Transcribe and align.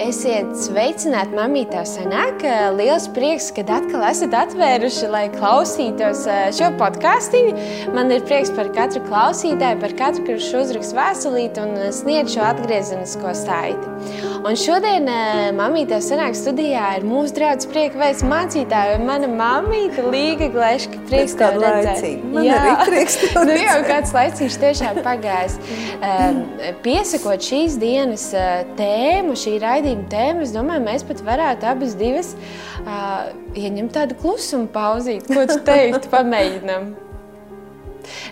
Esiet 0.00 0.54
sveicināti, 0.56 1.34
mamītā 1.36 1.82
sanāk. 1.84 2.40
Liels 2.78 3.04
prieks, 3.12 3.50
ka 3.52 3.66
atkal 3.76 4.06
esat 4.08 4.32
atvēruši, 4.38 5.10
lai 5.12 5.26
klausītos 5.34 6.22
šo 6.56 6.70
podkāstu. 6.80 7.42
Man 7.92 8.08
ir 8.14 8.24
prieks 8.24 8.52
par 8.56 8.70
katru 8.72 9.02
klausītāju, 9.04 9.80
par 9.82 9.94
katru, 9.98 10.24
kurš 10.30 10.48
uzraksta 10.62 10.96
vēstulīti 10.96 11.64
un 11.66 11.76
sniedz 11.92 12.32
šo 12.32 12.46
atgriezenisko 12.48 13.34
saiti. 13.36 14.20
Un 14.40 14.56
šodien 14.56 15.04
mamītā 15.58 15.98
sanāk 16.00 16.32
studijā 16.38 16.94
ir 16.96 17.04
mūsu 17.04 17.36
draugs 17.36 17.68
prieka 17.68 18.00
veids 18.00 18.24
mācītāja. 18.24 18.96
Mana 19.04 19.28
mamīta 19.28 20.06
Līga 20.08 20.48
Gleška. 20.54 21.02
Prieks 21.10 21.36
tev 21.36 21.60
redzēt. 21.60 22.24
Man 22.24 22.48
Jā. 22.48 22.56
arī 22.56 22.88
prieks 22.88 23.18
tev 23.20 23.36
redzēt. 23.36 23.52
nu, 23.52 23.58
jau 23.66 23.76
kāds 23.90 24.16
laiciņš 24.16 24.58
tiešām 24.64 25.02
pagājis. 25.04 25.60
Piesakot 26.86 27.44
šīs 27.44 27.76
dienas 27.82 28.30
tēmu, 28.80 29.36
šī 29.36 29.58
raidījuma 29.60 29.89
raidījuma 29.90 30.10
tēmu, 30.10 30.42
es 30.44 30.52
domāju, 30.54 30.84
mēs 30.86 31.04
pat 31.06 31.22
varētu 31.26 31.66
abas 31.66 31.94
divas 31.98 32.34
uh, 32.84 33.30
ieņemt 33.54 33.92
tādu 33.92 34.16
klusumu 34.20 34.68
pauzīti. 34.70 35.34
Ko 35.34 35.46
tu 35.46 35.58
teiktu, 35.66 36.10
pamēģinām? 36.10 37.09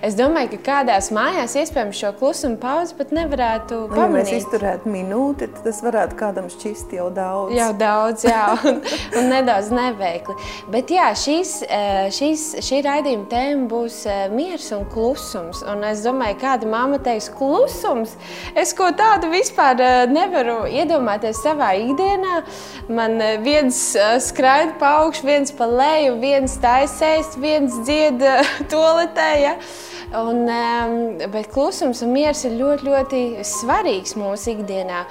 Es 0.04 0.16
domāju, 0.18 0.56
ka 0.56 0.60
kādās 0.68 1.10
mājās 1.14 1.56
iespējams 1.58 1.98
šo 1.98 2.12
klusumu 2.18 2.58
pauzi 2.60 2.94
pat 2.98 3.12
nevarētu 3.14 3.80
pamanīt. 3.90 3.98
Ja 3.98 4.08
mēs 4.14 4.32
izturētu 4.44 4.92
minūti, 4.92 5.48
tad 5.54 5.64
tas 5.66 5.80
varētu 5.84 6.18
kādam 6.18 6.48
šķist 6.52 6.94
jau 6.96 7.08
daudz. 7.14 7.54
Jau 7.56 7.70
daudz, 7.78 8.24
jā, 8.28 8.44
un, 8.68 8.80
un 9.18 9.30
nedaudz 9.32 9.70
neveikli. 9.74 10.36
Bet 10.72 10.92
jā, 10.92 11.08
šīs, 11.18 11.54
eh, 11.66 12.08
šīs, 12.14 12.46
šī 12.64 12.80
raidījuma 12.86 13.28
tēma 13.32 13.68
būs 13.70 14.00
eh, 14.08 14.24
miers 14.32 14.68
un 14.76 14.86
klusums. 14.92 15.64
Un 15.68 15.84
es 15.88 16.04
domāju, 16.06 16.38
kāda 16.42 16.68
mamma 16.70 17.00
teiks 17.02 17.30
klusums. 17.34 18.14
Es 18.58 18.74
ko 18.76 18.90
tādu 18.96 19.32
vispār 19.32 19.82
eh, 19.82 19.98
nevaru 20.10 20.60
iedomāties 20.70 21.42
savā 21.44 21.72
ikdienā. 21.82 22.42
Man 22.88 23.18
viens 23.44 23.78
skraida 24.24 24.74
pa 24.80 24.94
augšu, 25.02 25.26
viens 25.28 25.52
pa 25.54 25.66
leju, 25.68 26.16
viens 26.22 26.54
taisēs, 26.62 27.34
viens 27.40 27.74
dzied 27.84 28.22
toaletē. 28.72 29.28
Ja? 29.42 29.54
Un, 30.16 30.46
bet 31.28 31.50
klusums 31.52 32.00
un 32.00 32.14
miers 32.14 32.40
ir 32.48 32.54
ļoti, 32.56 32.86
ļoti 32.88 33.18
svarīgs 33.44 34.14
mūsu 34.16 34.54
ikdienā. 34.54 35.02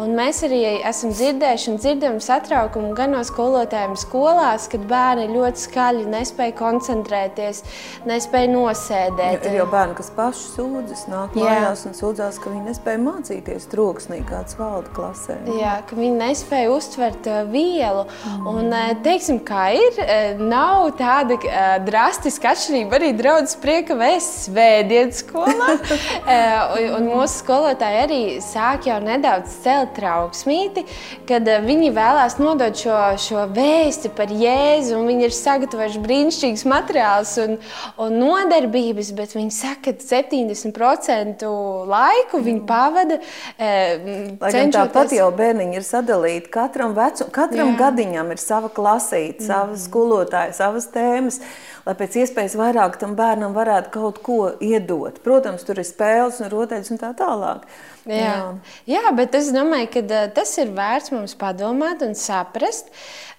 Un 0.00 0.14
mēs 0.16 0.40
arī 0.46 0.62
esam 0.80 1.12
dzirdējuši 1.12 1.68
un 1.72 1.76
dzirdam 1.80 2.16
satraukumu 2.24 2.94
gan 2.96 3.12
no 3.12 3.20
skolotājiem 3.26 3.96
skolās, 4.00 4.68
kad 4.72 4.86
bērni 4.88 5.28
ļoti 5.34 5.60
skaļi 5.66 6.06
nespēja 6.08 6.54
koncentrēties, 6.56 7.62
nespēja 8.08 8.52
nosēdēt. 8.54 9.44
Ir 9.44 9.58
jau 9.60 9.68
bērni, 9.72 9.98
kas 9.98 10.08
paši 10.16 10.48
sūdzas, 10.54 11.04
nāk 11.12 11.36
Jā. 11.36 11.44
mājās 11.44 11.84
un 11.90 11.96
sūdzās, 11.98 12.40
ka 12.40 12.54
viņi 12.54 12.64
nespēja 12.70 13.02
mācīties 13.04 13.68
troksnī, 13.72 14.22
kāds 14.28 14.56
valda 14.56 14.92
klasē. 14.96 15.38
Jā, 15.60 15.76
ka 15.84 16.00
viņi 16.00 16.16
nespēja 16.22 16.72
uztvert 16.72 17.28
vielu. 17.52 18.06
Mm. 18.32 18.48
Un, 18.54 18.76
teiksim, 19.04 19.42
kā 19.44 19.68
ir, 19.76 20.00
nav 20.40 20.90
tāda 20.96 21.36
drastiska 21.84 22.54
atšķirība 22.54 23.00
arī 23.00 23.12
draudzes 23.20 23.60
prieka 23.60 23.96
vēsts 24.06 24.46
svētdienas 24.48 25.22
skolā. 25.24 25.74
Eh, 26.26 26.88
un 26.96 27.06
mūsu 27.06 27.42
skolotāji 27.42 27.98
arī 28.02 28.18
sāk 28.42 28.88
jau 28.88 28.96
nedaudz 29.02 29.52
celt 29.62 29.92
trauksmīti, 29.94 30.82
kad 31.28 31.46
eh, 31.48 31.60
viņi 31.62 31.92
vēlās 31.94 32.36
nodot 32.40 32.74
šo, 32.78 32.96
šo 33.20 33.44
vēsti 33.54 34.10
par 34.16 34.32
Jēzu. 34.34 34.98
Viņi 35.06 35.28
ir 35.28 35.36
sagatavojuši 35.36 36.02
brīnišķīgus 36.02 36.64
materiālus 36.70 37.36
un, 37.44 37.54
un 38.02 38.16
nodarbības, 38.18 39.12
bet 39.16 39.36
viņi 39.36 39.54
saka, 39.54 39.94
ka 39.94 40.08
70% 40.08 41.46
laiku 41.92 42.42
viņi 42.42 42.64
pavada. 42.68 43.20
Eh, 43.54 43.94
cenšoties... 44.42 44.74
Tāpat 44.76 45.14
jau 45.16 45.30
bērniņi 45.38 45.78
ir 45.78 45.86
sadalīti. 45.86 46.52
Katram, 46.58 46.96
vecu, 46.98 47.28
katram 47.34 47.74
Jā. 47.74 47.78
gadiņam 47.86 48.34
ir 48.34 48.42
sava 48.42 48.72
klasīte, 48.72 49.46
sava 49.46 49.78
skolotāja, 49.80 50.56
savas 50.58 50.90
tēmas 50.94 51.40
lai 51.86 51.94
pēc 51.94 52.16
iespējas 52.22 52.56
vairāk 52.58 52.96
tam 53.00 53.14
bērnam 53.18 53.54
varētu 53.54 53.92
kaut 53.94 54.18
ko 54.26 54.38
iedot. 54.62 55.20
Protams, 55.22 55.62
tur 55.66 55.78
ir 55.78 55.86
spēles 55.86 56.40
un 56.42 56.50
rotaļas 56.50 56.90
un 56.92 57.00
tā 57.00 57.12
tālāk. 57.18 57.66
Jā. 58.06 58.18
Jā. 58.18 58.42
Jā, 58.90 59.12
bet 59.18 59.34
es 59.38 59.52
domāju, 59.54 59.88
ka 59.94 60.20
tas 60.34 60.52
ir 60.62 60.72
vērts 60.74 61.12
mums 61.14 61.34
padomāt 61.38 62.02
un 62.06 62.14
saprast, 62.18 62.90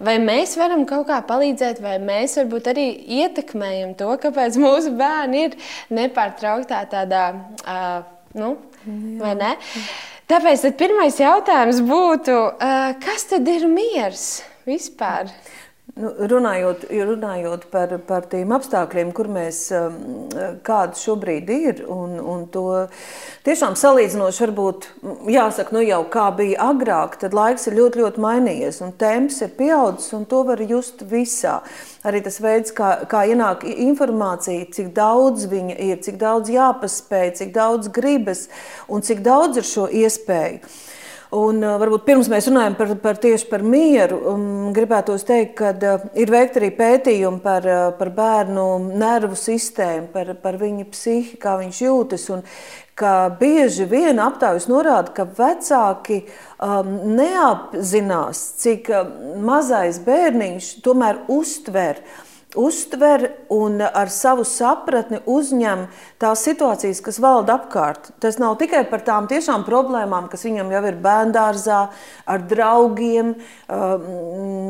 vai 0.04 0.18
mēs 0.24 0.58
varam 0.60 0.86
kaut 0.88 1.08
kā 1.12 1.22
palīdzēt, 1.28 1.82
vai 1.84 1.98
mēs 2.04 2.38
varbūt 2.40 2.72
arī 2.72 2.88
ietekmējam 3.22 3.96
to, 4.00 4.10
kāpēc 4.24 4.60
mūsu 4.64 4.96
bērni 5.00 5.48
ir 5.50 5.58
nepārtrauktā 5.96 6.84
tādā, 6.92 7.26
uh, 7.64 7.98
nu, 8.38 8.56
Jā. 8.84 9.00
vai 9.24 9.34
ne? 9.40 9.54
Tāpēc 10.28 10.66
pirmais 10.80 11.20
jautājums 11.20 11.80
būtu, 11.88 12.36
uh, 12.52 12.92
kas 13.04 13.30
tad 13.32 13.48
ir 13.48 13.68
miers 13.72 14.42
vispār? 14.68 15.32
Nu, 15.96 16.10
runājot, 16.30 16.84
runājot 16.92 17.64
par, 17.72 17.94
par 18.06 18.26
tiem 18.30 18.52
apstākļiem, 18.54 19.14
kur 19.16 19.30
mēs 19.32 19.62
um, 19.74 19.96
kāda 20.68 21.00
šobrīd 21.00 21.48
ir, 21.54 21.80
un, 21.90 22.18
un 22.20 22.44
to 22.52 22.66
tiešām 23.48 23.78
salīdzinoši, 23.80 24.42
varbūt 24.44 24.88
jāsaka, 25.32 25.74
nu 25.74 25.82
jau 25.88 26.02
kā 26.12 26.28
bija 26.38 26.68
agrāk, 26.74 27.16
tad 27.24 27.34
laiks 27.38 27.70
ir 27.70 27.78
ļoti, 27.80 28.04
ļoti 28.04 28.24
mainījies, 28.26 28.82
un 28.84 28.92
temps 29.00 29.40
ir 29.42 29.56
pieaudzis, 29.58 30.12
un 30.18 30.28
to 30.30 30.44
var 30.46 30.62
just 30.68 31.06
visā. 31.08 31.62
Arī 32.06 32.22
tas 32.28 32.42
veids, 32.44 32.76
kā, 32.76 32.92
kā 33.10 33.24
ienāk 33.32 33.64
informācija, 33.72 34.68
cik 34.76 34.92
daudz 34.98 35.48
viņa 35.50 35.80
ir, 35.88 36.04
cik 36.04 36.20
daudz 36.22 36.52
jāpaspēj, 36.52 37.32
cik 37.40 37.56
daudz 37.56 37.90
gribas 37.96 38.50
un 38.92 39.08
cik 39.08 39.24
daudz 39.26 39.64
ir 39.64 39.72
šo 39.72 39.88
iespēju. 40.04 40.62
Un, 41.36 41.60
uh, 41.60 41.76
varbūt 41.82 42.06
pirms 42.08 42.30
mēs 42.32 42.46
runājam 42.48 42.78
par, 42.80 42.94
par 43.04 43.18
tieši 43.20 43.50
par 43.50 43.64
mieru, 43.68 44.20
um, 44.32 44.44
gribētu 44.76 45.18
teikt, 45.28 45.58
ka 45.60 45.74
uh, 45.76 46.06
ir 46.16 46.32
veikti 46.32 46.62
arī 46.62 46.70
pētījumi 46.78 47.42
par, 47.44 47.68
uh, 47.68 47.88
par 48.00 48.14
bērnu 48.16 48.68
nervu 48.96 49.36
sistēmu, 49.36 50.08
par, 50.14 50.32
par 50.40 50.56
viņa 50.62 50.86
psihi, 50.94 51.36
kā 51.42 51.58
viņš 51.60 51.82
jūtas. 51.84 52.30
Un, 52.32 52.46
ka 52.98 53.28
bieži 53.40 53.86
vien 53.92 54.18
aptaujas 54.24 54.70
norāda, 54.72 55.12
ka 55.14 55.28
vecāki 55.38 56.24
um, 56.64 56.96
neapzinās, 57.20 58.46
cik 58.64 58.88
um, 58.96 59.12
mazais 59.52 60.00
bērniņš 60.08 60.72
tomēr 60.88 61.26
uztver 61.28 62.00
uh, 62.00 62.27
uztver 62.56 63.32
un 63.50 63.82
ar 63.82 64.08
savu 64.10 64.46
sapratni 64.48 65.20
uzņem 65.28 65.84
tās 66.22 66.46
situācijas, 66.48 67.02
kas 67.04 67.20
valda 67.20 67.58
apkārt. 67.58 68.14
Tas 68.24 68.40
nav 68.40 68.56
tikai 68.62 68.86
par 68.88 69.04
tām 69.04 69.28
tiešām 69.28 69.66
problēmām, 69.68 70.30
kas 70.32 70.46
viņam 70.48 70.72
jau 70.72 70.82
ir 70.88 71.00
bērngārzā, 71.04 71.82
ar 72.26 72.46
draugiem, 72.48 73.34
um, 73.36 74.08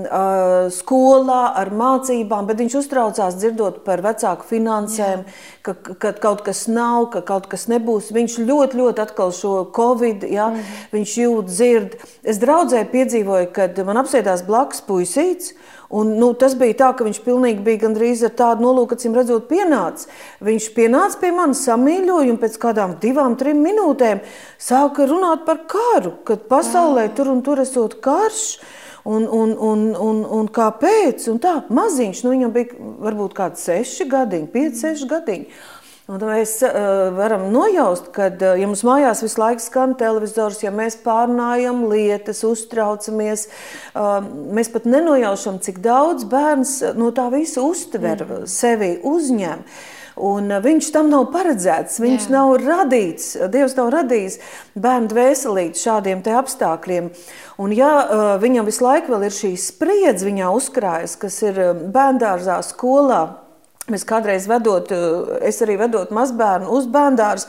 uh, 0.02 0.68
skolā, 0.74 1.44
ar 1.62 1.70
mācībām, 1.70 2.50
bet 2.50 2.64
viņš 2.64 2.80
uztraucās 2.82 3.38
dzirdot 3.38 3.84
par 3.86 4.02
vecāku 4.06 4.50
finansēm, 4.50 5.24
ka, 5.62 5.78
ka 5.78 6.16
kaut 6.18 6.42
kas 6.50 6.66
nav, 6.72 7.12
ka 7.14 7.22
kaut 7.22 7.46
kas 7.52 7.70
nebūs. 7.70 8.10
Viņš 8.16 8.42
ļoti, 8.42 8.82
ļoti 8.82 9.06
atkal 9.06 9.34
šo 9.38 9.56
covid, 9.78 10.26
ja, 10.34 10.50
mm. 10.50 10.76
viņš 10.98 11.18
jūt, 11.22 11.54
dzird. 11.54 11.98
Es 12.26 12.42
draudzē 12.42 12.88
piedzīvoju, 12.90 13.54
kad 13.54 13.78
man 13.86 14.02
apsēdās 14.02 14.48
blakus 14.50 14.82
puisīts, 14.82 15.54
Un, 15.90 16.18
nu, 16.20 16.34
tas 16.36 16.52
bija 16.60 16.76
tā, 16.82 16.88
ka 16.98 17.06
viņš 17.08 17.22
pilnīgi 17.24 17.64
bija 17.68 17.84
gandrīz 17.84 18.24
ar 18.26 18.34
tādu 18.40 18.66
nolūku, 18.66 18.98
acīm 18.98 19.16
redzot, 19.18 19.46
pienācis. 19.52 20.10
Viņš 20.48 20.72
pienāca 20.78 21.22
pie 21.22 21.34
manis, 21.36 21.62
samīļoja, 21.68 22.32
un 22.34 22.42
pēc 22.42 22.58
kādām 22.64 22.98
divām, 23.04 23.38
trim 23.40 23.62
minūtēm 23.66 24.24
sāka 24.58 25.08
runāt 25.10 25.46
par 25.48 25.66
karu, 25.70 26.16
kad 26.28 26.48
pasaulē 26.50 27.10
tur 27.16 27.32
un 27.36 27.46
tur 27.46 27.64
esot 27.64 28.00
karš. 28.04 28.50
Un, 29.08 29.24
un, 29.32 29.54
un, 29.64 29.84
un, 30.04 30.18
un 30.36 30.48
kāpēc? 30.52 31.30
Un 31.32 31.38
tā, 31.40 31.54
maziņš, 31.72 32.26
nu, 32.26 32.34
viņam 32.34 32.52
bija 32.52 32.88
varbūt 33.06 33.38
kādi 33.38 33.62
seši 33.62 34.04
gadiņi, 34.12 34.50
pieci, 34.52 34.82
seši 34.82 35.08
gadiņi. 35.08 35.48
Un 36.08 36.22
mēs 36.24 36.54
uh, 36.64 37.10
varam 37.12 37.50
nojaust, 37.52 38.06
ka, 38.16 38.30
uh, 38.32 38.54
ja 38.56 38.68
mums 38.70 38.86
mājās 38.88 39.20
visu 39.26 39.42
laiku 39.42 39.60
skan 39.60 39.92
televizors, 40.00 40.62
ja 40.64 40.72
mēs 40.72 40.96
pārnājam 41.04 41.82
lietas, 41.92 42.46
uztraucamies, 42.48 43.50
uh, 43.92 44.22
mēs 44.56 44.72
pat 44.72 44.86
nenojaušam, 44.88 45.58
cik 45.66 45.82
daudz 45.84 46.24
bērns 46.32 46.78
no 46.96 47.10
tā 47.12 47.26
visa 47.34 47.60
uztver 47.68 48.24
mm. 48.24 48.46
sevi, 48.48 48.94
uzņem. 49.04 49.66
Un 50.18 50.48
viņš 50.64 50.88
tam 50.96 51.12
nav 51.12 51.28
paredzēts, 51.34 52.00
viņš 52.02 52.30
Jā. 52.30 52.32
nav 52.38 52.54
radīts, 52.64 53.26
Dievs 53.54 53.76
nav 53.78 53.92
radījis 53.94 54.40
bērnu 54.80 55.12
dvēselīti 55.12 55.84
šādiem 55.84 56.24
apstākļiem. 56.40 57.12
Un, 57.62 57.76
ja 57.76 57.92
viņam 58.42 58.66
visu 58.72 58.88
laiku 58.88 59.20
ir 59.20 59.36
šī 59.36 59.52
spriedze, 59.60 60.26
viņā 60.26 60.56
uzkrājas, 60.56 61.18
kas 61.20 61.38
ir 61.46 61.62
bērngārzā, 61.94 62.58
skolā, 62.66 63.22
Mēs 63.88 64.04
kādreiz 64.04 64.50
vedot, 64.52 64.90
eh, 64.92 65.48
es 65.48 65.62
arī 65.64 65.78
vedot 65.80 66.10
mazbērnu 66.12 66.74
uz 66.76 66.90
bērndārzu. 66.92 67.48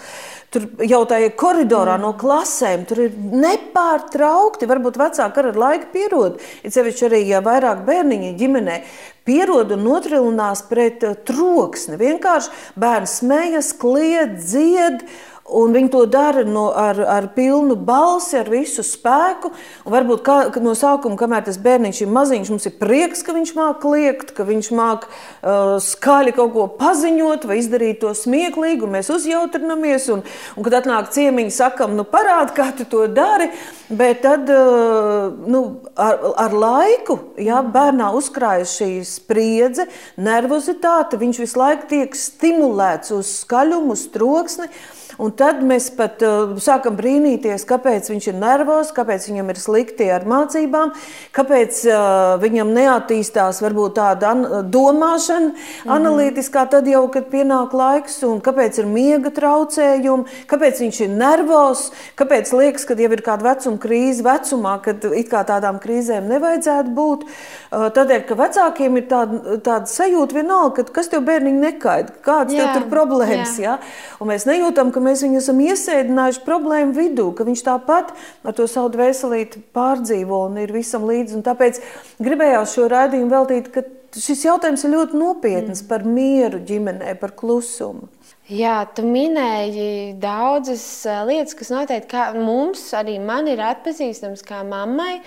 Tur 0.54 0.68
jau 0.86 1.00
tajā 1.04 1.32
koridorā 1.36 1.96
mm. 1.98 2.04
no 2.06 2.12
klasēm 2.16 2.84
tur 2.86 3.02
ir 3.08 3.16
nepārtraukti. 3.18 4.68
Varbūt 4.70 5.00
vecāki 5.00 5.42
ar 5.42 5.58
laiku 5.58 5.90
pierod. 5.92 6.38
Ir 6.62 6.72
sevišķi 6.72 7.08
arī, 7.08 7.20
ja 7.26 7.42
vairāk 7.44 7.82
bērniņi 7.88 8.30
ģimenē 8.38 8.78
pierod 9.26 9.74
un 9.74 9.82
notrilinās 9.84 10.62
pret 10.70 11.02
uh, 11.04 11.18
troksni. 11.26 11.98
Vienkārši 12.00 12.54
bērns 12.78 13.18
smējas, 13.18 13.74
kliedz, 13.82 14.46
dzied. 14.54 15.02
Un 15.48 15.72
viņi 15.72 15.88
to 15.92 16.02
dara 16.10 16.42
no, 16.44 16.66
ar, 16.76 16.98
ar 17.08 17.30
pilnu 17.32 17.72
balsi, 17.88 18.36
ar 18.36 18.50
visu 18.52 18.82
spēku. 18.84 19.48
Un 19.86 19.94
varbūt 19.94 20.20
kā, 20.26 20.36
no 20.60 20.74
sākuma, 20.76 21.16
kamēr 21.16 21.46
tas 21.46 21.56
bērniņš 21.64 22.02
ir 22.04 22.10
maziņš, 22.12 22.50
mums 22.52 22.68
ir 22.68 22.74
prieks, 22.76 23.24
ka 23.24 23.32
viņš 23.36 23.54
māca 23.56 23.78
kliegt, 23.80 24.34
ka 24.36 24.44
viņš 24.48 24.68
māca 24.76 25.08
uh, 25.08 25.78
skaļi 25.80 26.34
kaut 26.36 26.52
ko 26.52 26.66
paziņot 26.80 27.46
vai 27.48 27.60
izdarīt 27.62 28.02
to 28.02 28.12
smieklīgi, 28.12 28.84
un 28.84 28.92
mēs 28.98 29.08
uzjautrinamies. 29.14 30.10
Un, 30.12 30.24
un 30.56 30.68
kad 30.68 30.78
atnāk 30.82 31.08
ciemiņi, 31.16 31.54
sakam, 31.56 31.96
nu 31.96 32.04
parādi, 32.08 32.52
kā 32.58 32.68
tu 32.76 32.84
to 32.88 33.06
dari. 33.08 33.48
Bet 33.88 34.20
tad 34.26 34.52
uh, 34.52 35.32
nu, 35.48 35.64
ar, 35.96 36.20
ar 36.44 36.58
laiku 36.60 37.18
jā, 37.40 37.62
bērnā 37.64 38.12
uzkrājas 38.20 38.76
šī 38.82 38.90
spriedze, 39.08 39.88
nervozitāte. 40.20 41.16
Viņš 41.24 41.42
visu 41.46 41.64
laiku 41.64 41.88
tiek 41.96 42.20
stimulēts 42.20 43.16
uz 43.16 43.32
skaļumu, 43.46 43.96
uz 43.96 44.06
troksni. 44.12 44.68
Un 45.18 45.32
tad 45.34 45.62
mēs 45.66 45.88
pat 45.98 46.22
uh, 46.22 46.54
sākam 46.62 46.94
brīnīties, 46.98 47.64
kāpēc 47.68 48.06
viņš 48.12 48.28
ir 48.30 48.36
nervozs, 48.38 48.92
kāpēc 48.94 49.28
viņam 49.30 49.52
ir 49.52 49.58
slikti 49.58 50.06
ar 50.14 50.26
mācībām, 50.28 50.92
kāpēc 51.34 51.80
uh, 51.90 52.36
viņam 52.42 52.70
neattīstās 52.76 53.58
varbūt 53.64 53.96
tāda 53.98 54.32
an 54.34 54.46
domāšana, 54.70 55.52
mm 55.54 55.96
analītiskā, 55.98 56.64
tad 56.70 56.86
jau, 56.88 57.02
kad 57.12 57.26
pienāk 57.32 57.72
laiks, 57.76 58.20
un 58.26 58.42
kāpēc 58.44 58.78
ir 58.80 58.88
miega 58.90 59.32
traucējumi, 59.34 60.44
kāpēc 60.50 60.82
viņš 60.84 61.00
ir 61.04 61.14
nervozs, 61.16 61.88
kāpēc 62.18 62.52
liekas, 62.54 62.86
ka 62.88 62.96
jau 62.98 63.10
ir 63.14 63.22
kāda 63.24 63.48
vecuma 63.48 63.80
krīze 63.82 64.24
vecumā, 64.26 64.76
kad 64.84 65.04
it 65.10 65.30
kā 65.32 65.42
tādām 65.48 65.80
krīzēm 65.82 66.28
nevajadzētu 66.30 66.94
būt. 66.94 67.26
Uh, 67.26 67.67
tādēļ, 67.70 68.22
ka 68.28 68.36
vecākiem 68.38 68.96
ir 69.00 69.06
tāda, 69.10 69.58
tāda 69.64 69.90
sajūta 69.90 70.38
vienalga, 70.38 70.84
ka 70.86 70.96
kas 70.98 71.10
tev 71.12 71.26
bērniņi 71.26 71.60
nekaida, 71.64 72.14
kādas 72.24 72.56
tev 72.56 72.70
tur 72.76 72.86
problēmas, 72.92 73.58
jā. 73.60 73.76
Jā? 73.76 73.92
un 74.22 74.32
mēs 74.32 74.46
nejūtam, 74.48 74.92
ka 74.94 75.02
mēs 75.04 75.24
viņu 75.26 75.42
esam 75.42 75.60
iesēdinājuši 75.66 76.44
problēmu 76.46 76.96
vidū, 76.96 77.28
ka 77.36 77.46
viņš 77.48 77.64
tāpat 77.66 78.14
ar 78.16 78.56
to 78.56 78.68
savu 78.70 78.92
dvēselīti 78.96 79.62
pārdzīvo 79.76 80.44
un 80.48 80.60
ir 80.64 80.72
visam 80.74 81.04
līdzi. 81.08 81.38
Un 81.38 81.46
tāpēc 81.46 81.82
gribējās 82.24 82.76
šo 82.78 82.88
raidījumu 82.92 83.34
veltīt, 83.34 83.72
ka 83.74 83.84
šis 84.16 84.46
jautājums 84.48 84.84
ir 84.86 84.94
ļoti 84.96 85.20
nopietns 85.20 85.82
mm. 85.82 85.88
par 85.90 86.06
mieru 86.08 86.62
ģimenē, 86.68 87.18
par 87.20 87.36
klusumu. 87.36 88.08
Jā, 88.48 88.86
tu 88.96 89.02
minēji 89.04 90.14
daudzas 90.16 90.82
lietas, 91.28 91.52
kas 91.52 91.68
noteikti 91.68 92.40
mums, 92.40 92.80
arī 92.96 93.18
man 93.20 93.44
ir 93.44 93.60
atpazīstamas 93.60 94.40
kā 94.40 94.62
mammai, 94.64 95.18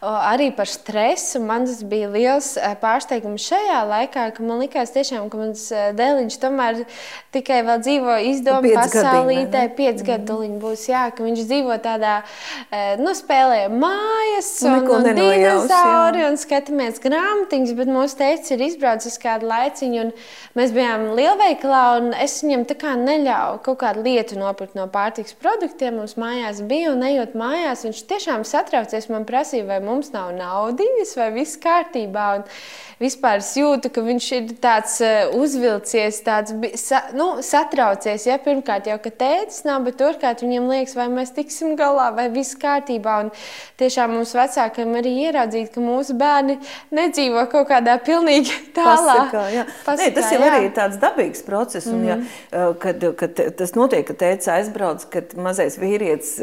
arī 0.00 0.46
par 0.56 0.64
stresu. 0.64 1.42
Man 1.44 1.66
tas 1.68 1.82
bija 1.84 2.08
liels 2.08 2.54
pārsteigums 2.80 3.44
šajā 3.50 3.82
laikā, 3.84 4.24
ka 4.32 4.46
man 4.48 4.62
likās 4.64 4.94
tiešām, 4.94 5.28
ka 5.28 5.40
mans 5.42 5.66
dēliņš 5.98 6.38
tomēr 6.40 6.80
tikai 7.36 7.58
vēl 7.68 7.82
dzīvo 7.84 8.14
izdomu 8.30 8.72
pasaulītē, 8.78 9.66
piec 9.76 10.00
gadu 10.06 10.38
mm. 10.46 10.56
būs, 10.64 10.86
jā, 10.88 11.04
ka 11.12 11.28
viņš 11.28 11.44
dzīvo 11.52 11.76
tādā, 11.84 12.16
nu, 13.02 13.12
spēlē 13.12 13.60
mājas 13.76 14.50
un, 14.64 14.88
un 14.88 15.10
dinozauri 15.20 16.24
un 16.30 16.40
skatāmies 16.40 16.96
grāmatiņas, 17.04 17.76
bet 17.76 17.92
mūsu 17.92 18.22
teicis 18.24 18.56
ir 18.56 18.66
izbraucis 18.70 19.20
kādu 19.20 19.52
laiciņu 19.52 20.02
un 20.06 20.16
mēs 20.56 20.72
bijām 20.72 21.10
lielveikalā 21.20 21.84
un 22.00 22.12
es 22.16 22.40
viņam 22.40 22.69
tā 22.70 22.76
kā 22.78 22.92
neļāva 22.98 23.58
kaut 23.64 23.80
kādu 23.82 24.04
lietu 24.06 24.38
nopirkt 24.38 24.76
no 24.78 24.86
pārtiks 24.90 25.34
produktiem. 25.40 25.98
Mums 25.98 26.14
mājās 26.20 26.62
bija, 26.70 26.92
un 26.94 27.02
ejot 27.06 27.34
mājās, 27.38 27.82
viņš 27.86 28.04
tiešām 28.10 28.46
satraucies. 28.46 29.10
Man 29.10 29.26
prasīja, 29.28 29.66
vai 29.68 29.80
mums 29.82 30.12
nav 30.14 30.30
naudas, 30.36 31.16
vai 31.18 31.30
viss 31.34 31.58
kārtībā. 31.60 32.26
Un 32.38 32.46
vispār 33.00 33.40
es 33.40 33.50
jūtu, 33.58 33.90
ka 33.90 34.04
viņš 34.06 34.28
ir 34.36 34.52
tāds 34.62 34.98
uh, 35.04 35.32
uzvilcies, 35.40 36.20
tāds 36.26 36.54
sa, 36.80 37.02
nu, 37.16 37.28
satraucies. 37.44 38.28
Ja? 38.28 38.38
Pirmkārt, 38.42 38.90
jau 38.90 38.98
ka 39.02 39.12
tēcis 39.22 39.64
nav, 39.66 39.82
bet 39.88 40.02
otrkārt 40.04 40.44
viņam 40.44 40.70
liekas, 40.70 40.94
vai 40.98 41.08
mēs 41.12 41.34
tiksim 41.36 41.74
galā, 41.80 42.10
vai 42.16 42.28
viss 42.32 42.58
kārtībā. 42.60 43.16
Un 43.24 43.32
tiešām 43.80 44.14
mums 44.14 44.34
vecākiem 44.36 44.94
arī 45.00 45.16
ieraudzīt, 45.26 45.72
ka 45.74 45.82
mūsu 45.82 46.14
bērni 46.20 46.60
nedzīvo 46.94 47.46
kaut 47.50 47.70
kādā 47.72 47.96
pilnīgi 48.04 48.54
tālā. 48.78 49.18
Pasakā, 49.24 49.44
jā. 49.56 49.66
Pasakā, 49.86 50.06
Nē, 50.06 50.14
tas 50.20 50.30
jau 50.36 50.40
jā. 50.40 50.52
arī 50.52 50.62
ir 50.68 50.74
tāds 50.78 51.00
dabīgs 51.02 51.44
process. 51.46 51.90
Un, 51.90 51.98
mm 51.98 52.04
-hmm. 52.04 52.08
ja, 52.08 52.16
mhm. 52.16 52.50
Kad, 52.82 53.04
kad 53.18 53.40
tas 53.58 53.74
notiek, 53.76 54.04
ka 54.08 54.14
tēvs 54.14 54.50
aizbrauc, 54.54 55.04
kad 55.12 55.34
mazais 55.40 55.78
vīrietis 55.80 56.36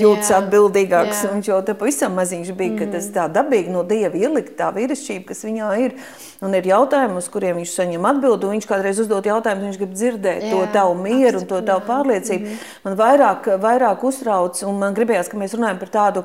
jūtas 0.00 0.32
atbildīgāks. 0.40 1.24
Viņš 1.34 1.50
jau 1.52 1.60
tā 1.66 1.74
pavisam 1.78 2.16
maziņš 2.18 2.52
bija, 2.54 2.74
mm 2.74 2.78
ka 2.80 2.86
tas 2.94 3.08
mhm. 3.08 3.14
tā 3.16 3.26
dabīgi 3.34 3.72
no 3.74 3.82
dieva 3.84 4.16
ielikt 4.16 4.54
tā 4.58 4.70
vīrišķība, 4.74 5.26
kas 5.30 5.44
viņā 5.44 5.70
ir. 5.84 5.96
Un 6.40 6.54
ir 6.56 6.64
jautājumi, 6.70 7.18
uz 7.20 7.28
kuriem 7.28 7.58
viņš 7.60 7.72
saņem 7.76 8.06
atbildi. 8.08 8.48
Viņš 8.54 8.68
kādreiz 8.68 9.00
uzdod 9.02 9.26
jautājumu, 9.28 9.66
viņš 9.66 9.80
grib 9.80 9.92
dzirdēt 9.92 10.46
jā, 10.46 10.52
to 10.54 10.60
tavu 10.72 10.94
mieru 10.96 11.42
un 11.42 11.48
to 11.50 11.60
tavu 11.66 11.82
pārliecību. 11.88 12.44
Mm 12.46 12.52
-hmm. 12.52 12.70
Man 12.84 12.96
vairāk, 12.96 13.48
vairāk 13.60 14.04
uztrauc, 14.08 14.62
un 14.62 14.78
man 14.78 14.94
gribējās, 14.96 15.28
ka 15.28 15.36
mēs 15.36 15.56
runājam 15.56 15.78
par 15.78 15.88
tādu 15.88 16.24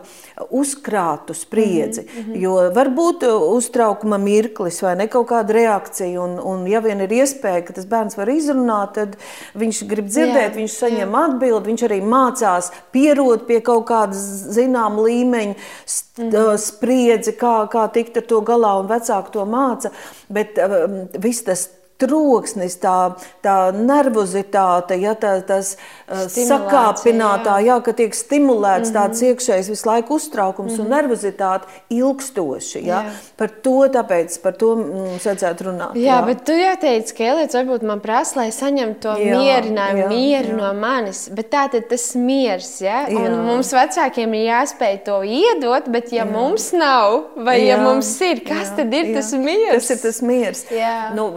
uzkrātu 0.49 1.33
spriedzi. 1.33 2.01
Mm 2.01 2.23
-hmm. 2.23 2.41
Jo 2.41 2.71
var 2.75 2.89
būt 2.89 3.27
uztraukuma 3.57 4.17
mirklis 4.17 4.81
vai 4.81 4.95
ne 4.95 5.07
kaut 5.07 5.27
kāda 5.27 5.53
reakcija. 5.53 6.21
Un, 6.21 6.39
un 6.39 6.67
ja 6.67 6.79
vien 6.79 7.01
ir 7.01 7.09
iespēja, 7.09 7.65
ka 7.65 7.73
tas 7.73 7.85
bērns 7.85 8.17
var 8.17 8.29
izrunāt, 8.29 8.93
tad 8.93 9.17
viņš 9.55 9.81
grib 9.89 10.09
dzirdēt, 10.09 10.51
jā, 10.51 10.55
viņš 10.59 10.77
saņem 10.81 11.15
jā. 11.17 11.23
atbildi, 11.25 11.71
viņš 11.71 11.85
arī 11.87 12.01
mācās 12.01 12.71
pierot 12.95 13.47
pie 13.47 13.61
kaut 13.65 13.85
kādas 13.89 14.23
zināma 14.55 15.05
līmeņa 15.07 15.55
mm 15.55 16.29
-hmm. 16.29 16.57
spriedzi, 16.57 17.35
kā, 17.39 17.55
kā 17.71 17.87
tikt 17.91 18.17
ar 18.17 18.23
to 18.23 18.41
galā, 18.41 18.79
un 18.79 18.87
vecāki 18.87 19.31
to 19.31 19.45
māca. 19.45 19.91
Bet 20.29 20.57
um, 20.57 21.07
viss 21.19 21.43
tas 21.43 21.69
troksnis, 22.01 22.75
tā, 22.81 23.15
tā 23.45 23.55
nervozitāte, 23.75 24.97
ja, 24.99 25.13
tā, 25.15 25.37
tas 25.47 25.75
uh, 25.75 26.25
sakāpinātā, 26.31 27.59
jā. 27.63 27.75
Jā, 27.75 27.77
ka 27.81 27.93
tiek 27.95 28.13
stimulēts 28.13 28.91
mm 28.91 28.95
-hmm. 28.95 28.99
tāds 28.99 29.21
iekšējs 29.29 29.69
visu 29.71 29.89
laiku 29.89 30.15
uztraukums 30.15 30.71
mm 30.71 30.77
-hmm. 30.77 30.81
un 30.81 30.87
mhm. 30.87 30.95
nervozitāte 30.95 31.67
ilgstoši. 31.89 32.79
Ja. 32.85 33.01
Jā. 33.01 33.11
Par 33.37 33.49
to, 33.49 33.87
tāpēc, 33.87 34.41
par 34.41 34.53
to 34.53 34.75
mums 34.75 35.25
vajadzētu 35.25 35.63
runāt. 35.63 35.95
Jā, 35.95 36.19
jā. 36.19 36.25
bet 36.25 36.43
tu 36.45 36.51
jau 36.51 36.75
teici, 36.81 37.15
ka 37.15 37.23
Elīds 37.23 37.55
varbūt 37.55 37.83
man 37.83 37.99
prasa, 37.99 38.39
lai 38.39 38.51
saņemtu 38.51 38.99
to 38.99 39.15
jā, 39.19 39.37
mierinājumu, 39.37 40.01
jā, 40.01 40.07
mieru 40.09 40.47
jā. 40.47 40.55
no 40.55 40.73
manis, 40.73 41.29
bet 41.29 41.49
tā 41.49 41.69
tad 41.71 41.87
tas 41.89 42.15
miers, 42.15 42.81
ja? 42.81 43.05
Jā. 43.09 43.19
un 43.19 43.45
mums 43.45 43.73
vecākiem 43.73 44.33
ir 44.33 44.45
jāspēj 44.49 45.03
to 45.05 45.23
iedot, 45.23 45.87
bet 45.87 46.11
ja 46.11 46.23
jā. 46.23 46.31
mums 46.31 46.71
nav, 46.73 47.23
vai 47.35 47.59
jā. 47.59 47.67
ja 47.67 47.77
mums 47.83 48.21
ir, 48.21 48.43
kas 48.47 48.69
jā, 48.69 48.75
tad 48.75 48.93
ir 48.93 49.05
jā. 49.05 49.15
tas 49.15 49.33
miers? 49.33 49.73
Tas 49.73 49.89
ir 49.89 50.01
tas 50.01 50.21
miers. 50.21 50.65
Jā. 50.71 50.95
Nu, 51.15 51.31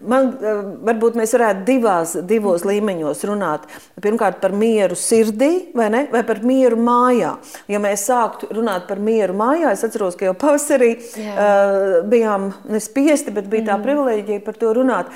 man, 0.00 0.30
eh, 0.40 0.60
varbūt 0.88 1.16
mēs 1.18 1.32
varētu 1.36 1.64
divās, 1.66 2.14
divos 2.26 2.64
līmeņos 2.68 3.24
runāt. 3.28 3.66
Pirmkārt, 4.00 4.40
par 4.42 4.52
mieru 4.52 4.96
sirdī 4.98 5.72
vai, 5.74 5.88
ne, 5.90 6.04
vai 6.12 6.22
par 6.28 6.42
mieru 6.46 6.76
mājā. 6.76 7.34
Ja 7.68 7.80
mēs 7.82 8.06
sāktu 8.08 8.50
runāt 8.54 8.86
par 8.88 8.98
mieru 8.98 9.34
mājā, 9.38 9.72
es 9.72 9.84
atceros, 9.84 10.16
ka 10.18 10.28
jau 10.28 10.36
pavasarī 10.38 10.94
Jā. 11.18 11.34
uh, 11.34 11.98
bijām 12.08 12.52
nespiesti, 12.68 13.34
bet 13.34 13.50
bija 13.50 13.72
tā 13.72 13.76
mm. 13.78 13.86
privilēģija 13.86 14.44
par 14.44 14.54
to 14.60 14.72
runāt. 14.76 15.12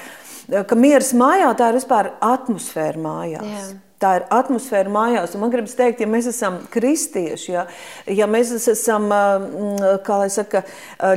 Ka 0.52 0.76
miers 0.76 1.12
mājā 1.14 1.52
tā 1.56 1.70
ir 1.70 1.78
vispār 1.78 2.12
atmosfēra 2.20 2.98
mājās. 3.00 3.46
Jā. 3.46 3.91
Tā 4.02 4.16
ir 4.18 4.24
atmosfēra 4.34 4.90
mājās. 4.90 5.36
Un 5.36 5.44
man 5.44 5.52
gribas 5.52 5.76
teikt, 5.78 6.02
ja 6.02 6.08
mēs 6.10 6.26
esam 6.32 6.58
kristieši, 6.72 7.52
ja, 7.52 7.66
ja 8.10 8.26
mēs 8.30 8.50
esam 8.72 9.06
saka, 10.32 10.64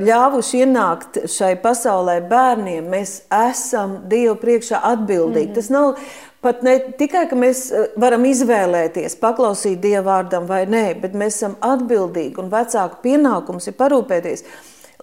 ļāvuši 0.05 0.61
ienākt 0.65 1.19
šai 1.31 1.55
pasaulē 1.63 2.19
bērniem, 2.29 2.85
mēs 2.91 3.17
esam 3.33 4.03
Dievu 4.11 4.37
priekšā 4.41 4.83
atbildīgi. 4.93 5.49
Mm 5.49 5.51
-hmm. 5.51 5.55
Tas 5.55 5.69
nav 5.69 5.95
pat 6.41 6.61
ne 6.63 6.77
tikai, 6.97 7.25
ka 7.29 7.35
mēs 7.35 7.71
varam 7.97 8.25
izvēlēties, 8.29 9.17
paklausīt 9.21 9.81
Dieva 9.81 10.05
vārdam 10.11 10.45
vai 10.45 10.65
nē, 10.69 11.01
bet 11.01 11.13
mēs 11.13 11.41
esam 11.41 11.55
atbildīgi 11.61 12.37
un 12.37 12.53
vecāku 12.53 13.01
pienākums 13.01 13.67
ir 13.67 13.73
parūpēties 13.73 14.45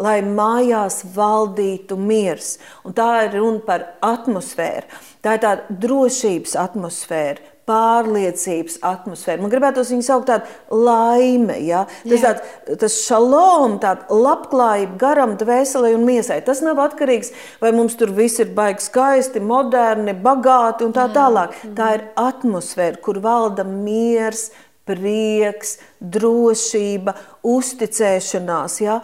lai 0.00 0.20
mājās 0.24 1.02
valdītu 1.14 1.96
miers. 2.00 2.56
Un 2.86 2.94
tā 2.96 3.26
ir 3.26 3.38
runa 3.38 3.62
par 3.66 3.86
atmosfēru. 4.04 4.88
Tā 5.22 5.36
ir 5.36 5.42
tāda 5.44 5.80
drošības 5.84 6.56
atmosfēra, 6.58 7.52
pārliecības 7.72 8.78
atmosfēra. 8.84 9.40
Man 9.42 9.52
gribētos 9.52 9.92
viņu 9.92 10.06
saukt 10.06 10.30
par 10.30 10.46
laime. 10.72 11.58
Ja? 11.64 11.84
Tas, 12.04 12.24
tād, 12.24 12.42
tas 12.82 12.98
šalom, 13.06 13.78
tāda 13.82 14.08
labklājība 14.12 14.98
garam, 15.00 15.36
dvēselē 15.40 15.94
un 15.96 16.06
miesai. 16.08 16.40
Tas 16.46 16.62
nav 16.64 16.80
atkarīgs, 16.84 17.32
vai 17.62 17.72
mums 17.76 17.96
tur 18.00 18.12
viss 18.16 18.42
ir 18.42 18.52
baigi 18.56 18.86
skaisti, 18.88 19.42
moderni, 19.44 20.16
bagāti 20.26 20.86
un 20.86 20.96
tā 20.96 21.08
tālāk. 21.14 21.56
Tā 21.78 21.94
ir 21.96 22.06
atmosfēra, 22.20 23.00
kur 23.02 23.22
valda 23.24 23.64
miers, 23.68 24.50
prieks, 24.88 25.76
drošība, 26.02 27.14
uzticēšanās. 27.46 28.78
Ja? 28.82 29.00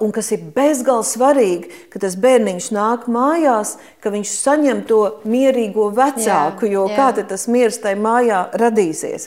Un 0.00 0.12
kas 0.14 0.30
ir 0.32 0.44
bezgalīgi 0.56 0.84
svarīgi, 1.06 1.70
ka 1.92 2.00
tas 2.02 2.16
bērniņš 2.20 2.68
nāk 2.74 3.06
mājās, 3.12 3.76
ka 4.02 4.12
viņš 4.14 4.32
saņem 4.38 4.82
to 4.88 5.00
mierīgo 5.28 5.88
vecāku, 5.96 6.68
jā, 6.68 6.72
jo 6.76 6.84
jā. 6.90 6.96
kā 6.96 7.24
tas 7.26 7.46
miers 7.50 7.78
tajā 7.82 7.98
mājā 8.00 8.42
radīsies. 8.60 9.26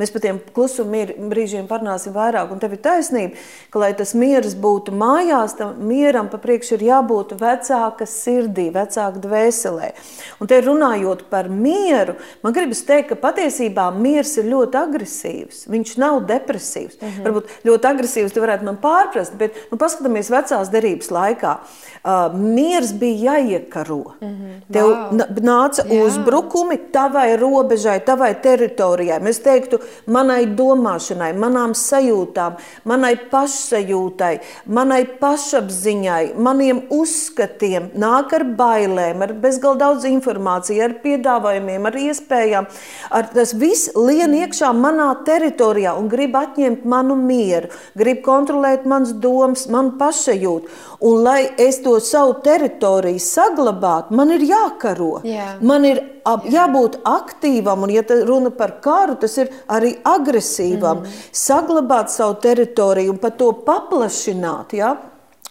Mēs 0.00 0.12
par 0.12 0.24
tiem 0.24 0.40
klusuma 0.54 1.04
brīžiem 1.30 1.68
parunāsim 1.70 2.14
vairāk, 2.16 2.52
un 2.52 2.60
tev 2.62 2.74
ir 2.76 2.82
taisnība, 2.84 3.38
ka, 3.70 3.82
lai 3.82 3.92
tas 3.96 4.14
miers 4.18 4.56
būtu 4.58 4.94
mājās, 4.96 5.56
tam 5.58 5.78
mieram 5.88 6.30
pa 6.32 6.40
priekšu 6.42 6.76
ir 6.78 6.86
jābūt 6.90 7.36
vecāka 7.40 8.08
sirdī, 8.08 8.68
vecāka 8.74 9.22
dvēselē. 9.22 9.92
Un 10.40 10.50
te 10.50 10.60
runājot 10.64 11.26
par 11.30 11.48
mieru, 11.52 12.16
man 12.44 12.56
gribas 12.56 12.82
teikt, 12.88 13.12
ka 13.12 13.20
patiesībā 13.28 13.88
miers 13.96 14.36
ir 14.40 14.50
ļoti 14.50 14.80
agresīvs. 14.80 15.64
Viņš 15.70 15.96
nav 16.02 16.22
depresīvs. 16.30 16.98
Mm 17.00 17.08
-hmm. 17.08 17.26
Varbūt 17.26 17.54
ļoti 17.68 17.90
agresīvs, 17.92 18.34
tu 18.34 18.40
varētu 18.44 18.64
man 18.68 18.78
pārprast, 18.82 19.36
bet 19.38 19.56
nu, 19.70 19.78
paskatāmies 19.78 20.30
vecās 20.30 20.70
derības 20.72 21.10
laikā. 21.10 21.56
Uh, 22.00 22.32
miers 22.32 22.92
bija 22.92 23.32
jāiekaro. 23.32 24.04
Mm 24.20 24.28
-hmm. 24.28 24.60
Tev 24.72 24.86
wow. 24.86 25.24
nāca 25.42 25.84
Jā. 25.84 26.04
uzbrukumi 26.04 26.78
tavai 26.92 27.36
robežai, 27.36 28.00
tavai 28.00 28.34
teritorijai. 28.42 29.20
Mēs 29.20 29.42
teiktu, 29.42 29.80
manai 30.06 30.46
domāšanai, 30.46 31.32
manām 31.34 31.74
sajūtām, 31.74 32.52
manai 32.84 33.16
pašsajūtai, 33.30 34.38
manai 34.66 35.04
pašapziņai, 35.20 36.34
maniem 36.36 36.82
uzskatiem, 36.90 37.90
nāk 37.94 38.32
ar 38.32 38.44
bailēm, 38.44 39.22
ar 39.22 39.32
bezgalīgi 39.32 39.78
daudz 39.78 40.04
informācijas, 40.04 40.84
ar 40.84 40.94
piedāvājumiem, 41.04 41.86
ar 41.86 41.92
iespējām. 41.92 42.66
Ar 43.10 43.28
tas 43.34 43.54
viss 43.54 43.90
lien 43.96 44.30
iekšā 44.34 44.72
manā 44.76 45.10
teritorijā 45.24 45.98
un 45.98 46.08
grib 46.08 46.19
atņemt 46.28 46.84
manu 46.84 47.16
mieru, 47.16 47.70
grib 47.96 48.20
kontrolēt 48.26 48.84
manas 48.84 49.12
domas, 49.12 49.66
manu 49.72 49.96
pašsajūtu. 50.00 50.68
Un, 51.00 51.22
lai 51.24 51.48
es 51.56 51.80
to 51.80 51.96
savu 52.04 52.36
teritoriju 52.44 53.20
saglabātu, 53.24 54.16
man 54.16 54.30
ir 54.36 54.44
jākaro. 54.44 55.22
Jā. 55.24 55.54
Man 55.64 55.86
ir 55.88 56.02
jābūt 56.24 57.00
aktīvam, 57.08 57.86
un, 57.86 57.94
ja 57.94 58.04
runa 58.28 58.52
par 58.52 58.76
karu, 58.84 59.16
tas 59.20 59.38
ir 59.40 59.48
arī 59.68 59.96
agresīvam. 60.04 61.04
Mm. 61.04 61.22
Saglabāt 61.32 62.12
savu 62.12 62.36
teritoriju 62.44 63.14
un 63.14 63.22
pat 63.22 63.38
to 63.40 63.52
paplašināt. 63.64 64.76
Ja? 64.76 64.94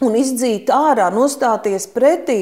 Un 0.05 0.15
izdzīt 0.15 0.69
ārā, 0.71 1.09
nostāties 1.11 1.87
pretī, 1.91 2.37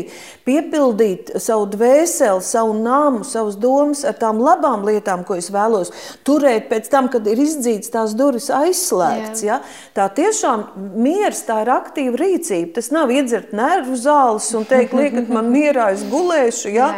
piepildīt 0.46 1.34
savu 1.42 1.66
dvēseli, 1.74 2.44
savu 2.46 2.76
nāmu, 2.78 3.24
savas 3.26 3.58
domas 3.60 4.04
ar 4.06 4.18
tām 4.20 4.42
labām 4.44 4.86
lietām, 4.86 5.24
ko 5.26 5.40
es 5.40 5.50
vēlos 5.54 5.90
turēt 6.28 6.70
pēc 6.70 6.90
tam, 6.94 7.10
kad 7.14 7.26
ir 7.28 7.42
izdzīts 7.42 7.90
tās 7.94 8.14
durvis 8.18 8.52
aizslēgts. 8.54 9.42
Jā. 9.48 9.58
Ja? 9.58 9.88
Tā 9.98 10.06
tiešām 10.20 10.68
miers, 11.02 11.42
tā 11.48 11.64
ir 11.64 11.72
aktīva 11.74 12.22
rīcība. 12.22 12.76
Tas 12.78 12.92
nav 12.94 13.12
iedzert 13.14 13.56
nervu 13.58 13.98
zāles 13.98 14.52
un 14.58 14.68
teikt, 14.70 14.94
liekat 15.00 15.34
man 15.34 15.50
mierā, 15.54 15.90
es 15.98 16.06
gulēšu, 16.12 16.72
ja? 16.78 16.92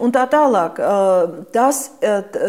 un 0.00 0.14
tā 0.16 0.24
tālāk. 0.32 0.80
Tas, 1.52 1.82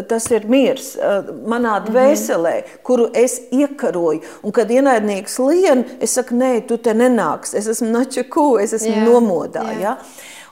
tas 0.08 0.30
ir 0.32 0.48
miers 0.48 0.94
manā 0.96 1.76
mhm. 1.82 1.90
dvēselē, 1.90 2.56
kuru 2.86 3.10
es 3.12 3.38
iekaroju. 3.52 4.24
Un 4.40 4.56
kad 4.56 4.72
ienaidnieks 4.72 5.36
lien, 5.44 5.84
es 6.00 6.16
saku, 6.16 6.38
nē, 6.38 6.52
tu 6.68 6.80
te 6.80 6.96
nenāks 6.96 7.57
es 7.58 7.68
esmu 7.74 7.90
načaku, 7.92 8.48
es 8.62 8.74
esmu 8.78 8.94
jā, 8.94 9.04
nomodā. 9.06 9.66
Jā. 9.74 9.78
Ja? 9.82 9.96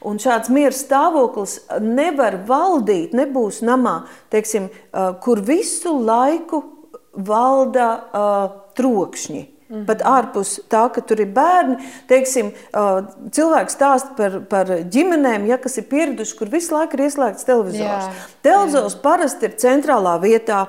Un 0.07 0.21
šāds 0.23 0.53
miera 0.53 0.75
stāvoklis 0.77 1.59
nevar 1.83 2.37
valdīt, 2.47 3.17
nebūs 3.17 3.63
namā, 3.67 4.03
teiksim, 4.31 4.69
kur 5.25 5.41
visu 5.43 5.97
laiku 5.99 6.63
valda 7.27 7.89
uh, 7.97 8.57
trokšņi. 8.77 9.57
Mm 9.69 9.77
-hmm. 9.77 9.87
Pat 9.87 10.03
ārpus 10.03 10.61
tā, 10.71 10.85
ka 10.95 11.01
tur 11.01 11.21
ir 11.21 11.27
bērni, 11.35 11.77
teiksim, 12.07 12.53
cilvēks 13.33 13.75
stāsta 13.75 14.15
par, 14.17 14.41
par 14.49 14.67
ģimenēm, 14.67 15.47
ja, 15.47 15.59
kas 15.59 15.79
ir 15.79 15.89
pieraduši, 15.91 16.37
kur 16.39 16.49
visu 16.49 16.75
laiku 16.75 16.95
ir 16.95 17.09
ieslēgts 17.09 17.45
televizors. 17.45 18.05
Jā, 18.05 18.13
televizors 18.43 18.95
jā. 18.95 19.01
parasti 19.03 19.47
ir 19.47 19.57
centrālā 19.59 20.21
vietā. 20.23 20.67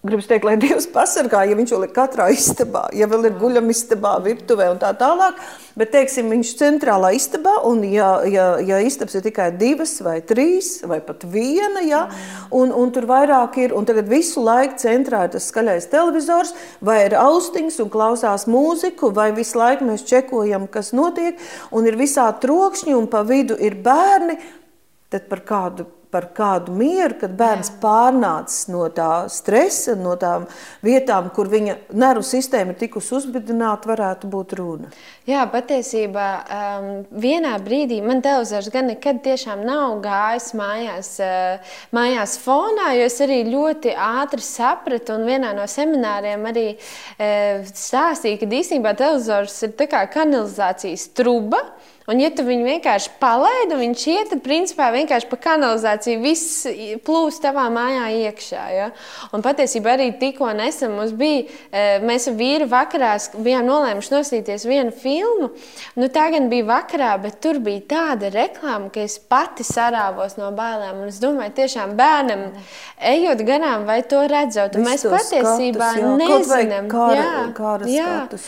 Gribu 0.00 0.22
teikt, 0.24 0.46
lai 0.48 0.54
Dievs 0.56 0.86
pasargā, 0.88 1.42
ja 1.44 1.56
viņš 1.58 1.74
vēl 1.74 1.82
ir 1.84 1.90
katrā 1.92 2.30
istabā, 2.32 2.86
ja 2.96 3.04
vēl 3.04 3.26
ir 3.28 3.34
guļamistabā, 3.36 4.14
virtuvē 4.24 4.70
un 4.72 4.78
tā 4.80 4.94
tālāk. 4.96 5.36
Bet, 5.76 5.90
teiksim, 5.92 6.30
viņš 6.32 6.52
ir 6.54 6.56
centrālā 6.56 7.10
istabā, 7.18 7.52
un 7.68 7.82
ja, 7.84 8.08
ja, 8.24 8.46
ja 8.64 8.78
istabas 8.80 9.18
ir 9.18 9.26
tikai 9.26 9.50
divas 9.60 9.92
vai 10.00 10.16
trīs, 10.24 10.78
vai 10.88 11.02
pat 11.04 11.28
viena, 11.28 11.84
ja, 11.84 12.00
un, 12.48 12.72
un 12.72 12.94
tur 12.96 13.04
vairāk 13.12 13.60
ir, 13.60 13.76
un 13.76 13.84
tagad 13.84 14.08
visu 14.08 14.40
laiku 14.40 14.80
centrā 14.80 15.26
ir 15.28 15.36
tas 15.36 15.52
skaļais 15.52 15.92
televizors, 15.92 16.56
vai 16.80 17.02
ir 17.04 17.20
austiņas 17.20 17.78
un 17.84 17.92
klausās 17.92 18.48
mūziku, 18.48 19.12
vai 19.12 19.34
visu 19.36 19.60
laiku 19.60 19.92
mēs 19.92 20.08
čekojam, 20.08 20.64
kas 20.72 20.94
notiek, 20.96 21.36
un 21.76 21.92
ir 21.92 22.00
visā 22.00 22.24
trokšņi, 22.40 22.96
un 22.96 23.12
pa 23.12 23.20
vidu 23.28 23.60
ir 23.60 23.76
bērni, 23.84 24.40
tad 25.12 25.28
par 25.28 25.44
kādu 25.44 25.90
par 26.10 26.30
kādu 26.34 26.74
mieru, 26.74 27.14
kad 27.20 27.34
bērns 27.38 27.70
pārnācis 27.82 28.66
no 28.72 28.86
tā 28.94 29.28
stresa, 29.30 29.94
no 29.98 30.16
tām 30.20 30.46
vietām, 30.84 31.30
kur 31.34 31.50
viņa 31.50 31.76
nervu 31.94 32.24
sistēma 32.26 32.74
ir 32.74 32.80
tikusi 32.80 33.14
uzbudināta, 33.20 33.90
varētu 33.90 34.30
būt 34.30 34.54
runa. 34.58 34.90
Jā, 35.30 35.44
patiesībā 35.50 36.26
um, 36.40 36.88
vienā 37.22 37.52
brīdī 37.62 38.00
man 38.02 38.22
televizors 38.24 38.70
gan 38.74 38.90
nekad 38.90 39.20
tiešām 39.22 39.62
nav 39.66 40.00
gājis 40.04 40.50
mājās, 40.58 41.12
uh, 41.22 41.76
mājās 41.94 42.34
fonā, 42.42 42.90
jo 42.98 43.06
es 43.06 43.20
arī 43.22 43.42
ļoti 43.46 43.94
ātri 43.94 44.42
sapratu 44.44 45.14
un 45.14 45.28
vienā 45.28 45.54
no 45.54 45.68
semināriem 45.70 46.50
arī 46.50 46.66
uh, 46.74 47.62
stāstīju, 47.70 48.42
ka 48.42 48.50
īstenībā 48.60 48.96
televizors 48.98 49.60
ir 49.68 49.76
kā 49.90 50.02
kanalizācijas 50.10 51.08
truba, 51.16 51.62
Un, 52.10 52.18
ja 52.18 52.30
tu 52.34 52.42
viņu 52.42 52.64
vienkārši 52.66 53.12
palaidi, 53.20 53.76
viņš 53.78 54.04
iet, 54.10 54.30
tad 54.32 54.40
principā 54.42 54.88
vienkārši 54.90 55.28
pa 55.30 55.36
kanalizāciju 55.44 56.18
viss 56.24 56.64
plūst 57.06 57.44
tavā 57.44 57.68
mājā 57.70 58.08
iekšā. 58.24 58.62
Ja? 58.74 58.88
Un 59.36 59.44
patiesībā 59.44 59.92
arī 59.94 60.08
tikko 60.18 60.48
nesen 60.58 60.96
mums 60.96 61.12
bija, 61.14 61.44
e, 61.70 61.84
mēs 62.02 62.26
ar 62.32 62.34
vīru 62.40 62.66
vakarā 62.70 63.12
bijām 63.36 63.68
nolēmuši 63.68 64.14
nosīties 64.16 64.66
vienu 64.66 64.90
filmu. 64.90 65.52
Nu, 66.00 66.08
tā 66.10 66.26
gan 66.34 66.48
bija 66.50 66.66
vakarā, 66.72 67.12
bet 67.22 67.38
tur 67.44 67.60
bija 67.62 67.84
tāda 67.92 68.32
reklāma, 68.34 68.90
ka 68.90 69.04
es 69.06 69.20
pati 69.30 69.66
sarāvos 69.66 70.34
no 70.40 70.50
bailēm. 70.56 71.04
Un 71.04 71.12
es 71.12 71.22
domāju, 71.22 71.54
tiešām 71.60 71.94
bērnam, 72.00 72.44
ejot 73.12 73.44
garām, 73.46 73.86
vai 73.86 74.00
to 74.02 74.24
redzot, 74.26 74.74
un 74.74 74.88
mēs 74.88 75.06
patiesībā 75.06 75.92
skatus, 75.94 76.18
nezinām, 76.24 76.90
kāda 76.90 77.22
ir 77.22 77.54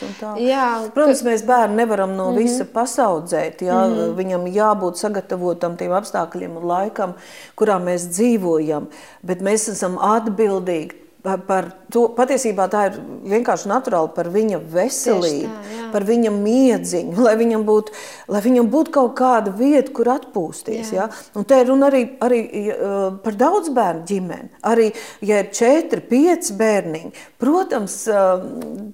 un 0.03 0.19
tā. 0.19 0.35
Jā, 0.43 0.67
Protams, 0.99 1.23
mēs 1.31 1.47
bērnu 1.47 1.79
nevaram 1.79 2.19
no 2.19 2.33
mhm. 2.33 2.43
visa 2.43 2.67
pasaudzēt 2.67 3.52
redzēt. 3.53 3.63
Ja? 3.63 3.87
Mm 3.87 3.95
-hmm. 3.95 4.15
Viņam 4.17 4.47
jābūt 4.47 4.97
sagatavotam 4.97 5.77
tiem 5.77 5.93
apstākļiem 5.93 6.57
un 6.57 6.67
laikam, 6.67 7.15
kurā 7.57 7.79
mēs 7.79 8.09
dzīvojam, 8.09 8.87
bet 9.23 9.41
mēs 9.41 9.69
esam 9.71 9.99
atbildīgi 9.99 11.02
par 11.23 11.69
to. 11.93 12.09
Patiesībā 12.17 12.67
tā 12.73 12.87
ir 12.89 12.99
vienkārši 13.31 13.71
naturāli 13.71 14.11
par 14.17 14.29
viņa 14.33 14.59
veselību, 14.73 15.51
tā, 15.53 15.89
par 15.93 16.07
viņa 16.09 16.33
miedziņu, 16.35 17.17
lai 17.23 17.35
viņam, 17.39 17.65
būtu, 17.69 17.95
lai 18.33 18.43
viņam 18.45 18.71
būtu 18.73 18.95
kaut 18.95 19.15
kāda 19.19 19.53
vieta, 19.55 19.93
kur 19.95 20.11
atpūsties. 20.17 20.93
Jā. 20.97 21.07
Ja? 21.07 21.23
Un 21.39 21.47
te 21.49 21.61
ir 21.63 21.71
runa 21.71 21.91
arī, 21.93 22.03
arī 22.25 22.43
par 23.25 23.39
daudz 23.39 23.71
bērnu 23.75 24.07
ģimeni. 24.09 24.51
Arī, 24.73 24.91
ja 25.23 25.43
ir 25.45 25.53
četri, 25.55 26.03
pieci 26.11 26.57
bērniņi, 26.59 27.13
protams, 27.43 27.99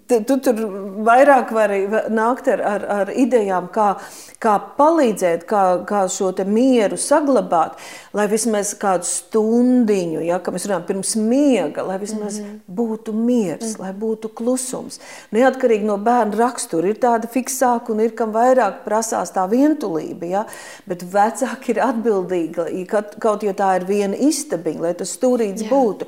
tu 0.09 0.39
tur 0.45 0.65
vairāk 1.09 1.55
vari 1.57 1.85
nākt 2.13 2.53
ar, 2.53 2.65
ar, 2.77 2.89
ar 3.01 3.15
idejām, 3.17 3.73
kā 3.73 3.95
kā 4.43 4.55
palīdzēt, 4.79 5.45
kā, 5.51 5.63
kā 5.89 6.05
šo 6.13 6.31
mieru 6.47 6.99
saglabāt, 7.01 7.79
lai 8.15 8.29
vismaz 8.31 8.71
kādu 8.79 9.07
stundiņu, 9.09 10.23
ja, 10.29 10.39
kā 10.43 10.55
mēs 10.55 10.69
runājam, 10.69 10.87
pirms 10.87 11.15
miega, 11.19 11.83
lai 11.87 11.99
vismaz 11.99 12.18
mm 12.25 12.45
-hmm. 12.45 12.77
būtu 12.77 13.13
miers, 13.13 13.75
mm. 13.75 13.83
lai 13.83 13.93
būtu 13.93 14.29
klusums. 14.35 15.01
Neatkarīgi 15.33 15.85
no 15.85 15.99
bērna 15.99 16.37
rakstura, 16.37 16.89
ir 16.89 16.97
tāda 16.97 17.29
fiksāka 17.29 17.93
un 17.93 18.01
ir 18.01 18.15
kam 18.15 18.33
vairāk 18.33 18.85
prasās 18.85 19.33
tā 19.33 19.49
vientulība, 19.51 20.27
ja, 20.27 20.45
bet 20.87 21.03
vecāki 21.03 21.71
ir 21.71 21.83
atbildīgi, 21.83 22.87
kaut 23.19 23.43
ja 23.43 23.53
tā 23.53 23.77
ir 23.77 23.85
viena 23.85 24.17
istabiņa, 24.17 24.81
lai 24.81 24.95
tas 24.95 25.19
stūrīts 25.19 25.63
Jā. 25.63 25.71
būtu. 25.71 26.07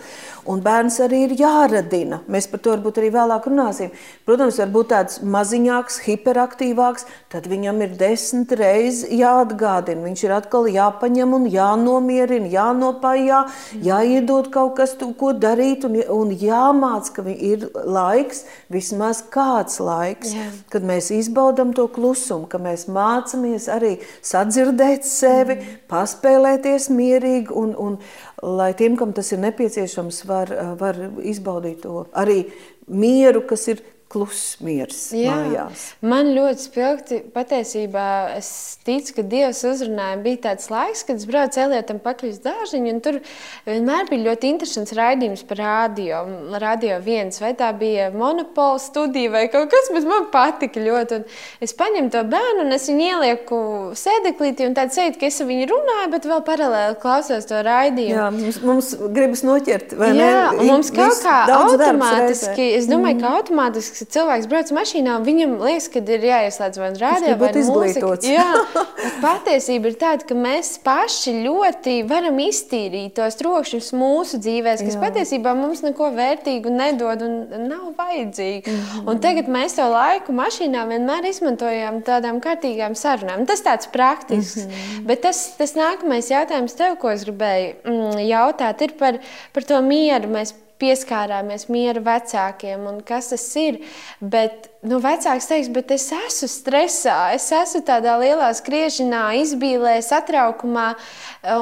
Un 0.49 0.62
bērns 0.64 1.00
arī 1.04 1.25
ir 1.26 1.37
jāradina. 1.40 2.23
Mēs 2.30 2.49
par 2.50 2.62
to 2.64 2.75
varbūt 2.75 3.00
arī 3.02 3.12
vēlāk 3.14 3.49
runāsim. 3.50 3.92
Protams, 4.28 4.61
varbūt 4.62 4.90
tāds 4.94 5.20
maziņāks, 5.23 6.00
hiperaktīvāks, 6.06 7.06
tad 7.32 7.49
viņam 7.50 7.82
ir 7.85 7.97
desmit 8.00 8.54
reizes 8.59 9.11
jāatgādina. 9.12 10.04
Viņš 10.09 10.25
ir 10.26 10.37
atkal 10.38 10.70
jāpaņem 10.70 11.37
un 11.37 11.49
jānomierina, 11.50 12.50
jānopājā, 12.50 13.44
jāiedod 13.85 14.50
kaut 14.54 14.76
kas, 14.80 14.97
tu, 14.99 15.12
ko 15.18 15.35
darīt 15.37 15.85
un 15.88 15.99
un 16.11 16.32
jāmāc, 16.37 17.11
ka 17.14 17.25
ir 17.30 17.66
laiks, 17.75 18.44
vismaz 18.73 19.23
kāds 19.32 19.80
laiks, 19.82 20.35
Jā. 20.35 20.47
kad 20.73 20.87
mēs 20.87 21.11
izbaudam 21.14 21.75
to 21.76 21.87
klusumu, 21.92 22.49
ka 22.50 22.61
mēs 22.62 22.87
mācāmies 22.90 23.68
arī 23.73 23.97
sadzirdēt 24.26 25.06
sevi, 25.09 25.59
mm. 25.59 25.78
paspēlēties 25.90 26.90
mierīgi 26.94 27.56
un, 27.56 27.75
un 27.78 27.99
lai 28.42 28.73
tiem, 28.78 28.97
kam 28.97 29.12
tas 29.16 29.32
ir 29.32 29.40
nepieciešams, 29.42 30.25
var, 30.28 30.52
var 30.80 30.99
izbaudīt 31.26 31.82
to. 31.85 32.04
Arī 32.16 32.44
mieru, 32.88 33.44
kas 33.49 33.66
ir 33.73 33.82
kluss 34.11 34.57
miers 34.64 35.11
Jā, 35.14 35.31
mājās. 35.31 35.85
Man 36.02 36.33
ļoti 36.35 36.64
spilgti 36.64 37.19
patiesībā 37.35 38.07
es 38.35 38.50
ticu, 38.87 39.14
ka 39.21 39.25
Dievs 39.31 39.62
uzrunāja. 39.69 40.19
Bija 40.25 40.40
tāds 40.49 40.67
laiks, 40.73 41.05
kad 41.07 41.21
es 41.21 41.29
braucu 41.31 41.62
Elietam 41.62 42.00
pakaļ 42.02 42.33
uz 42.33 42.40
dārziņu, 42.43 42.90
un 42.90 43.00
tur 43.05 43.21
vienmēr 43.69 44.11
bija 44.11 44.26
ļoti 44.31 44.50
interesants 44.50 44.95
raidījums 44.99 45.45
par 45.47 45.61
radio. 45.62 46.25
Radio 46.62 46.99
viens, 47.05 47.38
vai 47.43 47.52
tā 47.59 47.71
bija 47.76 48.09
monopola 48.14 48.81
studija 48.83 49.31
vai 49.37 49.45
kaut 49.52 49.71
kas, 49.71 49.93
bet 49.95 50.09
man 50.11 50.26
patika 50.35 50.83
ļoti. 50.83 51.21
Un 51.21 51.69
es 51.69 51.76
paņemu 51.79 52.11
to 52.11 52.25
bērnu 52.35 52.67
un 52.67 52.75
es 52.76 52.88
viņu 52.90 53.07
ielieku 53.12 53.61
sēdeklītī 54.00 54.67
un 54.67 54.76
tāds 54.79 54.99
sēdi, 54.99 55.21
ka 55.21 55.31
es 55.31 55.38
ar 55.43 55.50
viņu 55.50 55.71
runāju, 55.71 56.11
bet 56.17 56.29
vēl 56.31 56.45
paralēli 56.50 56.99
klausos 57.02 57.47
to 57.47 57.62
raidījumu. 57.67 58.19
Jā, 58.19 58.26
mums, 58.35 58.61
mums 58.67 58.93
gribas 59.14 59.47
noķert, 59.47 59.95
vai 60.00 60.12
Jā, 60.19 60.35
ne? 60.50 60.61
Un 60.64 60.75
mums 60.75 60.90
kaut 60.95 61.23
kā 61.23 61.38
automātiski, 61.61 62.73
es 62.81 62.90
domāju, 62.90 63.21
mm. 63.21 63.23
ka 63.23 63.35
automātiski 63.38 64.00
ka 64.00 64.07
cilvēks 64.16 64.49
brauc 64.50 64.71
mašīnā, 64.75 65.19
viņam 65.25 65.57
liekas, 65.61 65.88
ka 65.92 66.00
ir 66.00 66.25
jāieslēdz 66.25 66.80
vai 66.80 66.88
nu 66.95 67.00
rādio 67.00 67.37
vai 67.40 67.50
izglītots. 67.61 68.28
Jā, 68.30 68.47
patiesība 69.25 69.90
ir 69.90 69.99
tāda, 70.00 70.26
ka 70.28 70.37
mēs 70.38 70.73
paši 70.85 71.35
ļoti 71.45 71.97
varam 72.09 72.40
iztīrīt 72.42 73.14
tos 73.19 73.37
trokšņus 73.40 73.90
mūsu 74.00 74.40
dzīvēs, 74.42 74.85
kas 74.87 74.97
Jā. 74.97 75.02
patiesībā 75.02 75.52
mums 75.59 75.85
neko 75.85 76.11
vērtīgu 76.16 76.73
nedod 76.73 77.25
un 77.26 77.37
nav 77.69 77.90
vajadzīgi. 77.99 78.64
Mm 78.71 78.80
-hmm. 78.80 79.11
Un 79.12 79.21
tagad 79.21 79.50
mēs 79.52 79.76
to 79.76 79.88
laiku 79.90 80.33
mašīnā 80.37 80.87
vienmēr 80.88 81.28
izmantojam 81.30 82.00
tādām 82.07 82.40
kārtīgām 82.40 82.97
sarunām. 82.97 83.47
Tas 83.47 83.62
tāds 83.62 83.90
praktisks. 83.92 84.64
Mm 84.64 84.71
-hmm. 84.71 85.07
Bet 85.07 85.23
tas, 85.23 85.57
tas 85.59 85.76
nākamais 85.76 86.30
jautājums 86.30 86.76
tev, 86.76 86.97
ko 86.97 87.11
es 87.11 87.25
gribēju 87.25 87.75
mm, 87.85 88.19
jautāt, 88.28 88.83
ir 88.83 88.92
par, 88.99 89.21
par 89.52 89.62
to 89.64 89.80
mieru. 89.83 90.28
Mēs 90.28 90.54
pieskārāmies 90.81 91.69
miera 91.73 92.01
vecākiem 92.03 92.87
un 92.89 93.01
kas 93.07 93.31
tas 93.33 93.45
ir. 93.61 93.81
Bet 94.21 94.71
nu, 94.87 94.99
vecāks 95.03 95.49
teiks, 95.51 95.69
bet 95.73 95.93
es 95.95 96.07
esmu 96.15 96.49
stresā, 96.51 97.17
es 97.37 97.51
esmu 97.55 97.83
tādā 97.87 98.17
lielā 98.21 98.49
skriešanā, 98.57 99.23
izbīlē, 99.43 99.99
satraukumā. 100.05 100.87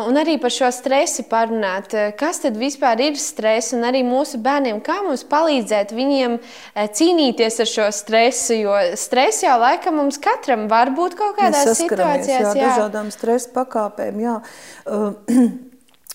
Un 0.07 0.19
arī 0.19 0.37
par 0.43 0.55
šo 0.55 0.71
stresu 0.75 1.25
parunāt. 1.31 1.95
Kas 2.19 2.43
tad 2.45 2.59
vispār 2.59 3.03
ir 3.09 3.19
stress? 3.21 3.75
Un 3.77 3.87
arī 3.89 4.05
mūsu 4.07 4.41
bērniem, 4.43 4.81
kā 4.87 5.01
mums 5.07 5.27
palīdzēt 5.29 5.95
viņiem 5.95 6.39
eh, 6.39 6.87
cīnīties 6.87 7.61
ar 7.65 7.73
šo 7.73 7.89
stresu? 7.95 8.59
Jo 8.59 8.79
stress 8.99 9.45
jau 9.47 9.59
laikam 9.61 9.99
mums 10.01 10.21
katram 10.23 10.67
var 10.71 10.95
būt 10.95 11.19
kaut 11.19 11.37
kādās 11.39 11.75
situācijās. 11.79 12.53
Jā, 12.53 12.55
jā. 12.55 12.71
dažādām 12.71 13.13
stresa 13.15 13.53
pakāpēm. 13.57 14.23
Jā. 14.27 14.39
Uh, 14.89 15.15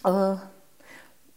uh. 0.10 0.53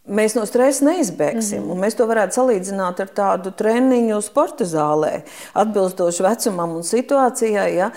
Mēs 0.07 0.37
no 0.37 0.45
stresa 0.47 0.85
neizbēgsim. 0.87 1.59
Mm 1.59 1.71
-hmm. 1.71 1.83
Mēs 1.83 1.95
to 1.99 2.05
varētu 2.07 2.37
salīdzināt 2.37 2.99
ar 3.03 3.09
tādu 3.11 3.51
treniņu 3.51 4.21
sporta 4.23 4.63
zālē, 4.63 5.21
atbilstoši 5.53 6.23
vecumam 6.23 6.75
un 6.77 6.83
situācijai. 6.83 7.67
Ja? 7.75 7.91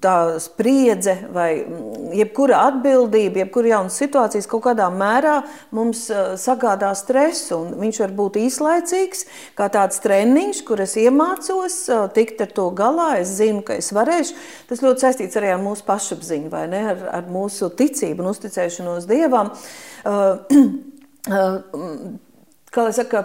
Tā 0.00 0.38
spriedze 0.38 1.16
vai 1.32 1.64
mm, 1.64 2.12
jebkura 2.12 2.58
atbildība, 2.66 3.38
jebkura 3.38 3.68
jauna 3.68 3.88
situācija 3.88 4.48
kaut 4.48 4.64
kādā 4.64 4.90
mērā 4.92 5.42
mums 5.70 6.10
sagādā 6.36 6.94
stresu. 6.94 7.58
Viņš 7.80 8.00
var 8.00 8.10
būt 8.10 8.36
īslaicīgs, 8.36 9.24
kā 9.56 9.70
tāds 9.72 10.00
treniņš, 10.04 10.64
kur 10.64 10.80
es 10.80 10.96
iemācos 10.96 11.88
tikt 12.12 12.40
ar 12.40 12.52
to 12.52 12.70
galā. 12.70 13.20
Es 13.20 13.28
zinu, 13.28 13.62
ka 13.62 13.72
es 13.74 13.92
varēšu. 13.92 14.34
Tas 14.68 14.82
ļoti 14.82 15.00
saistīts 15.00 15.36
arī 15.36 15.48
ar 15.54 15.64
mūsu 15.64 15.84
pašapziņu, 15.84 16.52
ar, 16.52 17.08
ar 17.12 17.24
mūsu 17.24 17.70
ticību 17.70 18.20
un 18.20 18.30
uzticēšanos 18.34 19.08
Dievam. 19.08 19.50
Uh, 20.04 20.36
kā 21.28 22.84
lai 22.86 22.92
saka, 22.96 23.24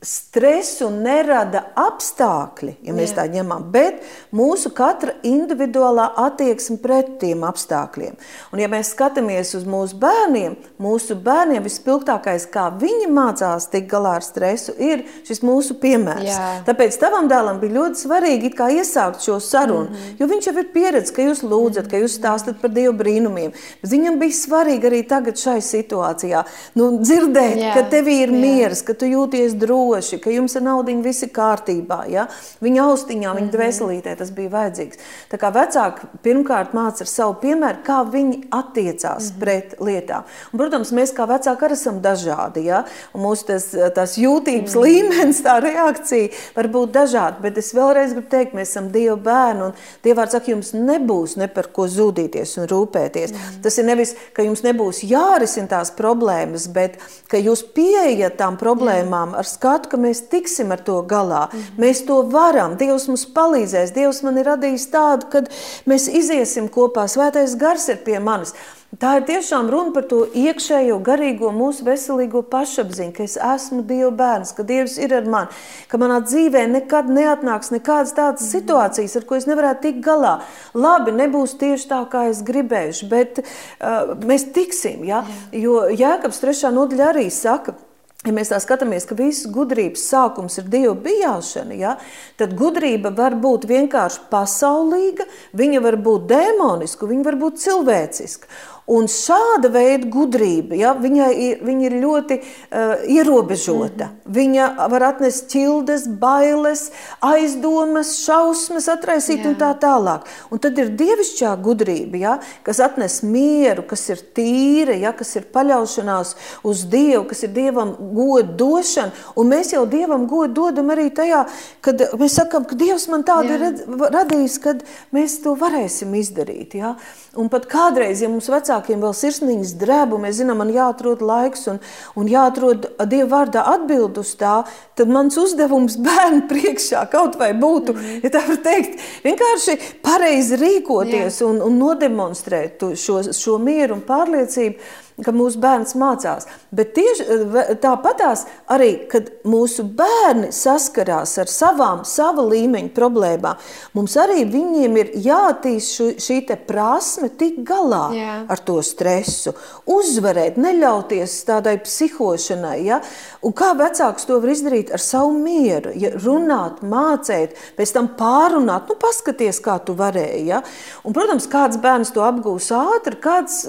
stresu 0.00 0.86
nerada 0.88 1.60
apstākļi, 1.76 2.78
ja 2.88 2.92
mēs 2.96 3.10
Jā. 3.12 3.18
tā 3.18 3.24
ņemam, 3.34 3.66
bet 3.72 3.98
mūsu 4.32 4.70
katra 4.72 5.12
individuālā 5.28 6.06
attieksme 6.22 6.78
pret 6.80 7.18
tiem 7.20 7.42
apstākļiem. 7.44 8.16
Un, 8.48 8.62
ja 8.62 8.70
mēs 8.72 8.94
skatāmies 8.94 9.52
uz 9.58 9.66
mūsu 9.68 9.98
bērniem, 10.00 10.54
mūsu 10.80 11.18
bērniem 11.20 11.66
vispilgtākais, 11.66 12.46
kā 12.48 12.70
viņi 12.80 13.10
mācās 13.12 13.68
tikt 13.68 13.90
galā 13.90 14.14
ar 14.20 14.24
stresu, 14.24 14.72
ir 14.80 15.04
šis 15.28 15.42
mūsu 15.44 15.76
piemērs. 15.82 16.30
Jā. 16.30 16.48
Tāpēc 16.70 16.96
tavam 17.02 17.28
dēlam 17.28 17.60
bija 17.60 17.76
ļoti 17.76 18.04
svarīgi 18.06 18.54
iesākt 18.80 19.20
šo 19.24 19.36
sarunu, 19.40 19.90
mm 19.90 19.94
-hmm. 19.94 20.16
jo 20.20 20.30
viņš 20.32 20.46
jau 20.48 20.56
ir 20.58 20.72
pieredzējis, 20.72 21.14
ka 21.16 21.28
jūs 21.28 21.44
lūdzat, 21.44 21.90
ka 21.90 22.00
jūs 22.00 22.16
stāstat 22.16 22.60
par 22.62 22.70
Dievu 22.72 22.96
brīnumiem. 22.96 23.52
Bet 23.82 23.90
viņam 23.90 24.18
bija 24.18 24.32
svarīgi 24.32 24.86
arī 24.86 25.04
tagad 25.04 25.36
šai 25.36 25.60
situācijā 25.60 26.44
nu, 26.74 26.90
dzirdēt, 27.02 27.56
Jā. 27.56 27.74
ka 27.74 27.82
tev 27.90 28.08
ir 28.08 28.32
miers, 28.32 28.82
ka 28.82 28.94
tu 28.94 29.04
jūties 29.04 29.58
droši 29.60 29.89
droši, 29.90 30.18
ka 30.22 30.30
jums 30.30 30.56
ar 30.56 30.62
naudu 30.64 30.94
viss 31.02 31.24
ir 31.24 31.30
kārtībā. 31.34 32.04
Ja? 32.10 32.26
Viņa 32.62 32.84
austiņā, 32.88 33.34
viņa 33.34 33.46
mhm. 33.46 33.52
dvēselītē 33.54 34.14
tas 34.18 34.30
bija 34.34 34.50
vajadzīgs. 34.54 34.98
Tā 35.30 35.38
kā 35.40 35.50
vecāki 35.54 36.08
pirmkārt 36.24 36.74
māca 36.76 37.04
ar 37.04 37.10
savu 37.10 37.36
piemēru, 37.42 37.82
kā 37.86 38.00
viņi 38.10 38.40
attiecās 38.50 39.30
mm 39.30 39.36
-hmm. 39.36 39.40
pret 39.40 39.74
lietām. 39.80 40.24
Un, 40.52 40.58
protams, 40.58 40.92
mēs 40.92 41.14
kā 41.14 41.26
vecāki 41.26 41.66
arī 41.66 41.72
esam 41.78 42.00
dažādi. 42.00 42.64
Ja? 42.64 42.84
Un 43.14 43.24
mūsu 43.24 43.46
tas, 43.46 43.70
tas 43.94 44.16
jūtības 44.18 44.74
mm 44.74 44.80
-hmm. 44.80 44.84
līmenis, 44.84 45.42
tā 45.42 45.60
reakcija 45.60 46.28
var 46.56 46.68
būt 46.68 46.90
dažāda. 46.92 47.40
Bet 47.40 47.58
es 47.58 47.74
vēlreiz 47.74 48.12
gribu 48.12 48.28
teikt, 48.28 48.54
mēs 48.54 48.70
esam 48.70 48.90
Dieva 48.92 49.16
bērni. 49.16 49.62
Un 49.62 49.72
Dievs 50.02 50.32
saka, 50.32 50.50
jums 50.50 50.72
nebūs 50.72 51.36
ne 51.36 51.48
par 51.48 51.72
ko 51.72 51.86
zudīties 51.86 52.58
un 52.58 52.66
rūpēties. 52.68 53.32
Mm 53.32 53.36
-hmm. 53.36 53.62
Tas 53.62 53.78
ir 53.78 53.84
nevis, 53.84 54.14
ka 54.32 54.42
jums 54.42 54.62
nebūs 54.62 55.02
jārisina 55.02 55.68
tās 55.68 55.90
problēmas, 55.90 56.68
bet 56.68 56.98
ka 57.28 57.36
jūs 57.36 57.64
pieejat 57.74 58.36
tām 58.36 58.56
problēmām 58.56 59.28
mm 59.28 59.34
-hmm. 59.34 59.38
ar 59.38 59.44
skatu 59.44 59.79
skatu, 59.80 59.90
ka 59.90 59.96
mēs 59.96 60.28
tiksim 60.30 60.72
ar 60.72 60.80
to 60.80 61.02
galā. 61.02 61.48
Mm 61.52 61.58
-hmm. 61.58 61.78
Mēs 61.78 62.06
to 62.06 62.22
varam. 62.22 62.76
Dievs 62.76 63.08
mums 63.08 63.26
palīdzēs. 63.26 63.94
Dievs 63.94 64.22
man 64.22 64.38
ir 64.38 64.46
radījis 64.46 64.90
tādu, 64.90 65.30
ka 65.30 65.42
mēs 65.86 66.08
iziesim 66.08 66.68
kopā. 66.68 67.08
Svētais 67.08 67.56
gars 67.56 67.88
ir 67.88 67.96
pie 68.04 68.20
manis. 68.20 68.54
Tā 68.98 69.16
ir 69.16 69.22
tiešām 69.22 69.70
runa 69.70 69.92
par 69.92 70.02
to 70.02 70.26
iekšējo, 70.34 70.98
garīgo, 70.98 71.52
mūsu 71.52 71.84
veselīgo 71.84 72.42
pašapziņu, 72.42 73.12
ka 73.12 73.22
es 73.22 73.36
esmu 73.36 73.82
Dieva 73.82 74.10
bērns, 74.10 74.52
ka 74.52 74.62
Dievs 74.62 74.98
ir 74.98 75.14
ar 75.14 75.24
mani, 75.24 75.48
ka 75.88 75.98
manā 75.98 76.20
dzīvē 76.20 76.66
nekad 76.66 77.06
neatnāks 77.06 77.70
nekādas 77.70 78.12
tādas 78.12 78.42
mm. 78.42 78.50
situācijas, 78.50 79.16
ar 79.16 79.24
ko 79.24 79.36
es 79.36 79.46
nevarētu 79.46 79.80
tikt 79.80 80.00
galā. 80.04 80.40
Labi, 80.74 81.12
nebūs 81.12 81.54
tieši 81.54 81.88
tā, 81.88 82.02
kā 82.10 82.24
es 82.30 82.42
gribēšu, 82.42 83.08
bet 83.08 83.38
uh, 83.38 84.18
mēs 84.26 84.50
tiksim. 84.52 85.04
Ja? 85.04 85.22
Jo 85.52 85.86
Jēkabs 85.86 86.42
3. 86.42 86.74
nodaļa 86.74 87.08
arī 87.12 87.30
saka, 87.30 87.72
ka 87.72 87.89
Ja 88.28 88.34
mēs 88.36 88.50
tā 88.52 88.58
skatāmies, 88.60 89.06
ka 89.08 89.16
visas 89.16 89.46
gudrības 89.48 90.02
sākums 90.10 90.58
ir 90.60 90.66
dievu 90.68 90.92
bijāšana, 91.06 91.76
ja, 91.80 91.94
tad 92.36 92.52
gudrība 92.58 93.14
var 93.16 93.32
būt 93.40 93.64
vienkārši 93.70 94.26
pasaulīga, 94.28 95.24
viņa 95.56 95.80
var 95.86 95.96
būt 96.04 96.26
demoniska, 96.28 97.08
viņa 97.08 97.24
var 97.30 97.38
būt 97.40 97.62
cilvēciska. 97.64 98.50
Un 98.90 99.06
šāda 99.06 99.70
veida 99.70 100.08
gudrība, 100.10 100.74
ja, 100.74 100.94
viņai 100.98 101.30
ir, 101.38 101.60
viņa 101.62 101.86
ir 101.86 101.96
ļoti 102.02 102.38
uh, 102.40 103.04
ierobežota. 103.06 104.08
Mm 104.08 104.16
-hmm. 104.16 104.34
Viņa 104.40 104.88
var 104.90 105.02
atnest 105.02 105.46
ķildes, 105.52 106.08
bailes, 106.08 106.90
aizdomas, 107.20 108.16
šausmas, 108.24 108.88
atraisīt 108.88 109.44
Jā. 109.44 109.48
un 109.48 109.56
tā 109.56 109.70
tālāk. 109.78 110.26
Un 110.50 110.58
tad 110.58 110.78
ir 110.78 110.90
dievišķā 110.90 111.54
gudrība, 111.62 112.16
ja, 112.16 112.38
kas 112.62 112.80
atnes 112.80 113.22
mieru, 113.22 113.82
kas 113.82 114.08
ir 114.08 114.18
tīra, 114.34 114.94
ja, 114.98 115.12
kas 115.12 115.36
ir 115.36 115.46
paļaušanās 115.52 116.34
uz 116.62 116.84
Dievu, 116.90 117.24
kas 117.28 117.42
ir 117.42 117.52
Dievam 117.54 117.94
godu 118.14 118.56
došana. 118.56 119.12
Un 119.36 119.46
mēs 119.48 119.72
jau 119.72 119.86
Dievam 119.86 120.26
godu 120.26 120.54
dodam 120.54 120.90
arī 120.90 121.10
tajā, 121.10 121.44
kad 121.80 122.02
mēs 122.18 122.34
sakam, 122.34 122.64
ka 122.64 122.74
Dievs 122.74 123.08
man 123.08 123.22
tādu 123.22 123.54
ir 123.54 123.84
radījis, 124.10 124.58
kad 124.62 124.82
mēs 125.14 125.42
to 125.44 125.54
varēsim 125.54 126.14
izdarīt. 126.14 126.74
Ja. 126.74 126.96
Un 127.38 127.48
pat 127.48 127.68
kādreiz, 127.70 128.22
ja 128.22 128.28
mums 128.28 128.48
vecāki 128.50 128.79
vecākiem 128.80 129.00
vēl 129.02 129.14
sirsniņas 129.14 129.74
drēbu, 129.80 130.18
mēs 130.20 130.40
zinām, 130.40 130.58
man 130.58 130.70
jāatrod 130.72 131.20
laiks 131.22 131.68
un, 131.68 131.80
un 132.16 132.28
jāatrod 132.28 132.88
Dieva 133.08 133.28
vārdā 133.40 133.64
atbild 133.66 134.18
uz 134.18 134.34
tā, 134.36 134.64
tad 134.96 135.08
mans 135.08 135.36
uzdevums 135.36 135.96
bērnu 136.06 136.48
priekšā 136.48 137.04
kaut 137.10 137.36
vai 137.38 137.52
būtu, 137.52 137.94
mm 137.94 138.00
-hmm. 138.00 138.20
ja 138.24 138.30
tā 138.30 138.46
var 138.48 138.56
teikt, 138.56 138.98
vienkārši 139.24 139.78
pareizi 140.02 140.56
rīkoties 140.56 141.40
Jā. 141.40 141.46
un, 141.46 141.60
un 141.62 141.78
nodemonstrēt 141.78 142.80
šo, 142.96 143.22
šo 143.32 143.58
mieru 143.58 143.94
un 143.94 144.02
pārliecību, 144.02 144.78
ka 145.24 145.34
mūsu 145.34 145.60
bērns 145.62 145.96
mācās. 145.98 146.48
Bet 146.74 146.94
tieši 146.96 147.76
tāpatās 147.82 148.46
arī, 148.70 149.06
kad 149.10 149.30
mūsu 149.48 149.84
bērni 149.84 150.50
saskarās 150.54 151.36
ar 151.42 151.50
savām, 151.50 152.04
sava 152.08 152.44
līmeņa 152.46 152.92
problēmām, 152.96 153.60
mums 153.96 154.16
arī 154.20 154.44
viņiem 154.50 154.98
ir 155.02 155.12
jātīst 155.26 156.20
šī 156.20 156.40
prasme 156.66 157.30
tik 157.38 157.60
galā 157.66 158.02
Jā. 158.14 158.34
ar 158.50 158.62
to 158.66 158.78
stresu, 158.84 159.52
uzvarēt, 159.90 160.58
neļauties 160.60 161.36
tādai 161.48 161.76
psihošanai. 161.84 162.78
Ja? 162.86 163.00
Un 163.46 163.54
kā 163.56 163.72
vecāks 163.78 164.26
to 164.28 164.40
var 164.42 164.52
izdarīt 164.54 164.92
ar 164.94 165.02
savu 165.02 165.34
mieru, 165.36 165.92
ja 165.98 166.12
runāt, 166.16 166.82
mācīt, 166.86 167.56
pēc 167.78 167.94
tam 167.96 168.12
pārunāt, 168.18 168.90
nu, 168.90 168.98
paskaties, 169.00 169.60
kā 169.64 169.78
tu 169.84 169.96
varēji. 169.98 170.46
Ja? 170.50 170.62
Un, 171.04 171.16
protams, 171.16 171.48
kāds 171.50 171.80
bērns 171.82 172.14
to 172.14 172.24
apgūs 172.26 172.70
ātri, 172.76 173.18
kāds 173.20 173.66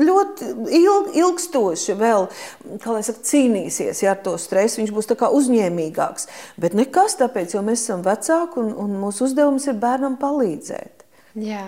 ļoti 0.00 0.50
ilg, 0.78 1.12
ilgstoši 1.16 1.96
vēl 1.98 2.28
saka, 2.82 3.22
cīnīsies 3.30 4.02
ja, 4.04 4.14
ar 4.14 4.20
to 4.24 4.36
stresu. 4.40 4.82
Viņš 4.82 4.92
būs 4.96 5.10
uzņēmīgāks. 5.40 6.28
Bet 6.60 6.76
nekas 6.78 7.18
tāpēc, 7.20 7.56
jo 7.56 7.64
mēs 7.66 7.86
esam 7.86 8.04
vecāki 8.06 8.62
un, 8.62 8.72
un 8.84 9.00
mūsu 9.00 9.26
uzdevums 9.28 9.68
ir 9.70 9.80
bērnam 9.82 10.18
palīdzēt. 10.20 11.06
Jā, 11.36 11.66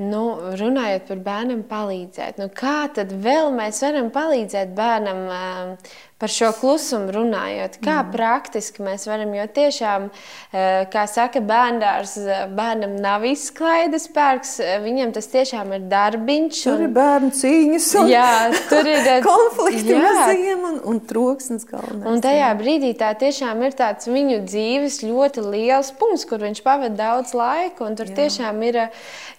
nu, 0.00 0.24
runājot 0.60 1.08
par 1.10 1.24
bērnam, 1.30 1.64
palīdzēt. 1.70 2.40
Nu, 2.40 2.50
kā 2.52 2.84
tad 2.96 3.12
vēl 3.12 3.52
mēs 3.56 3.82
varam 3.86 4.12
palīdzēt 4.14 4.76
bērnam? 4.76 5.26
Uh, 5.30 5.98
par 6.20 6.28
šo 6.28 6.50
klusumu 6.52 7.08
runājot, 7.14 7.78
kā 7.80 8.02
mm. 8.02 8.10
praktiski 8.12 8.84
mēs 8.84 9.06
varam, 9.08 9.30
jo 9.32 9.46
tiešām, 9.56 10.08
eh, 10.52 10.82
kā 10.92 11.06
saka, 11.08 11.40
bērndārs, 11.40 12.12
eh, 12.20 12.42
bērnam 12.56 12.98
nav 13.00 13.24
izklaides 13.24 14.04
pērks, 14.12 14.50
eh, 14.60 14.74
viņam 14.84 15.14
tas 15.16 15.30
tiešām 15.32 15.72
ir 15.78 15.86
darbiņš. 15.88 16.60
Tur 16.66 16.74
un, 16.74 16.84
ir 16.84 16.92
bērnu 16.98 17.32
cīņas 17.40 17.88
un 18.02 18.12
jā, 18.12 18.32
tur 18.68 18.90
ir 18.92 19.08
konflikti 19.30 19.96
jā. 19.96 20.02
mazajiem 20.04 20.66
un, 20.72 20.76
un 20.92 21.00
troksnis 21.08 21.64
galvenais. 21.70 22.10
Un 22.12 22.20
tajā 22.26 22.52
brīdī 22.60 22.92
tā 23.00 23.14
tiešām 23.24 23.64
ir 23.64 23.78
tāds 23.80 24.12
viņu 24.12 24.42
dzīves 24.44 25.00
ļoti 25.06 25.46
liels 25.48 25.94
punkts, 25.96 26.28
kur 26.28 26.44
viņš 26.44 26.60
pavada 26.66 26.92
daudz 27.00 27.32
laika, 27.32 27.86
un 27.88 27.96
tur 27.96 28.12
jā. 28.12 28.18
tiešām 28.20 28.60
ir 28.68 28.82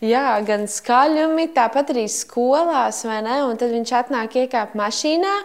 jā, 0.01 0.25
gan 0.51 0.67
skaļumi, 0.69 1.49
tāpat 1.57 1.95
arī 1.95 2.07
skolās, 2.11 3.05
vai 3.07 3.23
ne, 3.25 3.41
un 3.47 3.59
tad 3.59 3.73
viņš 3.73 3.95
atnāk 4.03 4.41
iekāp 4.43 4.75
mašīnā, 4.77 5.37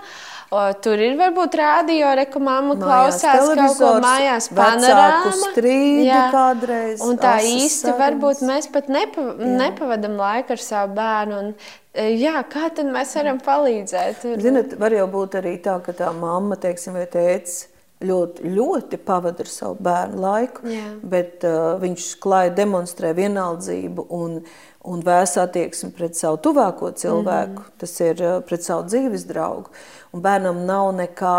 O, 0.46 0.60
tur 0.78 1.00
ir 1.02 1.16
varbūt 1.18 1.56
rādio, 1.58 2.06
rekomāma 2.20 2.76
klausās 2.78 3.48
kaut 3.50 3.80
ko 3.80 3.88
mājās, 4.04 4.46
panorāma. 4.54 5.32
strīdi 5.50 6.06
jā. 6.06 6.28
kādreiz. 6.30 7.02
Un 7.02 7.18
tā 7.18 7.40
īsti 7.42 7.88
sarunas. 7.88 7.98
varbūt 8.04 8.42
mēs 8.46 8.68
pat 8.70 8.86
nepa, 8.92 9.24
jā. 9.34 9.50
nepavadam 9.64 10.14
laiku 10.20 10.54
ar 10.54 10.62
savu 10.62 10.94
bērnu. 11.00 11.40
Un, 11.42 11.50
e, 11.90 12.12
Jā, 12.14 12.38
kā 12.46 12.70
tad 12.70 12.86
mēs 12.94 13.16
varam 13.18 13.42
palīdzēt? 13.42 14.28
Ziniet, 14.44 14.76
var 14.78 14.94
jau 14.94 15.08
būt 15.10 15.34
arī 15.42 15.56
tā, 15.64 15.80
ka 15.82 15.96
tā 15.98 16.12
mamma, 16.14 16.54
teiksim, 16.62 16.94
vai 16.94 17.08
tēvs 17.10 17.64
ļoti, 18.06 18.46
ļoti 18.52 19.02
pavada 19.02 19.42
ar 19.42 19.50
savu 19.50 19.80
bērnu 19.82 20.20
laiku, 20.20 20.66
Jā. 20.68 20.88
bet 21.02 21.42
uh, 21.48 21.74
viņš 21.80 22.10
klāja 22.22 22.52
demonstrē 22.54 23.14
vienaldzību 23.16 24.06
un, 24.14 24.38
un 24.86 25.02
vēs 25.02 25.36
attieksmi 25.42 25.90
pret 25.96 26.16
savu 26.16 26.38
tuvāko 26.38 26.92
cilvēku, 26.94 27.60
mm 27.60 27.64
-hmm. 27.64 27.78
tas 27.78 28.00
ir 28.00 28.22
uh, 28.22 28.40
pret 28.46 28.62
savu 28.64 28.86
dzīves 28.86 29.26
draugu 29.26 29.70
un 30.16 30.22
bērnam 30.24 30.62
nav 30.66 30.90
nekā 30.96 31.38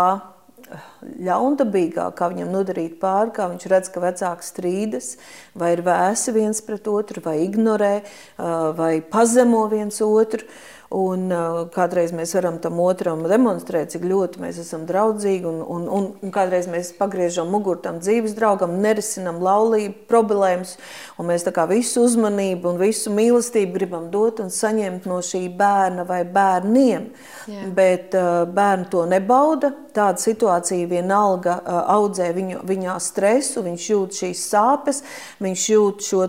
eh, 0.68 0.88
ļaundabīgāk, 1.28 2.16
kā 2.18 2.30
viņam 2.32 2.52
nodarīt 2.54 2.98
pāri, 3.02 3.34
kā 3.34 3.48
viņš 3.50 3.68
redz, 3.72 3.92
ka 3.92 4.02
vecāki 4.04 4.46
strīdas, 4.46 5.12
vai 5.58 5.74
ir 5.76 5.84
vēsi 5.86 6.34
viens 6.36 6.62
pret 6.64 6.88
otru, 6.90 7.22
vai 7.24 7.38
ignorē, 7.46 7.94
eh, 8.02 8.58
vai 8.78 8.98
pazemo 9.00 9.66
viens 9.72 10.02
otru. 10.04 10.46
Un, 10.88 11.26
uh, 11.28 11.66
kādreiz 11.68 12.14
mēs 12.16 12.30
varam 12.32 12.54
tam 12.64 12.78
otram 12.80 13.26
demonstrēt, 13.28 13.90
cik 13.92 14.06
ļoti 14.08 14.40
mēs 14.40 14.56
esam 14.62 14.86
draudzīgi, 14.88 15.44
un, 15.44 15.58
un, 15.60 15.82
un, 15.92 16.06
un 16.24 16.32
kādreiz 16.32 16.64
mēs 16.72 16.94
pagriežam 16.96 17.50
muguru 17.52 17.82
tam 17.84 17.98
dzīves 18.00 18.32
draugam, 18.38 18.78
nerisinam 18.80 19.36
laulību 19.44 20.06
problēmas, 20.08 20.78
un 21.20 21.28
mēs 21.28 21.44
visu 21.68 22.06
uzmanību 22.06 22.72
un 22.72 22.80
visu 22.80 23.12
mīlestību 23.12 23.74
gribam 23.74 24.06
dot 24.08 24.40
un 24.40 24.48
saņemt 24.48 25.04
no 25.04 25.20
šī 25.20 25.42
bērna 25.58 26.06
vai 26.08 26.22
bērniem. 26.24 27.10
Jā. 27.52 27.68
Bet 27.76 28.16
uh, 28.16 28.46
bērni 28.48 28.88
to 28.88 29.04
nebauda. 29.04 29.74
Tāda 29.98 30.20
situācija 30.22 30.86
vienalga 30.88 31.58
uh, 31.58 31.82
audzē 31.98 32.30
viņu, 32.32 32.62
viņā 32.64 32.96
stresu, 33.02 33.64
viņš 33.66 33.90
jūt 33.92 34.18
šīs 34.22 34.48
sāpes, 34.52 35.02
viņš 35.42 35.68
jūt 35.74 36.08
šo 36.08 36.24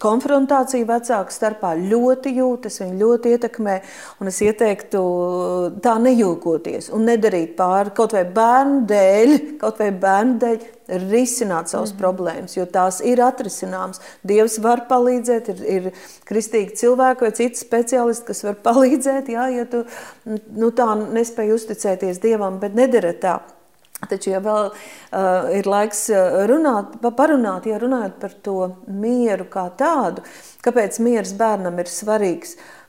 konfrontāciju 0.00 0.86
vecāku 0.88 1.34
starpā, 1.34 1.74
ļoti 1.76 2.36
jūt, 2.38 2.68
tas 2.68 2.80
viņu 2.80 3.00
ļoti 3.02 3.36
ietekmē. 3.36 3.81
Un 4.20 4.30
es 4.30 4.40
ieteiktu 4.44 5.02
tā 5.84 5.96
nejūkoties 6.02 6.90
un 6.94 7.08
nedarīt 7.08 7.56
pāri 7.58 7.94
kaut 7.96 8.14
vai 8.16 8.24
bērnu 8.24 8.84
dēļ, 8.90 9.34
kaut 9.62 9.82
vai 9.82 9.90
bērnu 10.04 10.38
dēļ, 10.42 10.70
risināt 10.92 11.70
savas 11.70 11.92
mm 11.92 12.00
problēmas, 12.02 12.56
jo 12.56 12.64
tās 12.66 13.00
ir 13.06 13.22
atrisināmas. 13.22 14.00
Dievs 14.26 14.58
var 14.64 14.86
palīdzēt, 14.88 15.48
ir, 15.52 15.62
ir 15.62 15.88
kristīgi 16.28 16.74
cilvēki 16.80 17.26
vai 17.26 17.32
citi 17.38 17.60
speciālisti, 17.60 18.26
kas 18.26 18.42
var 18.44 18.58
palīdzēt, 18.64 19.30
jā, 19.32 19.46
ja 19.54 19.64
tu 19.70 19.84
nu, 20.26 20.72
tā 20.74 20.88
nespēj 20.98 21.54
uzticēties 21.54 22.22
Dievam, 22.22 22.58
bet 22.62 22.74
nedara 22.74 23.14
tā. 23.14 23.38
Taču, 24.10 24.32
ja 24.32 24.40
vēl 24.42 24.72
uh, 24.72 25.52
ir 25.54 25.68
laiks 25.70 26.08
runāt, 26.50 26.96
parunāt, 27.14 27.68
ja 27.70 27.78
runājot 27.78 28.16
par 28.18 28.32
to 28.42 28.56
mieru 28.90 29.46
kā 29.50 29.68
tādu, 29.78 30.24
kāpēc 30.66 30.98
miers 31.06 31.36
bērnam 31.38 31.78
ir 31.78 31.90
svarīgs, 31.90 32.56
uh, 32.56 32.81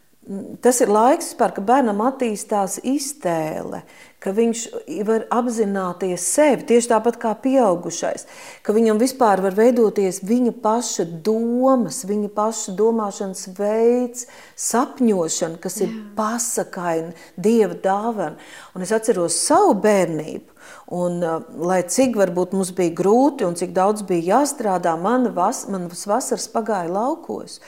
Tas 0.64 0.78
ir 0.80 0.88
laiks, 0.88 1.34
vispār, 1.34 1.52
kad 1.52 1.66
bērnam 1.68 2.00
attīstās 2.06 2.78
iztēle, 2.88 3.82
ka 4.24 4.32
viņš 4.32 4.62
var 5.04 5.26
apzināties 5.36 6.24
sevi 6.32 6.64
tieši 6.70 6.94
tāpat 6.94 7.18
kā 7.20 7.34
pieaugušais, 7.44 8.24
ka 8.64 8.76
viņam 8.76 9.02
vispār 9.02 9.44
var 9.44 9.58
veidoties 9.58 10.22
viņa 10.24 10.54
paša 10.64 11.06
domas, 11.26 12.06
viņa 12.08 12.32
paša 12.38 12.76
domāšanas 12.80 13.50
veids, 13.58 14.30
sapņošana, 14.56 15.60
kas 15.60 15.82
ir 15.84 15.92
pasakaina, 16.16 17.12
dieva 17.36 17.76
dāvana. 17.76 18.40
Un 18.78 18.88
es 18.88 18.96
atceros 18.96 19.42
savu 19.44 19.76
bērnību. 19.84 20.54
Un, 20.96 21.20
uh, 21.20 21.44
lai 21.60 21.82
cik 21.90 22.16
varbūt 22.16 22.54
mums 22.56 22.72
bija 22.76 22.94
grūti 22.96 23.44
un 23.44 23.58
cik 23.60 23.74
daudz 23.76 24.06
bija 24.08 24.38
jāstrādā, 24.38 24.94
mana 25.00 25.34
vas, 25.36 25.66
manas 25.68 26.06
vasaras 26.08 26.48
pagāja 26.54 26.92
laukos. 26.92 27.60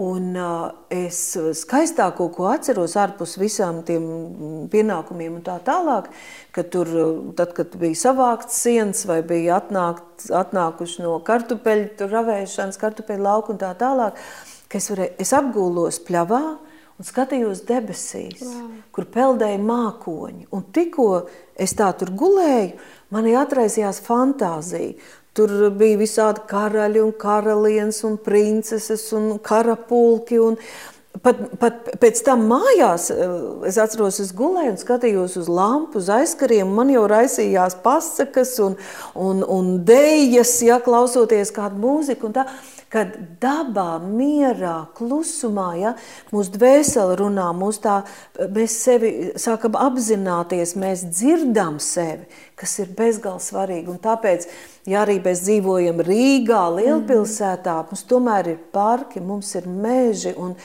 Un 0.00 0.30
uh, 0.38 0.70
es 0.88 1.18
skaistāko, 1.60 2.30
ko 2.32 2.46
atceros 2.48 2.94
ārpus 2.96 3.34
visām 3.40 3.82
tiem 3.84 4.06
pienākumiem 4.72 5.34
un 5.36 5.42
tā 5.44 5.58
tālāk, 5.66 6.08
ka 6.56 6.64
tur, 6.72 6.88
tad, 7.36 7.52
kad 7.58 7.76
bija 7.80 7.98
savākts 8.06 8.62
sienas 8.62 9.04
vai 9.10 9.18
bija 9.26 9.58
atnākt, 9.58 10.30
atnākuši 10.32 11.04
no 11.04 11.18
kartupeļu 11.26 12.08
ravēšanas, 12.08 12.80
kartupeļu 12.80 13.26
lauku 13.26 13.52
un 13.52 13.60
tā 13.60 13.74
tālāk, 13.76 14.16
ka 14.72 14.80
es, 14.80 14.88
varēju, 14.94 15.16
es 15.20 15.34
apgūlos 15.36 16.00
pļavā 16.08 16.42
un 17.00 17.08
skatījos 17.08 17.64
debesīs, 17.68 18.40
wow. 18.44 18.66
kur 18.92 19.06
peldēja 19.12 19.60
mākoņi. 19.60 20.48
Un 20.56 20.66
tikko 20.72 21.10
es 21.60 21.72
tā 21.76 21.88
tur 21.96 22.12
gulēju, 22.16 22.76
manī 23.12 23.32
atraisījās 23.40 24.02
fantāzija. 24.04 24.96
Tur 25.36 25.70
bija 25.78 25.98
visādi 26.00 26.42
karaļi 26.50 27.02
un 27.04 27.12
karalienes 27.14 28.00
un 28.06 28.16
princeses 28.18 29.04
un 29.14 29.36
karapulki. 29.38 30.40
Un 30.42 30.56
pat, 31.22 31.38
pat 31.60 31.92
pēc 32.02 32.22
tam 32.26 32.42
mājās 32.50 33.10
eh, 33.14 33.36
es 33.70 33.78
atceros, 33.78 34.18
es 34.24 34.32
gulēju 34.36 34.74
un 34.74 34.80
skatījos 34.80 35.36
uz 35.40 35.50
lampu, 35.50 36.02
uz 36.02 36.10
aizkariem. 36.14 36.74
Man 36.74 36.90
jau 36.90 37.06
raisījās 37.10 37.78
pasakas 37.84 38.56
un, 38.64 38.74
un, 39.14 39.44
un 39.46 39.72
dejas, 39.86 40.56
ja 40.66 40.80
klausoties 40.82 41.54
kādu 41.54 41.78
mūziku. 41.84 42.32
Kad 42.90 43.12
dabā, 43.38 44.00
mierā, 44.02 44.88
klusumā, 44.98 45.68
ja, 45.78 45.92
mūsu 46.34 46.56
dvēsele 46.56 47.14
runā, 47.20 47.46
mūs 47.54 47.78
tā, 47.84 48.00
mēs 48.50 48.74
sevi 48.82 49.12
sākam 49.38 49.78
apzināties, 49.78 50.74
mēs 50.74 51.04
dzirdam 51.12 51.78
sevi, 51.78 52.26
kas 52.58 52.74
ir 52.82 52.90
bezgalīgi 52.98 53.46
svarīgi. 53.46 53.92
Un 53.94 54.00
tāpēc, 54.02 54.48
ja 54.90 55.04
arī 55.04 55.20
mēs 55.22 55.44
dzīvojam 55.46 56.02
Rīgā, 56.02 56.64
lielpilsētā, 56.80 57.76
mums 57.92 58.02
tomēr 58.10 58.56
ir 58.56 58.60
parki, 58.74 59.22
mums 59.22 59.54
ir 59.60 59.70
meži. 59.70 60.34
Un, 60.34 60.56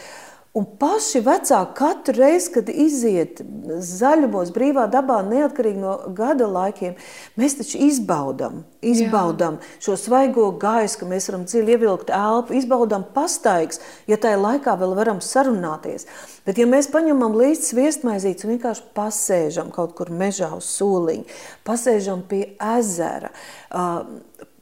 Un 0.56 0.64
paši 0.80 1.20
vecāki 1.20 1.74
katru 1.76 2.14
reizi, 2.16 2.52
kad 2.54 2.70
iziet 2.72 3.42
zaļumos, 3.84 4.54
brīvā 4.56 4.86
dabā, 4.88 5.18
neatkarīgi 5.28 5.82
no 5.82 5.96
gada 6.16 6.48
laikiem, 6.48 6.94
mēs 7.36 7.58
taču 7.60 7.82
izbaudām, 7.84 8.62
izbaudām 8.80 9.58
šo 9.84 9.98
svaigo 10.00 10.48
gaisu, 10.62 11.02
ka 11.02 11.10
mēs 11.10 11.28
varam 11.28 11.44
dziļi 11.44 11.76
ievilkt 11.76 12.14
elpu, 12.16 12.56
izbaudām 12.56 13.04
pastaigas, 13.18 13.82
ja 14.08 14.16
tajā 14.16 14.40
laikā 14.40 14.78
vēl 14.80 14.96
varam 14.96 15.20
sarunāties. 15.20 16.08
Bet 16.48 16.62
ja 16.62 16.70
mēs 16.72 16.88
paņemam 16.94 17.36
līdzi 17.36 17.74
sviestmaizītes 17.74 18.48
un 18.48 18.56
vienkārši 18.56 18.90
pasēžam 18.96 19.76
kaut 19.76 19.92
kur 20.00 20.14
mežā 20.24 20.54
uz 20.56 20.72
soliņa, 20.72 21.28
pasēžam 21.68 22.24
pie 22.32 22.46
ezera, 22.78 23.36
uh, 23.76 24.08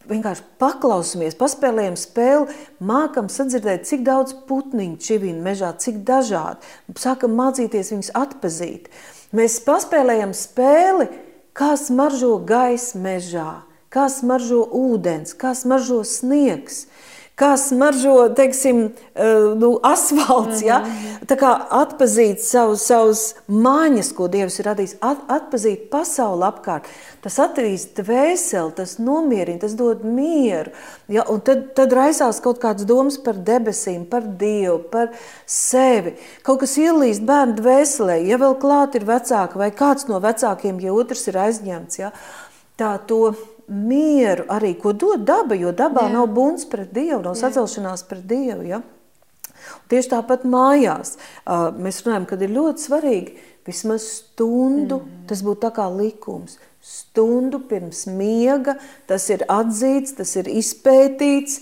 vienkārši 0.10 0.46
paklausāmies, 0.62 1.38
paspēlējam 1.40 1.98
spēli, 2.00 2.56
mākam 2.84 3.30
sadzirdēt, 3.32 3.86
cik 3.90 4.06
daudz 4.08 4.36
putniņu 4.50 5.00
čivina 5.04 5.44
mežā, 5.46 5.74
cik 5.80 6.02
dažādi. 6.08 6.64
Sākam 7.00 7.36
mācīties 7.40 7.94
viņus 7.94 8.14
atpazīt. 8.20 8.90
Mēs 9.34 9.60
paspēlējam 9.66 10.34
spēli, 10.38 11.10
kā 11.58 11.74
smaržo 11.80 12.36
gaisa 12.46 13.00
mežā, 13.02 13.50
kā 13.94 14.08
smaržo 14.10 14.64
ūdens, 14.74 15.36
kā 15.38 15.54
smaržo 15.58 16.02
sniegs 16.08 16.88
kā 17.40 17.56
smaržo 17.58 18.30
teiksim, 18.38 18.92
eh, 19.16 19.24
nu, 19.58 19.80
asfalts. 19.84 20.62
Ja? 20.62 20.80
Mhm. 20.80 21.26
Tā 21.26 21.38
kā 21.40 21.52
atpazīt 21.82 22.44
savus, 22.44 22.86
savus 22.86 23.34
mājas, 23.50 24.12
ko 24.14 24.28
Dievs 24.28 24.60
ir 24.60 24.70
radījis, 24.70 24.96
at, 25.02 25.24
atpazīt 25.28 25.90
pasauli 25.90 26.46
apkārt. 26.46 26.90
Tas 27.24 27.40
attīst 27.40 27.96
dvēseli, 27.98 28.76
tas 28.76 28.98
nomierina, 29.00 29.60
tas 29.64 29.74
dod 29.74 30.04
mieru. 30.06 30.72
Ja? 31.08 31.26
Un 31.32 31.42
tad, 31.42 31.74
tad 31.76 31.96
raisās 31.96 32.42
kaut 32.44 32.62
kādas 32.62 32.86
domas 32.86 33.18
par 33.18 33.34
debesīm, 33.34 34.06
par 34.10 34.22
Dievu, 34.22 34.84
par 34.92 35.10
sevi. 35.48 36.16
Kaut 36.44 36.62
kas 36.62 36.78
ielīst 36.78 37.26
bērnu 37.26 37.58
dvēselē, 37.58 38.20
ja 38.28 38.38
vēl 38.38 38.60
klāt 38.62 38.96
ir 39.00 39.10
vecāki 39.10 39.58
vai 39.58 39.72
kāds 39.72 40.08
no 40.08 40.22
vecākiem, 40.22 40.82
ja 40.84 40.94
otrs 40.94 41.28
ir 41.32 41.42
aizņemts. 41.48 42.00
Ja? 42.04 42.14
Tā 42.78 42.98
to 43.08 43.34
mieru 43.68 44.46
arī, 44.52 44.74
ko 44.80 44.94
dod 44.94 45.24
daba, 45.28 45.56
jo 45.56 45.72
dabā 45.76 46.08
Jā. 46.08 46.14
nav 46.18 46.28
buns 46.36 46.68
pret 46.70 46.92
Dievu, 46.96 47.22
nav 47.24 47.38
sacelšanās 47.40 48.06
pret 48.10 48.26
Dievu. 48.28 48.66
Ja? 48.68 48.82
Tieši 49.92 50.14
tāpat 50.16 50.44
mājās 50.50 51.16
mēs 51.80 52.04
runājam, 52.04 52.28
ka 52.28 52.40
ir 52.40 52.54
ļoti 52.58 52.88
svarīgi 52.88 53.50
vismaz 53.68 54.06
stundu, 54.20 55.00
mm. 55.00 55.26
tas 55.30 55.44
būtu 55.46 55.64
tā 55.64 55.72
kā 55.76 55.88
likums. 55.94 56.60
Stundu 56.84 57.62
pirms 57.64 58.04
miega, 58.12 58.76
tas 59.08 59.30
ir 59.32 59.46
atzīts, 59.48 60.18
tas 60.18 60.36
ir 60.36 60.50
izpētīts, 60.52 61.62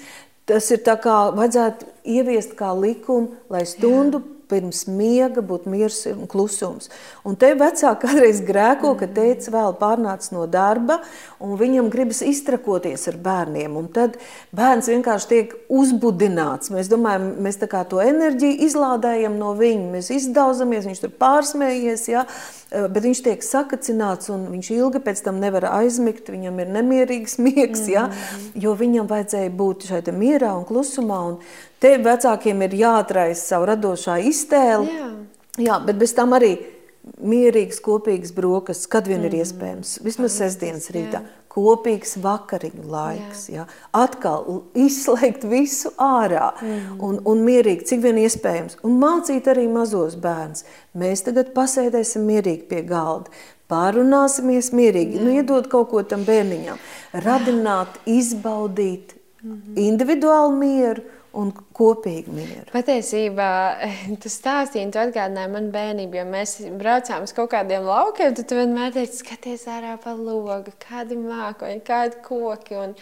tas 0.50 0.72
ir 0.74 0.82
tā 0.82 0.98
kā 1.02 1.18
vajadzētu 1.38 1.92
ieviest 2.10 2.58
kā 2.58 2.72
likumu, 2.74 3.36
lai 3.54 3.68
stundu 3.70 4.24
Jā 4.24 4.31
pirms 4.52 4.84
miega 4.92 5.42
būtu 5.46 5.72
miers 5.72 6.04
un 6.12 6.28
klusums. 6.30 6.92
Un 7.28 7.38
te 7.40 7.54
vecāki 7.58 8.04
kādreiz 8.06 8.44
grēko, 8.46 8.94
ka 9.00 9.10
teica 9.12 9.56
vēl 9.56 9.76
pārnāc 9.80 10.28
no 10.36 10.46
darba, 10.52 11.00
un 11.42 11.56
viņam 11.60 11.90
gribas 11.94 12.22
iztrakoties 12.26 13.08
ar 13.12 13.18
bērniem. 13.24 13.78
Un 13.80 13.90
tad 13.94 14.18
bērns 14.56 14.92
vienkārši 14.92 15.30
tiek 15.32 15.56
uzbudināts. 15.72 16.72
Mēs 16.74 16.92
domājam, 16.92 17.32
mēs 17.42 17.60
tā 17.62 17.70
kā 17.72 17.84
to 17.88 18.02
enerģiju 18.04 18.60
izlādējam 18.68 19.38
no 19.40 19.54
viņa, 19.58 19.88
mēs 19.96 20.12
izdauzamies, 20.16 20.88
viņš 20.90 21.06
tur 21.06 21.16
pārsmējies, 21.22 22.08
ja? 22.12 22.26
bet 22.72 23.04
viņš 23.04 23.24
tiek 23.26 23.44
sakacināts, 23.44 24.30
un 24.32 24.46
viņš 24.54 24.70
ilgi 24.78 25.02
pēc 25.04 25.24
tam 25.26 25.42
nevar 25.44 25.68
aizmigt, 25.74 26.30
viņam 26.32 26.62
ir 26.64 26.72
nemierīgs 26.78 27.38
miegs, 27.46 27.88
ja? 27.92 28.08
jo 28.56 28.76
viņam 28.78 29.10
vajadzēja 29.12 29.52
būt 29.58 29.90
šeit 29.92 30.12
mierā 30.16 30.54
un 30.58 30.68
klusumā. 30.68 31.20
Un 31.32 31.40
Te 31.82 31.96
vecākiem 31.98 32.62
ir 32.67 32.78
jāatraisa 32.84 33.56
savu 33.56 33.72
radošā 33.72 34.20
iztēle. 34.30 34.86
Jā. 34.91 35.10
Jā, 35.60 35.82
bet 35.84 35.98
bez 36.00 36.13
tam 36.15 36.36
arī 36.38 36.54
mierīgs, 37.17 37.82
kopīgs 37.84 38.32
brokastis, 38.36 38.89
kad 38.91 39.08
vien 39.10 39.24
mm. 39.24 39.28
ir 39.28 39.38
iespējams. 39.41 39.94
Vismaz 40.06 40.38
sestdienas 40.38 40.91
rītā. 40.94 41.24
Jā. 41.24 41.38
Kopīgs 41.52 42.13
vakariņu 42.24 42.86
laiks. 42.88 43.48
Jā. 43.52 43.65
Jā. 43.65 43.80
Atkal 43.98 44.62
izslēgt 44.78 45.44
visu 45.52 45.91
ārā 46.00 46.54
mm. 46.62 47.00
un, 47.04 47.17
un 47.28 47.41
mierīgi, 47.48 47.89
cik 47.89 48.04
vien 48.06 48.22
iespējams. 48.22 48.78
Un 48.88 49.02
mācīt 49.02 49.50
arī 49.52 49.65
mazos 49.72 50.15
bērnus. 50.22 50.63
Mēs 50.98 51.26
tagad 51.28 51.52
pasēdēsim 51.58 52.24
mierīgi 52.30 52.70
pie 52.70 52.86
galda. 52.88 53.34
Pārunāsimies 53.72 54.70
mierīgi, 54.76 55.20
nu, 55.24 55.32
iedot 55.39 55.67
kaut 55.72 55.89
ko 55.91 56.04
tam 56.04 56.24
bērniņam. 56.28 56.80
Radināt, 57.26 58.00
izbaudīt 58.06 59.15
mm 59.15 59.52
-hmm. 59.52 59.78
individuālu 59.89 60.56
mieru 60.60 61.04
un 61.38 61.52
kopīgi 61.76 62.34
mieru. 62.34 62.65
Patiesībā 62.74 63.50
tas 64.24 64.36
stāstīja, 64.36 64.89
tu 64.91 65.00
atgādināji 65.02 65.52
man 65.54 65.70
bērnību, 65.74 66.20
jo 66.20 66.26
mēs 66.28 66.56
braucām 66.80 67.26
uz 67.28 67.34
kaut 67.36 67.52
kādiem 67.54 67.86
laukiem, 67.88 68.34
tad 68.36 68.50
tu 68.50 68.58
vienmēr 68.60 68.91
teici, 68.96 69.22
skaties 69.22 69.63
ārā 69.72 69.96
pa 70.02 70.13
logu, 70.17 70.74
kādi 70.84 71.17
mākoņi, 71.20 71.84
kādi 71.88 72.20
koki. 72.26 72.78
Un, 72.82 72.96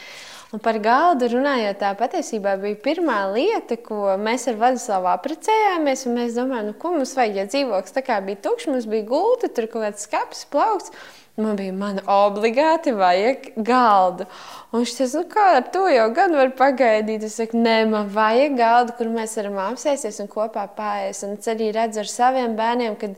un 0.53 0.63
par 0.65 0.77
galdu 0.83 1.31
runājot, 1.33 1.79
tā 1.81 1.93
patiesībā 1.97 2.55
bija 2.61 2.81
pirmā 2.85 3.21
lieta, 3.33 3.79
ko 3.81 4.15
mēs 4.21 4.45
ar 4.51 4.59
Vladislavu 4.61 5.09
apprecējāmies, 5.15 6.05
un 6.05 6.19
mēs 6.21 6.37
domājām, 6.37 6.69
nu, 6.69 6.77
ko 6.77 6.93
mums 6.97 7.15
vajag, 7.17 7.41
ja 7.41 7.47
dzīvoklis 7.49 7.97
tā 7.97 8.05
kā 8.05 8.21
bija 8.25 8.43
tukšs, 8.45 8.69
mums 8.69 8.89
bija 8.89 9.09
gulta, 9.09 9.49
tur 9.49 9.69
kaut 9.71 9.87
kāds 9.87 10.05
skats, 10.05 10.45
plaukts, 10.53 10.93
man 11.41 11.57
bija 11.59 11.73
man 11.75 11.99
obligāti 12.09 12.93
vajag 12.95 13.49
galdu. 13.65 14.27
Un 14.69 14.83
viņš 14.83 14.95
teica, 14.97 15.21
nu 15.21 15.29
kā 15.31 15.45
ar 15.57 15.69
to 15.73 15.85
jau 15.89 16.07
gan 16.15 16.35
var 16.37 16.51
pagaidīt. 16.57 17.25
Es 17.25 17.37
saku, 17.39 17.57
nē, 17.57 17.77
man 17.89 18.11
vajag 18.13 18.57
galdu, 18.59 18.95
kur 18.99 19.09
mēs 19.13 19.37
varam 19.39 19.57
apsēsties 19.69 20.21
un 20.23 20.29
kopā 20.31 20.67
pāriest. 20.77 21.25
Un 21.27 21.37
es 21.39 21.49
arī 21.51 21.71
redzu 21.75 22.03
ar 22.03 22.11
saviem 22.11 22.57
bērniem, 22.59 22.99
kad 23.01 23.15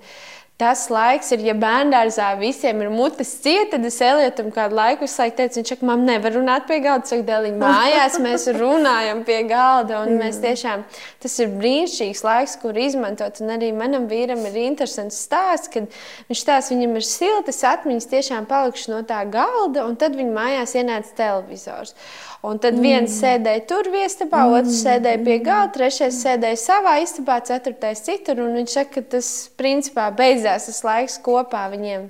tas 0.61 0.83
laiks 0.93 1.31
ir, 1.33 1.41
ja 1.47 1.55
bērngārzā 1.57 2.27
visiem 2.37 2.83
ir 2.83 2.91
mutes 2.93 3.31
cieta, 3.41 3.71
tad 3.73 3.87
es 3.89 3.97
Elietam 4.05 4.51
kādu 4.53 4.77
laiku 4.77 5.07
visu 5.07 5.25
teicu, 5.37 5.57
viņš 5.57 5.71
saka, 5.73 5.87
man 5.89 6.05
nevar 6.05 6.35
runāt 6.37 6.67
pie 6.69 6.77
galda, 6.83 7.09
saka, 7.09 7.25
dēliņ 7.31 7.57
mājās 7.65 8.19
mēs 8.21 8.45
runājam 8.59 9.23
pie 9.25 9.39
galda, 9.49 10.03
un 10.05 10.21
mēs 10.21 10.37
tiešām, 10.43 10.85
tas 11.23 11.39
ir 11.41 11.53
brīnišķīgs 11.57 12.23
laiks, 12.27 12.57
kur 12.61 12.77
izmantot, 12.77 13.41
un 13.41 13.55
arī 13.57 13.71
manam 13.73 14.05
vīram 14.11 14.43
ir 14.51 14.59
interesants 14.67 15.23
stāsts, 15.25 15.71
kad 15.73 15.89
viņš 16.29 16.45
stāsta, 16.45 16.75
viņam 16.75 16.97
ir 16.99 17.09
siltas 17.09 17.63
atmiņas 17.71 18.11
tiešām 18.13 18.49
palikuši 18.51 18.93
no 18.93 19.01
tā 19.07 19.23
galda, 19.33 19.87
un 19.87 19.97
tad 19.97 20.19
viņa 20.19 20.37
mājās 20.37 20.77
ienāca 20.77 21.17
televizors. 21.17 21.97
Un 22.41 22.57
tad 22.57 22.73
viens 22.81 23.05
mm. 23.05 23.17
sēdēja 23.19 23.61
tur, 23.69 23.87
viestabā, 23.93 24.39
mm. 24.47 24.53
otrs 24.57 24.79
sēdēja 24.81 25.19
pie 25.21 25.35
galda, 25.45 25.75
trešais 25.75 26.15
sēdēja 26.23 26.57
savā 26.57 26.95
istabā, 27.03 27.35
ceturtais 27.45 28.01
citur. 28.01 28.41
Viņš 28.55 28.73
saka, 28.73 28.95
ka 28.95 29.03
tas 29.13 29.27
principā 29.61 30.07
beidzās 30.17 30.50
tas 30.59 30.81
laiks 30.87 31.21
kopā 31.23 31.67
viņiem. 31.71 32.09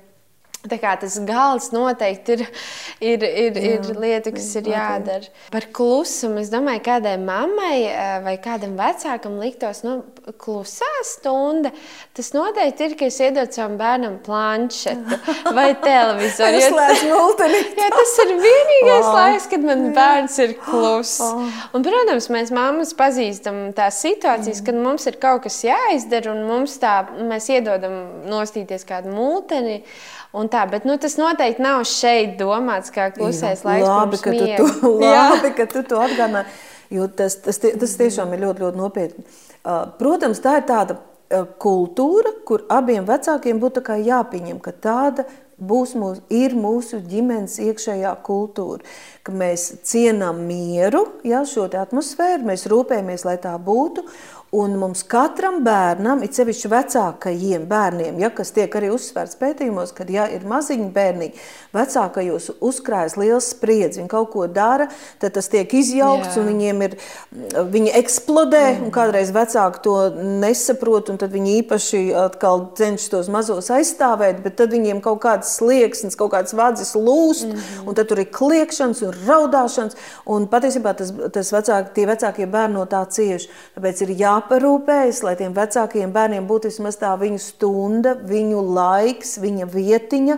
Tā 0.61 0.77
kā 0.77 0.91
tas 1.01 1.15
gals 1.25 1.71
noteikti 1.73 2.35
ir, 2.35 2.41
ir, 3.01 3.23
ir, 3.25 3.55
jā, 3.57 3.77
ir 3.79 3.97
lieta, 3.97 4.33
kas 4.35 4.49
ir 4.59 4.67
jādara. 4.69 5.31
Par 5.53 5.65
klusumu 5.73 6.37
es 6.43 6.51
domāju, 6.53 6.83
kādai 6.85 7.15
mammai 7.17 7.87
eh, 7.89 8.19
vai 8.21 8.35
kādam 8.41 8.75
vecākam 8.77 9.39
liktos, 9.41 9.81
nu, 9.87 10.03
klusā 10.41 10.89
stunda. 11.07 11.71
Tas 12.17 12.31
noteikti 12.35 12.87
ir, 12.87 12.95
ka 12.99 13.07
es 13.09 13.19
iedodu 13.23 13.57
savam 13.57 13.77
bērnam 13.79 14.19
planšetu 14.25 15.19
vai 15.55 15.71
televizoru. 15.87 16.61
jā, 16.61 17.89
tas 17.97 18.15
ir 18.25 18.33
vienīgais 18.45 19.07
oh. 19.07 19.17
laiks, 19.17 19.49
kad 19.51 19.67
man 19.67 19.87
bērns 19.95 20.37
ir 20.45 20.55
kluss. 20.61 21.19
Oh. 21.25 21.43
Un, 21.75 21.85
protams, 21.85 22.29
mēs 22.33 22.53
mammas 22.55 22.95
pazīstam 22.97 23.63
tās 23.77 24.01
situācijas, 24.05 24.61
mm. 24.61 24.65
kad 24.69 24.81
mums 24.87 25.07
ir 25.09 25.19
kaut 25.21 25.45
kas 25.47 25.61
jāizdara 25.65 26.33
un 26.35 26.45
mums 26.49 26.77
tā, 26.81 27.01
mēs 27.19 27.49
iedodam 27.53 28.01
nostīties 28.29 28.87
kādu 28.87 29.13
multeni. 29.15 29.81
Tā, 30.31 30.63
bet 30.71 30.85
nu, 30.87 30.95
tas 31.01 31.17
noteikti 31.19 31.63
nav 31.63 31.83
šeit 31.89 32.37
domāts 32.39 32.93
kā 32.95 33.09
klusais 33.11 33.65
laiks. 33.67 33.87
Labi, 33.87 34.19
ka 34.23 34.31
tu, 34.31 34.67
to, 34.79 34.91
labi 35.03 35.51
ka 35.57 35.65
tu 35.67 35.83
to 35.83 35.99
atgādināji, 35.99 36.47
jo 36.95 37.07
tas, 37.11 37.35
tas, 37.43 37.59
tas 37.59 37.95
tiešām 37.99 38.31
ir 38.35 38.45
ļoti, 38.45 38.63
ļoti 38.63 38.79
nopietni. 38.79 39.25
Uh, 39.61 39.85
protams, 39.99 40.41
tā 40.41 40.57
ir 40.57 40.67
tāda 40.69 40.97
uh, 40.97 41.45
kultūra, 41.61 42.33
kur 42.47 42.65
abiem 42.73 43.05
vecākiem 43.05 43.61
būtu 43.61 43.83
jāpieņem, 44.01 44.59
ka 44.63 44.73
tāda 44.73 45.27
būs 45.61 45.93
mūsu, 45.93 46.23
ir 46.33 46.55
mūsu 46.57 46.99
ģimenes 47.05 47.59
iekšējā 47.61 48.15
kultūra, 48.25 48.81
ka 49.21 49.33
mēs 49.35 49.67
cienām 49.85 50.41
mieru, 50.47 51.05
ja, 51.27 51.43
šo 51.45 51.67
atmosfēru, 51.69 52.47
mēs 52.49 52.65
rūpējamies, 52.71 53.25
lai 53.27 53.37
tā 53.41 53.53
būtu, 53.61 54.05
Un 54.51 54.73
mums 54.75 55.05
katram 55.07 55.61
bērnam, 55.63 56.25
it 56.25 56.35
sevišķi 56.35 56.67
vecākajiem 56.73 57.69
bērniem, 57.69 58.17
ja, 58.19 58.27
kas 58.35 58.49
tiek 58.51 58.73
arī 58.75 58.89
uzsvērts 58.91 59.37
pētījumos, 59.39 59.93
kad 59.95 60.09
ja 60.11 60.25
ir 60.27 60.43
maziņi 60.43 60.89
bērni, 60.91 61.29
vecākajos 61.71 62.49
uzkrājas 62.59 63.15
liels 63.15 63.47
spriedzi, 63.53 64.01
viņi 64.01 64.11
kaut 64.11 64.27
ko 64.33 64.49
dara, 64.51 64.89
tad 65.23 65.37
tas 65.37 65.47
tiek 65.47 65.71
izjaukts 65.71 66.35
Jā. 66.35 66.41
un 66.41 66.49
viņiem 66.51 66.83
ir, 66.83 66.97
viņi 67.77 67.93
eksplodē, 68.01 68.65
mm. 68.73 68.81
un 68.89 68.91
kādreiz 68.97 69.31
vecāki 69.31 69.79
to 69.85 69.95
nesaprot, 70.43 71.13
un 71.13 71.21
tad 71.23 71.31
viņi 71.31 71.55
īpaši 71.61 72.03
atkal 72.25 72.65
cenšas 72.75 73.07
tos 73.15 73.31
mazos 73.31 73.71
aizstāvēt, 73.71 74.43
bet 74.43 74.59
tad 74.59 74.75
viņiem 74.75 74.99
kaut 75.07 75.23
kāds 75.23 75.55
slieksnis, 75.61 76.19
kaut 76.19 76.33
kāds 76.35 76.51
vadzis 76.59 76.91
lūst, 76.99 77.47
mm 77.47 77.87
un 77.87 77.95
tad 77.95 78.09
tur 78.09 78.19
ir 78.19 78.27
kliekšanas 78.33 78.99
un 79.05 79.15
raudāšanas, 79.25 79.95
un 80.29 80.45
patiesībā 80.51 80.91
tas, 80.97 81.09
tas 81.33 81.49
vecāki, 81.55 81.95
tie 81.95 82.05
vecākie 82.09 82.45
bērni 82.51 82.77
no 82.77 82.83
tā 82.89 83.01
cieši, 83.09 83.49
tāpēc 83.77 84.03
ir 84.05 84.13
jā 84.19 84.35
jāparūpējas, 84.41 85.21
lai 85.23 85.35
tiem 85.37 85.53
vecākajiem 85.53 86.11
bērniem 86.13 86.47
būtu 86.49 86.69
vismaz 86.69 86.97
tā 86.97 87.13
viņu 87.19 87.39
stunda, 87.39 88.15
viņu 88.15 88.61
laiks, 88.73 89.37
viņa 89.41 89.67
vietiņa. 89.69 90.37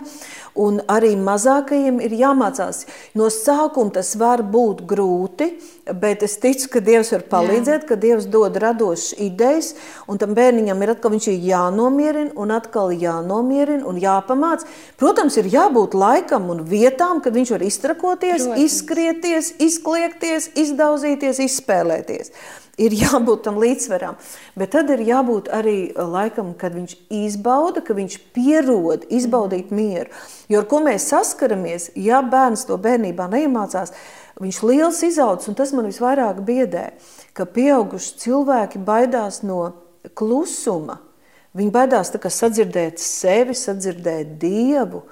Un 0.54 0.80
arī 0.86 1.16
mazākajiem 1.18 2.00
ir 2.04 2.12
jāmācās. 2.14 2.84
No 3.14 3.26
sākuma 3.26 3.90
tas 3.92 4.14
var 4.16 4.42
būt 4.42 4.84
grūti, 4.86 5.48
bet 5.90 6.22
es 6.22 6.36
ticu, 6.38 6.68
ka 6.70 6.80
Dievs 6.84 7.10
var 7.12 7.24
palīdzēt, 7.32 7.82
Jā. 7.82 7.88
ka 7.88 7.98
Dievs 7.98 8.28
dod 8.30 8.56
radošas 8.62 9.18
idejas, 9.18 9.74
un 10.06 10.18
tam 10.18 10.34
bērniņam 10.36 10.82
ir 10.82 10.94
atkal 10.94 11.16
ir 11.18 11.40
jānomierina, 11.48 12.32
un 12.36 12.54
atkal 12.54 12.92
jānomierina 12.94 13.84
un 13.88 13.98
jāpamāc. 13.98 14.62
Protams, 15.00 15.36
ir 15.42 15.50
jābūt 15.50 15.96
laikam 15.98 16.50
un 16.54 16.62
vietām, 16.68 17.22
kad 17.24 17.34
viņš 17.34 17.56
var 17.56 17.66
iztrakoties, 17.66 18.46
Protams. 18.46 18.62
izskrieties, 18.62 19.54
izkliekties, 19.58 20.52
izdauzīties, 20.54 21.42
izspēlēties 21.48 22.30
ir 22.80 22.96
jābūt 23.04 23.44
tam 23.46 23.60
līdzsvaram. 23.62 24.18
Bet 24.58 24.74
tad 24.74 24.90
ir 24.94 25.04
jābūt 25.06 25.50
arī 25.54 25.76
eh, 25.90 26.00
laikam, 26.00 26.52
kad 26.58 26.76
viņš 26.76 26.96
izbauda, 27.14 27.84
ka 27.84 27.96
viņš 27.96 28.18
pierod 28.36 29.06
izbaudīt 29.12 29.72
mm. 29.72 29.78
mieru. 29.78 30.26
Jo 30.50 30.62
ar 30.62 30.68
ko 30.70 30.82
mēs 30.84 31.08
saskaramies, 31.12 31.90
ja 31.98 32.22
bērns 32.22 32.66
to 32.68 32.78
bērnībā 32.80 33.28
neiemācās, 33.32 33.94
viņš 34.42 34.60
liels 34.66 35.00
izaugs, 35.06 35.48
un 35.48 35.58
tas 35.58 35.72
man 35.76 35.88
visvairāk 35.88 36.42
biedē, 36.46 36.90
ka 37.36 37.46
pieauguši 37.46 38.18
cilvēki 38.24 38.82
baidās 38.82 39.42
no 39.46 39.72
klusuma. 40.18 40.98
Viņi 41.54 41.70
baidās 41.70 42.10
sadzirdēt 42.10 42.98
sevi, 42.98 43.54
sadzirdēt 43.54 44.34
dievu. 44.42 45.04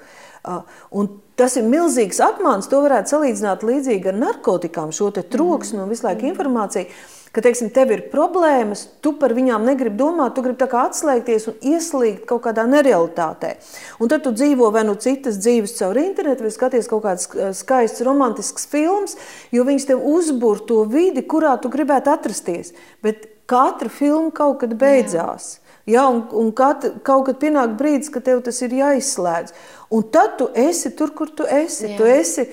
Un 0.91 1.07
tas 1.39 1.55
ir 1.55 1.63
milzīgs 1.63 2.19
apmāns. 2.19 2.67
To 2.67 2.81
varētu 2.83 3.13
salīdzināt 3.13 3.63
līdzīgi 3.63 4.11
ar 4.11 4.17
narkotikām, 4.19 4.91
šo 4.91 5.07
troksni 5.15 5.79
un 5.79 5.91
visu 5.91 6.03
laiku 6.03 6.27
informāciju 6.27 6.91
ka, 7.33 7.41
teiksim, 7.41 7.71
tev 7.73 7.91
ir 7.95 8.05
problēmas, 8.11 8.85
tu 9.01 9.15
par 9.17 9.33
viņām 9.33 9.65
negribi 9.65 9.97
domāt, 9.97 10.35
tu 10.35 10.43
gribi 10.45 10.67
atslēgties 10.79 11.49
un 11.49 11.57
ieslīgt 11.73 12.27
kaut 12.29 12.43
kādā 12.45 12.67
nerealitātē. 12.69 13.55
Un 13.99 14.11
tad 14.11 14.23
tu 14.25 14.33
dzīvo 14.35 14.69
vai 14.73 14.85
nu 14.85 14.93
citas 15.01 15.39
dzīves 15.41 15.75
caur 15.79 15.97
internetu, 16.01 16.45
vai 16.45 16.53
skaties 16.53 16.89
kaut 16.91 17.03
kādas 17.07 17.27
eh, 17.33 17.51
skaistas, 17.57 18.05
romantiskas 18.05 18.69
filmas, 18.69 19.17
jo 19.51 19.65
viņas 19.65 19.89
tev 19.89 20.05
uzbūr 20.13 20.63
to 20.69 20.83
vidi, 20.89 21.25
kurā 21.25 21.57
tu 21.61 21.73
gribētu 21.73 22.13
atrasties. 22.13 22.75
Bet 23.03 23.27
katra 23.49 23.89
filma 23.89 24.31
kaut 24.35 24.61
kad 24.61 24.77
beidzās. 24.79 25.55
Jā. 25.57 25.59
Ja, 25.85 26.07
un, 26.07 26.21
un 26.31 26.51
kat, 26.55 26.85
kaut 27.03 27.25
kad 27.27 27.41
pienāk 27.41 27.73
brīdis, 27.79 28.11
kad 28.13 28.23
tev 28.23 28.39
tas 28.45 28.61
ir 28.63 28.71
jāizslēdz. 28.77 29.51
Un 29.91 30.05
tad 30.13 30.37
tu 30.39 30.47
esi 30.55 30.93
tur, 30.95 31.11
kur 31.11 31.33
tu 31.35 31.43
esi. 31.43 31.89
Jā. 31.89 31.97
Tu 31.99 32.07
esi 32.07 32.45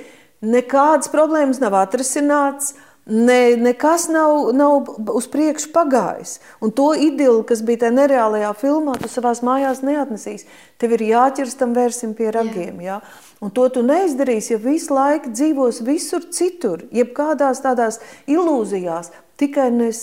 nekādas 0.42 1.12
problēmas 1.12 1.60
nav 1.62 1.76
atrisināts. 1.78 2.74
Ne, 3.10 3.56
nekas 3.58 4.04
nav, 4.08 4.52
nav 4.54 4.86
uz 5.10 5.26
priekšu 5.26 5.72
pagājis. 5.74 6.36
Un 6.62 6.70
to 6.70 6.92
idilu, 6.94 7.40
kas 7.42 7.64
bija 7.66 7.82
tajā 7.84 7.96
nereālajā 7.96 8.52
filmā, 8.60 8.94
tu 9.02 9.10
savā 9.10 9.32
mājās 9.42 9.82
neatnesīsi. 9.82 10.46
Tev 10.78 10.94
ir 10.94 11.02
jāķers 11.08 11.56
tam 11.58 11.74
vērsim 11.74 12.14
pie 12.14 12.30
ragiem. 12.30 12.78
Jā. 12.78 13.00
Jā? 13.00 13.26
Un 13.40 13.50
to 13.56 13.66
tu 13.72 13.82
neizdarīsi, 13.82 14.52
ja 14.54 14.60
visu 14.60 14.94
laiku 14.94 15.32
dzīvos 15.32 15.80
visur 15.86 16.26
citur, 16.30 16.84
jebkādās 16.94 17.62
tādās 17.64 17.98
ilūzijās. 18.30 19.10
Tikai 19.40 19.70
nes, 19.74 20.02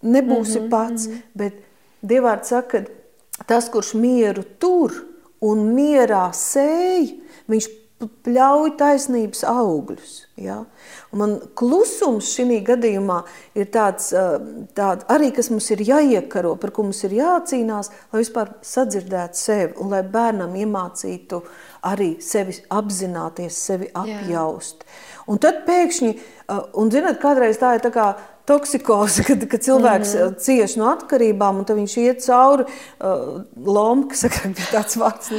nebūsi 0.00 0.60
mm 0.60 0.64
-hmm, 0.64 0.70
pats. 0.70 1.06
Mm 1.06 1.12
-hmm. 1.12 1.22
Bet 1.34 1.54
Dievārds 2.04 2.48
saka, 2.48 2.84
ka 2.84 3.44
tas, 3.46 3.68
kurš 3.68 3.94
mieru 3.94 4.44
tur 4.58 4.92
un 5.40 5.74
mierā 5.76 6.30
sēž, 6.32 7.14
viņš 7.48 7.68
pļauj 8.24 8.76
taisnības 8.76 9.44
augļus. 9.44 10.26
Ja? 10.36 10.64
Man 11.14 11.36
klusums 11.58 12.32
šī 12.34 12.60
gadījumā 12.66 13.20
ir 13.58 13.68
tāds, 13.74 14.10
tād, 14.76 15.04
arī, 15.12 15.30
kas 15.34 15.50
mums 15.52 15.70
ir 15.74 15.84
jāiekaro, 15.86 16.54
par 16.60 16.74
ko 16.74 16.86
mums 16.88 17.02
ir 17.06 17.16
jācīnās, 17.20 17.90
lai 18.12 18.22
vispār 18.22 18.54
sadzirdētu 18.64 19.38
sevi 19.38 19.72
un 19.82 19.94
lai 19.94 20.02
bērnam 20.02 20.54
iemācītu 20.58 21.40
arī 21.86 22.14
sevi 22.24 22.56
apzināties, 22.72 23.58
sevi 23.68 23.90
apjaust. 23.94 24.84
Jā. 24.84 25.02
Un 25.30 25.40
tad 25.40 25.62
pēkšņi, 25.68 26.14
un 26.80 26.92
zināt, 26.92 27.20
kādreiz 27.22 27.60
tā 27.60 27.76
ir 27.78 27.84
tā 27.84 27.92
kā 27.94 28.08
toksikoze, 28.48 29.24
kad, 29.26 29.46
kad 29.50 29.64
cilvēks 29.64 30.14
mm 30.14 30.36
cieš 30.44 30.76
no 30.80 30.88
atkarībām, 30.90 31.62
un 31.62 31.68
viņš 31.78 31.94
iet 32.02 32.22
cauri 32.24 32.66
uh, 32.66 33.40
lomka, 33.66 34.16
saka, 34.22 34.50
tāds 34.72 34.98
vārds, 35.00 35.32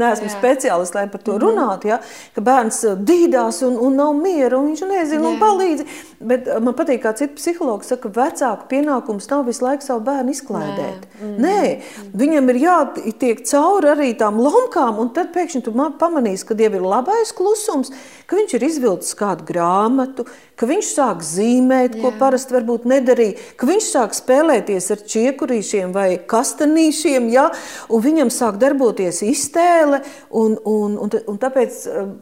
neesmu 0.00 0.28
Jā. 0.28 0.34
speciālists, 0.34 0.96
lai 0.96 1.06
par 1.10 1.24
to 1.24 1.36
mm 1.36 1.44
runātu, 1.44 1.92
ja, 1.92 2.00
ka 2.36 2.44
bērns 2.44 2.82
uh, 2.88 2.96
dīdās 2.96 3.62
un, 3.66 3.78
un 3.80 4.00
nav 4.00 4.14
miera, 4.18 4.58
un 4.58 4.72
viņš 4.72 4.86
nezina 4.90 5.30
un 5.30 5.38
palīdzi. 5.40 5.88
Bet 6.20 6.48
uh, 6.50 6.58
man 6.60 6.74
patīk, 6.76 7.00
kā 7.04 7.14
citi 7.16 7.38
psihologi 7.38 7.88
saka, 7.88 8.10
vecāku 8.12 8.68
pienākums 8.68 9.28
nav 9.30 9.46
visu 9.48 9.64
laiku 9.64 9.86
savu 9.86 10.04
bērnu 10.04 10.34
izklaidēt. 10.34 11.06
Nē, 11.16 11.24
mm. 11.24 11.38
Nē 11.40 12.10
viņam 12.20 12.52
ir 12.52 12.60
jātiek 12.60 13.40
cauri 13.48 13.92
arī 13.94 14.10
tām 14.20 14.36
lomkām, 14.42 15.00
un 15.00 15.14
tad 15.16 15.32
pēkšņi 15.32 15.64
tu 15.64 15.72
pamanīsi, 16.00 16.44
ka 16.44 16.58
Diev 16.58 16.76
ir 16.76 16.84
labais 16.84 17.32
klusums, 17.36 17.92
ka 18.28 18.36
viņš 18.36 18.56
ir 18.58 18.66
izvilcis 18.68 19.16
kādu 19.16 19.46
grāmatu, 19.48 20.26
ka 20.60 20.68
viņš 20.68 20.90
sāk 20.92 21.22
zīmēt, 21.24 21.96
Jā. 21.96 22.02
ko 22.02 22.12
parasti 22.20 22.52
varbūt 22.52 22.84
nedarīja, 22.90 23.38
ka 23.56 23.68
viņš 23.70 23.86
sāk 23.94 24.16
spēlēties 24.16 24.90
ar 24.92 25.04
čiekurīšiem 25.12 25.94
vai 25.96 26.08
kastanīšiem, 26.30 27.30
ja? 27.32 27.48
un 27.88 28.04
viņam 28.04 28.32
sāk 28.34 28.60
darboties 28.60 29.22
iztēle, 29.24 30.02
un, 30.36 30.58
un, 30.68 30.98
un, 31.00 31.16
un 31.32 31.40
tāpēc, 31.40 31.80
eh, 31.88 32.12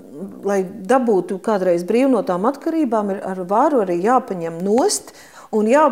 lai 0.45 0.63
dabūtu 0.65 1.39
kādreiz 1.45 1.85
brīvu 1.89 2.13
no 2.17 2.23
tām 2.27 2.47
atkarībām, 2.51 3.15
ir 3.15 3.25
ar 3.27 3.43
varu 3.49 3.83
arī 3.85 3.99
jāpaņem 4.05 4.61
nost 4.65 5.13
un 5.55 5.69
jā, 5.71 5.85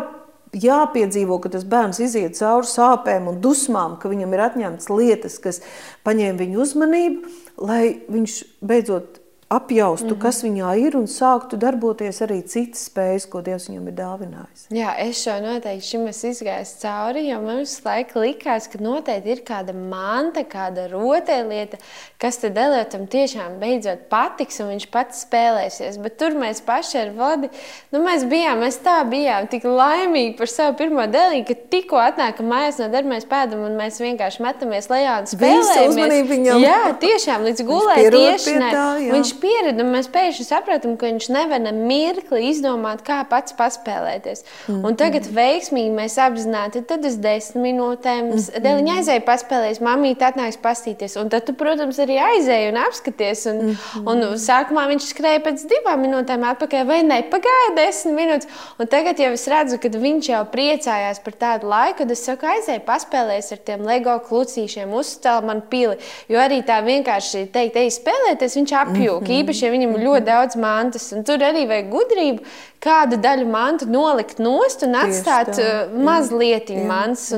jāpiedzīvo, 0.55 1.39
ka 1.43 1.51
tas 1.53 1.65
bērns 1.67 2.01
iziet 2.03 2.37
cauri 2.39 2.69
sāpēm 2.69 3.29
un 3.31 3.39
dusmām, 3.43 3.97
ka 4.01 4.11
viņam 4.11 4.35
ir 4.35 4.43
atņemtas 4.47 4.91
lietas, 4.93 5.37
kas 5.43 5.61
paņēma 6.07 6.41
viņu 6.41 6.61
uzmanību, 6.63 7.37
lai 7.67 7.83
viņš 8.11 8.37
beidzot 8.65 9.16
apjaustu, 9.49 10.05
mm 10.05 10.11
-hmm. 10.11 10.21
kas 10.21 10.43
viņā 10.43 10.71
ir, 10.77 10.95
un 10.97 11.05
sāktu 11.07 11.55
darboties 11.55 12.19
arī 12.21 12.41
citas 12.43 12.89
spējas, 12.89 13.29
ko 13.31 13.41
Dievs 13.41 13.69
viņam 13.69 13.87
ir 13.87 13.93
dāvinājis. 13.95 14.63
Jā, 14.75 14.91
es 14.99 15.21
šo 15.23 15.37
noteikti 15.39 15.87
šim 15.87 16.07
izgāju 16.07 16.65
cauri, 16.81 17.29
jo 17.29 17.41
man 17.41 17.57
visu 17.57 17.81
laiku 17.85 18.19
likās, 18.19 18.67
ka 18.67 18.77
noteikti 18.83 19.29
ir 19.31 19.41
kāda 19.47 19.73
manta, 19.73 20.43
kāda 20.43 20.89
rotaļlieta, 20.91 21.77
kas 22.19 22.37
tad 22.37 22.57
Eliotam 22.57 23.07
tiešām 23.07 23.55
beidzot 23.59 24.09
patiks, 24.09 24.59
un 24.59 24.67
viņš 24.67 24.87
pats 24.91 25.23
spēlēsies. 25.23 26.01
Bet 26.03 26.17
tur 26.17 26.35
mēs 26.35 26.61
paši 26.61 26.97
ar 26.97 27.13
Vladi, 27.15 27.49
nu 27.91 28.03
mēs 28.03 28.27
bijām, 28.27 28.59
mēs 28.59 28.81
tā 28.83 28.97
bijām 29.07 29.47
tik 29.47 29.63
laimīgi 29.63 30.37
par 30.37 30.47
savu 30.47 30.75
pirmo 30.75 31.07
dēlī, 31.07 31.45
ka 31.47 31.55
tikko 31.71 31.95
atnākam 31.95 32.51
mājās 32.51 32.81
no 32.83 32.89
darba, 32.91 33.15
mēs 33.15 33.25
pēdam, 33.25 33.63
un 33.63 33.79
mēs 33.79 34.01
vienkārši 34.03 34.43
metamies 34.43 34.89
lejā 34.89 35.19
un 35.21 35.31
spēlējamies. 35.31 36.27
Viņam... 36.27 36.59
Jā, 36.59 36.97
tiešām 36.99 37.47
līdz 37.47 37.63
gulēt 37.63 38.11
tiešanai. 38.11 39.09
Viņš 39.11 39.36
pieredzi, 39.41 39.81
un 39.83 39.91
mēs 39.93 40.09
pēkšņi 40.13 40.45
saprotam, 40.47 40.95
ka 40.99 41.09
viņš 41.09 41.27
nevar 41.33 41.61
ne 41.63 41.71
mirkli 41.75 42.49
izdomāt, 42.51 43.03
kā 43.07 43.19
pats 43.29 43.55
paspēlēties. 43.57 44.43
Mm 44.43 44.75
-hmm. 44.75 44.87
Un 44.87 44.95
tagad 44.99 45.27
veiksmīgi 45.33 45.93
mēs 45.95 46.17
apzināti, 46.21 46.83
tad 46.87 47.05
es 47.05 47.15
desmit 47.15 47.63
minūtēm 47.63 48.23
mm 48.25 48.31
-hmm. 48.31 48.63
dēliņa 48.65 48.95
aizēju 48.97 49.23
paspēlēties, 49.27 49.81
mamīte 49.81 50.27
atnāks 50.29 50.57
pastīties. 50.61 51.17
Un 51.21 51.29
tad 51.29 51.45
tu, 51.45 51.53
protams, 51.53 51.99
arī 51.99 52.17
aizēji 52.31 52.71
un 52.71 52.77
apskaties. 52.77 53.45
Un, 53.45 53.55
mm 53.55 53.75
-hmm. 53.95 54.09
un 54.11 54.17
sākumā 54.47 54.87
viņš 54.91 55.03
skrēja 55.13 55.39
pēc 55.47 55.65
divām 55.73 56.01
minūtēm 56.05 56.43
atpakaļ, 56.51 56.85
vai 56.85 57.03
ne? 57.03 57.21
Pagāja 57.31 57.75
desmit 57.75 58.15
minūtes. 58.15 58.47
Un 58.79 58.87
tagad 58.87 59.19
jau 59.19 59.31
es 59.31 59.47
redzu, 59.47 59.77
ka 59.77 59.87
viņš 59.87 60.29
jau 60.29 60.43
priecājās 60.45 61.19
par 61.23 61.33
tādu 61.33 61.67
laiku, 61.67 61.97
kad 61.97 62.11
es 62.11 62.25
saku, 62.25 62.45
aizēju 62.45 62.81
paspēlēties 62.85 63.51
ar 63.51 63.57
tiem 63.57 63.85
LEGO 63.85 64.19
klucīšiem, 64.29 64.93
uzcēl 64.93 65.45
man 65.45 65.61
pili. 65.69 65.97
Jo 66.27 66.39
arī 66.39 66.61
tā 66.61 66.81
vienkārši 66.83 67.47
teikt, 67.51 67.75
ej 67.75 67.89
spēlēties, 67.89 68.55
viņš 68.55 68.71
apjūka. 68.71 69.19
Mm 69.19 69.25
-hmm 69.25 69.26
īpaši, 69.33 69.65
ja 69.65 69.73
viņam 69.73 69.95
ir 69.95 70.05
ļoti 70.07 70.25
daudz 70.27 70.57
mantas. 70.61 71.07
Tur 71.27 71.43
arī 71.45 71.65
vajag 71.69 71.91
gudrību, 71.93 72.45
kādu 72.83 73.19
daļu 73.23 73.47
mantu 73.51 73.89
nolikt 73.91 74.41
nost 74.43 74.85
un 74.87 74.97
atstāt 74.99 75.53
uh, 75.57 75.93
mazliet 75.93 76.71
mantas. 76.87 77.29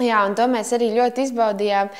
Jā, 0.00 0.22
un 0.24 0.32
to 0.32 0.46
mēs 0.48 0.70
arī 0.72 0.88
ļoti 0.96 1.26
izbaudījām. 1.26 1.90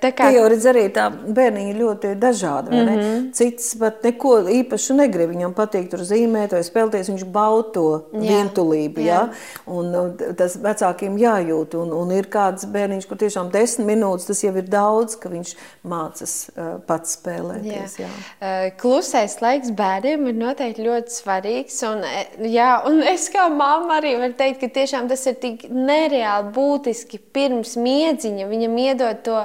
Tā 0.00 0.10
kā 0.14 0.28
jau 0.30 0.44
redz, 0.50 0.66
arī 0.70 0.84
tā 0.94 1.08
bērniņa 1.10 1.72
ļoti 1.74 2.12
dažāda. 2.22 2.70
Mm 2.70 2.88
-hmm. 2.88 3.24
Cits 3.34 3.74
pat 3.80 4.04
neko 4.04 4.36
īpašu 4.46 4.94
negrib. 4.94 5.30
Viņam 5.30 5.54
patīk 5.54 5.90
tur 5.90 6.04
zīmēt 6.06 6.54
vai 6.54 6.62
spēlēties. 6.62 7.10
Viņš 7.10 7.24
bauda 7.24 7.68
to 7.74 8.02
vientulību. 8.12 9.00
Jā. 9.00 9.04
Jā? 9.04 9.28
Un 9.66 10.14
tas 10.36 10.56
vecākiem 10.56 11.18
jājūt. 11.18 11.74
Un, 11.74 11.92
un 11.92 12.12
ir 12.12 12.26
kāds 12.30 12.64
bērniņš, 12.64 13.08
kur 13.08 13.16
tiešām 13.16 13.50
desmit 13.50 13.86
minūtes 13.86 14.26
tas 14.26 14.44
jau 14.44 14.54
ir 14.56 14.68
daudz, 14.68 15.16
ka 15.16 15.28
viņš 15.28 15.54
mācas 15.82 16.50
pats 16.86 17.18
spēlēties. 17.18 17.98
Jā. 17.98 18.08
Jā. 18.40 18.70
Klusais 18.78 19.40
laiks 19.40 19.70
bērniem 19.70 20.26
ir 20.30 20.34
noteikti 20.34 20.86
ļoti 20.86 21.10
svarīgs. 21.10 21.82
Un, 21.90 22.06
jā, 22.38 22.70
un 22.86 23.02
es 23.02 23.28
kā 23.34 23.48
mamma 23.50 23.98
arī 23.98 24.14
varu 24.20 24.32
teikt, 24.38 24.60
ka 24.60 24.68
tiešām 24.80 25.08
tas 25.08 25.26
ir 25.26 25.34
tik 25.42 25.68
nereāli 25.70 26.52
būt 26.54 26.83
būtiski 26.84 27.18
pirms 27.32 27.78
miedziņa 27.80 28.50
viņam 28.50 28.76
iedod 28.84 29.24
to 29.24 29.40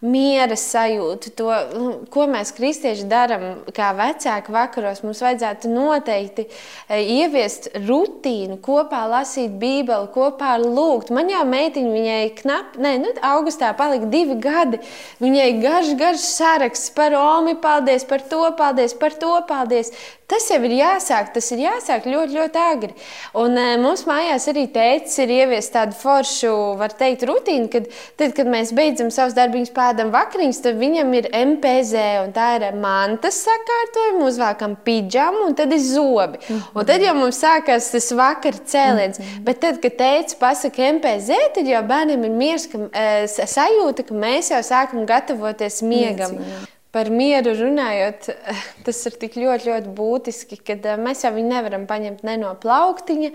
miera 0.00 0.56
sajūtu, 0.56 1.30
to, 1.36 1.48
nu, 1.76 1.88
ko 2.08 2.24
mēs 2.24 2.54
kristieši 2.56 3.04
darām, 3.04 3.42
kā 3.76 3.90
vecāki 3.92 4.48
vakaros. 4.54 5.02
Mums 5.04 5.20
vajadzētu 5.20 5.68
noteikti 5.68 6.46
e, 6.46 7.02
ieviest 7.18 7.68
rutīnu, 7.84 8.56
kopā 8.64 9.02
lasīt 9.12 9.58
Bībeli, 9.60 10.08
kopā 10.14 10.54
lūgt. 10.62 11.12
Man 11.12 11.28
jau 11.28 11.42
meitiņa, 11.44 11.92
viņai 11.92 12.22
knapi, 12.38 12.80
ne, 12.80 12.94
nu, 13.02 13.12
augustā 13.28 13.74
palika 13.76 14.08
divi 14.08 14.38
gadi. 14.40 14.80
Viņai 15.20 15.50
garš, 15.60 15.92
garš 16.00 16.24
saraksts 16.32 16.96
par 16.96 17.12
Omi, 17.20 17.58
paldies 17.60 18.08
par 18.08 18.24
to, 18.24 18.46
paldies 18.56 18.96
par 18.96 19.20
to, 19.20 19.36
paldies. 19.52 19.92
Tas 20.30 20.46
jau 20.46 20.60
ir 20.62 20.76
jāsāk, 20.78 21.32
tas 21.34 21.48
ir 21.50 21.64
jāsāk 21.64 22.04
ļoti, 22.06 22.36
ļoti 22.38 22.60
agri. 22.62 22.92
Un 23.40 23.56
e, 23.58 23.64
mums 23.82 24.04
mājās 24.06 24.46
arī 24.52 24.68
tēcis 24.70 25.18
ir 25.24 25.32
ievies 25.40 25.70
tādu 25.74 25.96
foršu, 25.98 26.52
var 26.78 26.94
teikt, 26.94 27.24
rutīnu, 27.26 27.66
kad, 27.72 27.88
tad, 28.20 28.36
kad 28.36 28.50
mēs 28.50 28.70
beidzam 28.76 29.10
savus 29.14 29.34
darbiņus 29.34 29.74
pēdam 29.74 30.12
vakariņas, 30.14 30.62
tad 30.62 30.78
viņam 30.78 31.12
ir 31.18 31.28
MPZ, 31.34 32.06
un 32.22 32.34
tā 32.36 32.48
ir 32.60 32.78
mantas 32.78 33.42
sakārtojuma, 33.42 34.30
uzvākam 34.30 34.78
pidžamu, 34.86 35.48
un 35.50 35.58
tad 35.58 35.74
ir 35.74 35.82
zobi. 35.82 36.38
Mm 36.38 36.56
-hmm. 36.56 36.78
Un 36.78 36.90
tad 36.92 37.02
jau 37.02 37.14
mums 37.18 37.42
sākās 37.42 37.90
tas 37.90 38.10
vakar 38.12 38.54
cēliens. 38.54 39.18
Mm 39.18 39.24
-hmm. 39.24 39.44
Bet 39.44 39.60
tad, 39.60 39.82
kad 39.82 39.98
tēcis 39.98 40.38
pasaka 40.38 40.92
MPZ, 40.92 41.30
tad 41.54 41.66
jau 41.66 41.82
bērniem 41.82 42.24
ir 42.24 42.30
miers, 42.30 42.66
ka, 42.66 42.78
e, 42.78 43.26
sajūta, 43.26 44.06
ka 44.06 44.14
mēs 44.14 44.54
jau 44.54 44.62
sākam 44.62 45.06
gatavoties 45.06 45.82
miegam. 45.82 46.38
Miecīgi. 46.38 46.79
Par 46.90 47.06
mieru 47.14 47.52
runājot, 47.54 48.30
tas 48.86 49.02
ir 49.06 49.18
tik 49.22 49.36
ļoti, 49.38 49.70
ļoti 49.70 49.92
būtiski, 49.94 50.58
ka 50.66 50.96
mēs 50.98 51.22
jau 51.26 51.30
viņu 51.36 51.52
nevaram 51.52 51.86
paņemt 51.90 52.24
ne 52.26 52.34
no 52.42 52.54
plauktiņa, 52.58 53.30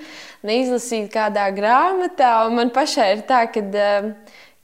ne 0.47 0.57
izlasīt 0.63 1.07
kādā 1.13 1.47
grāmatā. 1.55 2.33
Man 2.51 2.73
pašai 2.75 3.13
ir 3.13 3.23
tā, 3.29 3.45
ka, 3.51 3.63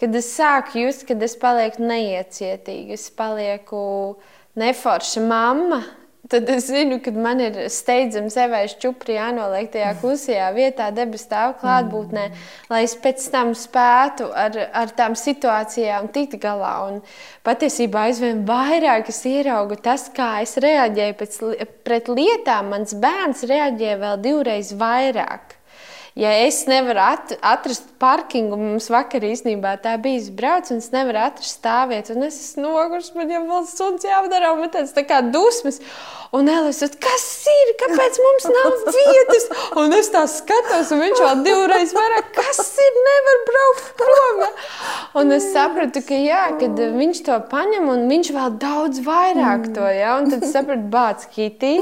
kad 0.02 0.20
es 0.20 0.34
sāku 0.36 0.84
just, 0.84 1.08
kad 1.08 1.24
es 1.24 1.38
palieku 1.40 1.88
neiecietīga, 1.88 3.00
es 3.00 3.08
palieku 3.16 3.82
neforša 4.60 5.24
mamma 5.24 5.84
tad 6.30 6.50
es 6.50 6.68
zinu, 6.70 7.00
ka 7.04 7.12
man 7.16 7.42
ir 7.44 7.58
steidzami 7.74 8.32
sevai 8.34 8.64
čupri 8.82 9.16
jānoliek 9.18 9.72
tajā 9.74 9.94
klusajā 10.02 10.50
vietā, 10.56 10.90
debes 10.96 11.26
stāv 11.28 11.56
klātbūtnē, 11.62 12.26
mm. 12.30 12.50
lai 12.72 12.82
es 12.86 12.96
pēc 13.00 13.26
tam 13.34 13.54
spētu 13.58 14.30
ar, 14.44 14.58
ar 14.84 14.94
tām 14.98 15.18
situācijām 15.18 16.12
tikt 16.14 16.38
galā. 16.44 16.74
Un 16.90 17.00
patiesībā 17.48 18.08
aizvien 18.10 18.44
vairāk 18.48 19.10
es 19.14 19.24
ieraugu 19.30 19.80
tas, 19.82 20.10
kā 20.16 20.34
es 20.46 20.58
reaģēju 20.62 21.18
pēc, 21.24 21.40
pret 21.88 22.12
lietām. 22.12 22.70
Mans 22.76 22.94
bērns 23.02 23.48
reaģē 23.50 23.98
vēl 24.06 24.22
divreiz 24.28 24.76
vairāk. 24.78 25.61
Ja 26.16 26.32
es 26.44 26.66
nevaru 26.68 27.00
at, 27.00 27.30
atrast 27.40 27.94
parkingu, 28.02 28.58
mums 28.60 28.90
vakar 28.92 29.24
īstenībā 29.24 29.78
tā 29.84 29.94
bija 30.02 30.34
brauc, 30.36 30.68
un 30.74 30.82
es 30.84 30.90
nevaru 30.92 31.22
atrast 31.24 31.62
stāvvietu, 31.62 32.18
un 32.18 32.28
es 32.28 32.40
esmu 32.42 32.66
noguris, 32.66 33.14
man 33.16 33.32
jau 33.32 33.44
vēl 33.48 33.70
suns 33.70 34.04
jāpadara, 34.04 34.52
un 34.52 34.66
man 34.66 34.74
tāds 34.74 34.92
tā 34.98 35.06
kā 35.08 35.22
dusmas. 35.24 35.80
Un 36.32 36.48
Elis, 36.48 36.78
kas 37.04 37.24
ir? 37.52 37.72
Kāpēc 37.80 38.18
mums 38.24 38.46
nav 38.48 38.76
vietas? 38.96 39.48
Un 39.82 39.92
es 39.98 40.08
tā 40.14 40.22
skatos, 40.32 40.92
un 40.96 41.02
viņš 41.04 41.20
vēl 41.20 41.42
divreiz 41.44 41.92
vairāk, 41.96 42.30
kas 42.38 42.62
ir? 42.80 43.00
Nevar 43.08 43.42
braukt 43.50 43.90
prom. 44.00 44.44
Un 45.20 45.36
es 45.36 45.50
sapratu, 45.52 46.04
ka 46.08 46.16
jā, 46.16 46.44
kad 46.62 46.80
viņš 46.96 47.20
to 47.26 47.40
paņem, 47.52 47.90
un 47.92 48.06
viņš 48.12 48.32
vēl 48.36 48.56
daudz 48.62 49.02
vairāk 49.04 49.68
to. 49.76 49.84
Ja? 49.92 50.14
Un 50.22 50.32
tad 50.32 50.48
sapratu, 50.48 50.88
bāc, 50.94 51.28
Kitī, 51.36 51.74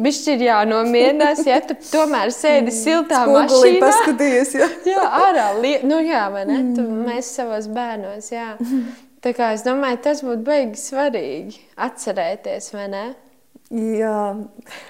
bišķi 0.00 0.38
ir 0.38 0.46
jānomierinās, 0.48 1.44
ja 1.48 1.60
tu 1.68 1.76
tomēr 1.90 2.32
sēdi 2.32 2.72
siltā 2.72 3.26
Spogulī 3.28 3.77
mašīnā. 3.80 3.98
paskatījies, 3.98 4.54
ja? 4.58 4.68
jā, 4.92 5.04
ārā, 5.22 5.46
li... 5.62 5.74
nu 5.88 6.00
jā, 6.04 6.24
vai 6.34 6.44
ne? 6.48 6.58
Tu, 6.76 6.84
mēs 7.08 7.30
savos 7.38 7.70
bērnos, 7.72 8.32
jā. 8.34 8.52
Tā 9.24 9.32
kā 9.34 9.52
es 9.56 9.64
domāju, 9.66 9.98
tas 10.04 10.22
būtu 10.22 10.44
beigi 10.46 10.78
svarīgi 10.78 11.62
atcerēties, 11.88 12.70
vai 12.76 12.86
ne? 12.92 13.06
Jā, 13.68 14.32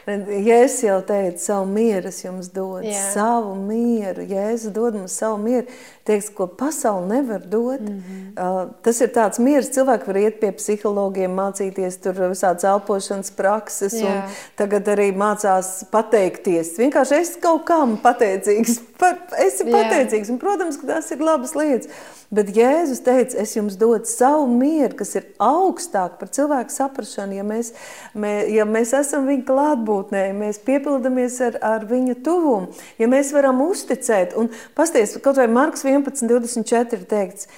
Jēzus 0.07 0.85
jau 0.85 0.99
teica, 1.03 1.41
savu 1.43 1.65
mieru 1.67 2.13
es 2.13 2.21
jums 2.23 2.47
dodu, 2.55 2.85
Jā. 2.87 3.01
savu 3.11 3.57
mieru. 3.59 4.23
Jēzus 4.31 4.71
dod 4.71 4.95
mums 4.95 5.17
savu 5.19 5.41
mieru. 5.43 5.67
Teiks, 6.07 6.29
ko 6.31 6.47
pasaule 6.47 7.09
nevar 7.11 7.43
dot. 7.43 7.81
Mm 7.83 7.97
-hmm. 7.99 8.29
uh, 8.39 8.71
tas 8.83 9.01
ir 9.01 9.11
tāds 9.17 9.41
miers, 9.43 9.73
cilvēki 9.75 10.07
var 10.07 10.17
iet 10.17 10.39
pie 10.41 10.53
psihologiem, 10.53 11.35
mācīties 11.35 11.99
tur 12.03 12.15
visādas 12.31 12.65
elpošanas 12.65 13.31
prakses, 13.31 13.99
Jā. 13.99 14.07
un 14.07 14.23
tagad 14.57 14.87
arī 14.87 15.11
mācās 15.11 15.85
pateikties. 15.91 16.79
Vienkārši 16.79 17.21
es 17.21 17.37
kaut 17.37 17.65
kam 17.65 17.99
pateicīgs, 17.99 18.79
par, 18.99 19.19
esi 19.39 19.65
pateicīgs, 19.65 20.31
un, 20.31 20.39
protams, 20.39 20.77
ka 20.77 20.87
tas 20.87 21.11
ir 21.11 21.19
labas 21.19 21.55
lietas. 21.55 21.91
Bet 22.29 22.51
Jēzus 22.53 22.99
teica, 23.01 23.39
es 23.41 23.55
jums 23.57 23.79
dodu 23.81 24.05
savu 24.05 24.43
mieru, 24.53 24.93
kas 24.99 25.15
ir 25.17 25.31
augstāk 25.41 26.19
par 26.21 26.29
cilvēku 26.29 26.75
saprašanu. 26.75 27.39
Ja 27.39 27.45
mēs, 27.47 27.71
mē, 28.13 28.33
ja 28.53 28.67
mēs 28.69 28.93
esam 28.99 29.25
viņa 29.31 29.47
klātbūtnē, 29.49 30.27
ja 30.27 30.35
mēs 30.37 30.59
piepildamies 30.67 31.39
ar, 31.47 31.57
ar 31.65 31.87
viņa 31.89 32.19
tuvumu, 32.27 32.69
ja 33.01 33.09
mēs 33.09 33.33
varam 33.33 33.63
uzticēt, 33.65 34.37
un 34.37 34.53
pasties, 34.77 35.17
kaut 35.25 35.41
vai 35.41 35.49
Marks 35.49 35.87
11, 35.89 36.29
24 36.29 37.09
teikts, 37.09 37.49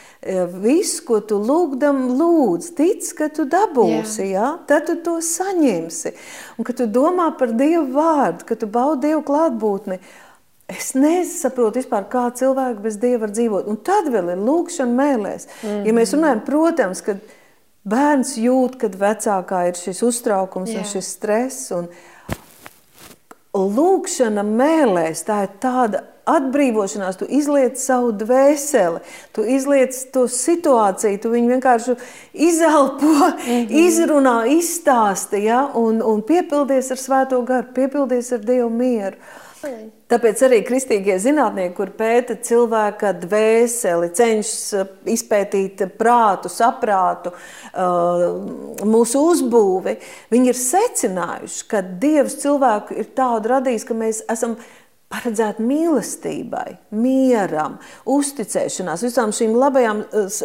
visu, 0.62 1.02
ko 1.08 1.18
tu 1.18 1.42
lūgdam, 1.42 2.04
lūdz, 2.14 2.70
tic, 2.78 3.10
ka 3.18 3.26
tu 3.34 3.50
dabūsi, 3.50 4.30
Jā. 4.30 4.30
ja? 4.38 4.54
tad 4.70 4.86
tu 4.86 5.00
to 5.02 5.18
saņemsi. 5.18 6.14
Un 6.60 6.70
ka 6.70 6.78
tu 6.78 6.86
domā 6.86 7.32
par 7.34 7.58
Dievu 7.58 7.88
vārdu, 7.98 8.46
ka 8.46 8.54
tu 8.54 8.70
baudi 8.70 9.08
Dievu 9.08 9.26
klātbūtni, 9.26 9.98
Es 10.70 10.92
nesaprotu 10.94 11.80
vispār, 11.80 12.06
kā 12.10 12.28
cilvēki 12.36 12.84
bez 12.84 12.98
dieva 13.02 13.24
var 13.24 13.34
dzīvot. 13.34 13.68
Un 13.70 13.80
tad 13.86 14.10
vēl 14.12 14.34
ir 14.34 14.44
lūkšana 14.46 14.94
mēlēs. 14.94 15.48
Mm 15.48 15.68
-hmm. 15.68 15.86
Ja 15.86 15.92
mēs 15.92 16.14
runājam, 16.14 16.44
protams, 16.46 17.00
ka 17.00 17.16
bērns 17.84 18.36
jūt, 18.38 18.78
kad 18.78 18.94
vecākā 18.94 19.68
ir 19.68 19.74
šis 19.74 20.02
uztraukums 20.02 20.70
Jā. 20.70 20.78
un 20.78 20.84
šis 20.84 21.10
stress. 21.16 21.70
Un 21.70 21.88
lūkšana 23.54 24.44
mēlēs, 24.46 25.24
tā 25.26 25.42
ir 25.42 25.50
tāda 25.60 26.04
atbrīvošanās, 26.30 27.18
tu 27.18 27.26
izliec 27.26 27.78
savu 27.80 28.12
dvēseli, 28.12 29.00
tu 29.34 29.44
izliec 29.44 29.96
to 30.14 30.26
situāciju, 30.30 31.18
tu 31.22 31.32
viņu 31.32 31.54
vienkārši 31.56 31.96
izelpo, 32.32 33.06
mm 33.06 33.46
-hmm. 33.46 33.66
izrunā, 33.86 34.36
izstāsti 34.46 35.44
ja? 35.44 35.70
un, 35.74 36.02
un 36.02 36.22
piepildies 36.22 36.90
ar 36.90 36.96
svēto 36.96 37.42
garu, 37.42 37.66
piepildies 37.74 38.32
ar 38.32 38.38
Dievu 38.38 38.70
mieru. 38.70 39.16
Tāpēc 40.10 40.40
arī 40.46 40.60
kristīgie 40.64 41.18
zinātnieki, 41.20 41.74
kur 41.76 41.92
pēta 41.96 42.36
cilvēka 42.40 43.12
dvēseli, 43.20 44.08
cenšas 44.16 44.62
uh, 44.78 44.92
izpētīt 45.12 45.84
prātu, 46.00 46.48
saprātu, 46.52 47.34
uh, 47.34 48.24
mūsu 48.88 49.22
uzbūvi, 49.30 49.98
viņi 50.32 50.52
ir 50.52 50.60
secinājuši, 50.60 51.64
ka 51.70 51.84
Dievs 52.02 52.38
cilvēku 52.40 52.96
ir 53.02 53.12
tādu 53.16 53.52
radījis, 53.52 53.86
ka 53.88 53.98
mēs 54.00 54.22
esam 54.32 54.56
paredzēta 55.10 55.64
mīlestībai, 55.66 56.76
mieram, 56.94 57.78
uzticēšanās, 58.06 59.02
visām 59.02 59.32
šīm 59.34 59.56
labajām 59.58 60.04
uh, 60.06 60.36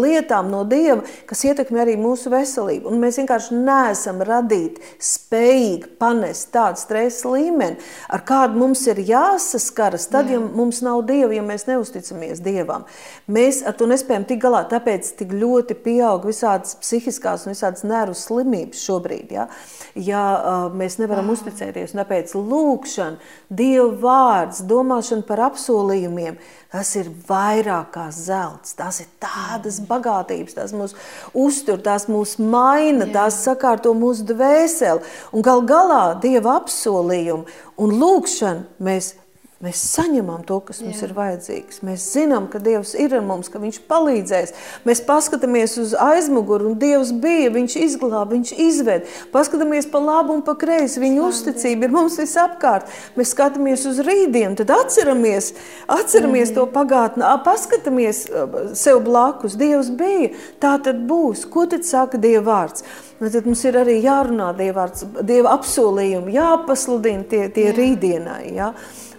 lietām 0.00 0.48
no 0.48 0.62
Dieva, 0.68 1.02
kas 1.28 1.42
ietekmē 1.44 1.82
arī 1.82 1.98
mūsu 2.00 2.32
veselību. 2.32 2.88
Un 2.88 3.02
mēs 3.02 3.18
vienkārši 3.20 3.58
neesam 3.58 4.22
radīti 4.24 4.80
spējīgi 5.04 5.90
panest 6.00 6.48
tādu 6.54 6.80
stresa 6.80 7.34
līmeni, 7.34 7.76
ar 8.08 8.24
kādu 8.24 8.62
mums 8.62 8.86
ir 8.88 9.02
jāsaskaras, 9.04 10.08
tad, 10.08 10.32
Jā. 10.32 10.40
ja 10.40 10.46
mums 10.46 10.80
nav 10.84 11.02
Dieva, 11.10 11.34
ja 11.36 11.44
mēs 11.44 11.68
neusticamies 11.68 12.40
Dievam. 12.44 12.88
Mēs 13.28 13.60
ar 13.68 13.76
to 13.76 13.90
nespējam 13.90 14.24
tik 14.30 14.40
galā, 14.46 14.64
tāpēc 14.70 15.12
tik 15.20 15.36
ļoti 15.36 15.76
pieaug 15.84 16.24
visādas 16.30 16.72
psihiskās 16.80 17.44
un 17.44 17.52
visādas 17.52 17.84
nervu 17.84 18.16
slimības 18.16 18.80
šobrīd, 18.88 19.36
ja, 19.36 19.46
ja 19.92 20.24
uh, 20.40 20.66
mēs 20.72 20.96
nevaram 21.02 21.28
ah. 21.28 21.36
uzticēties. 21.36 21.92
Un 21.92 22.04
tāpēc 22.06 22.32
lūkšana, 22.40 23.32
Dieva 23.52 23.73
Dieva 23.74 23.90
vārds, 23.98 24.60
domāšana 24.70 25.24
par 25.26 25.40
apsolījumiem, 25.48 26.36
tas 26.70 26.92
ir 26.98 27.08
vairāk 27.26 27.88
kā 27.96 28.04
zelts. 28.14 28.76
Tas 28.78 29.00
ir 29.02 29.08
tādas 29.22 29.80
bagātības, 29.88 30.54
tas 30.54 30.74
mūs 30.76 30.94
uztur, 31.34 31.80
tās 31.82 32.06
mūs 32.10 32.36
maina, 32.38 33.08
tās 33.10 33.40
sakārto 33.42 33.94
mūsu 33.98 34.26
dvēseli. 34.30 35.02
Un 35.34 35.46
gal 35.46 35.64
galā 35.66 36.04
Dieva 36.22 36.60
apsolījumu 36.60 37.48
un 37.82 37.98
lūgšanu 37.98 38.84
mēs 38.86 39.14
Mēs 39.62 39.78
saņemam 39.94 40.42
to, 40.44 40.56
kas 40.66 40.80
Jā. 40.80 40.88
mums 40.88 41.02
ir 41.06 41.12
vajadzīgs. 41.14 41.78
Mēs 41.86 42.04
zinām, 42.10 42.48
ka 42.50 42.58
Dievs 42.58 42.90
ir 42.98 43.14
ar 43.14 43.22
mums, 43.24 43.46
ka 43.48 43.60
Viņš 43.62 43.78
palīdzēs. 43.86 44.52
Mēs 44.84 45.00
paskatāmies 45.06 45.76
uz 45.78 45.94
aizmuguri, 45.94 46.66
un 46.68 46.74
Dievs 46.80 47.12
bija, 47.22 47.52
Viņš 47.54 47.76
izglāba, 47.84 48.34
Viņš 48.34 48.50
izved. 48.58 49.06
Paskatāmies 49.32 49.86
pa 49.92 50.02
labu 50.02 50.34
un 50.34 50.42
pa 50.44 50.56
kreisi. 50.58 50.98
Viņa 51.00 51.22
uzticība 51.28 51.86
ir 51.86 51.94
mums 51.94 52.18
visapkārt. 52.18 52.90
Mēs 53.14 53.30
skatāmies 53.36 53.86
uz 53.88 54.02
rītdienu, 54.04 54.58
tad 54.58 54.74
atceramies, 54.74 55.54
atceramies 55.86 56.50
mm. 56.50 56.58
to 56.58 56.66
pagātni, 56.74 57.30
paskatāmies 57.46 58.26
sev 58.74 59.00
blakus. 59.06 59.54
Dievs 59.60 59.94
bija, 59.94 60.34
tā 60.58 60.76
tad 60.82 61.06
būs. 61.08 61.46
Ko 61.46 61.68
tad 61.70 61.86
saka 61.86 62.18
Dieva 62.18 62.44
vārds? 62.50 62.82
Nu, 63.20 63.30
tad 63.30 63.46
mums 63.46 63.62
ir 63.68 63.78
arī 63.78 63.96
jārunā 64.04 64.50
dievvārds, 64.58 65.06
dieva 65.26 65.54
apsolījumi, 65.58 66.34
jāpasludina 66.34 67.26
tie, 67.30 67.46
tie 67.54 67.68
Jā. 67.70 67.74
rītdienai. 67.78 68.44
Ja? 68.56 68.72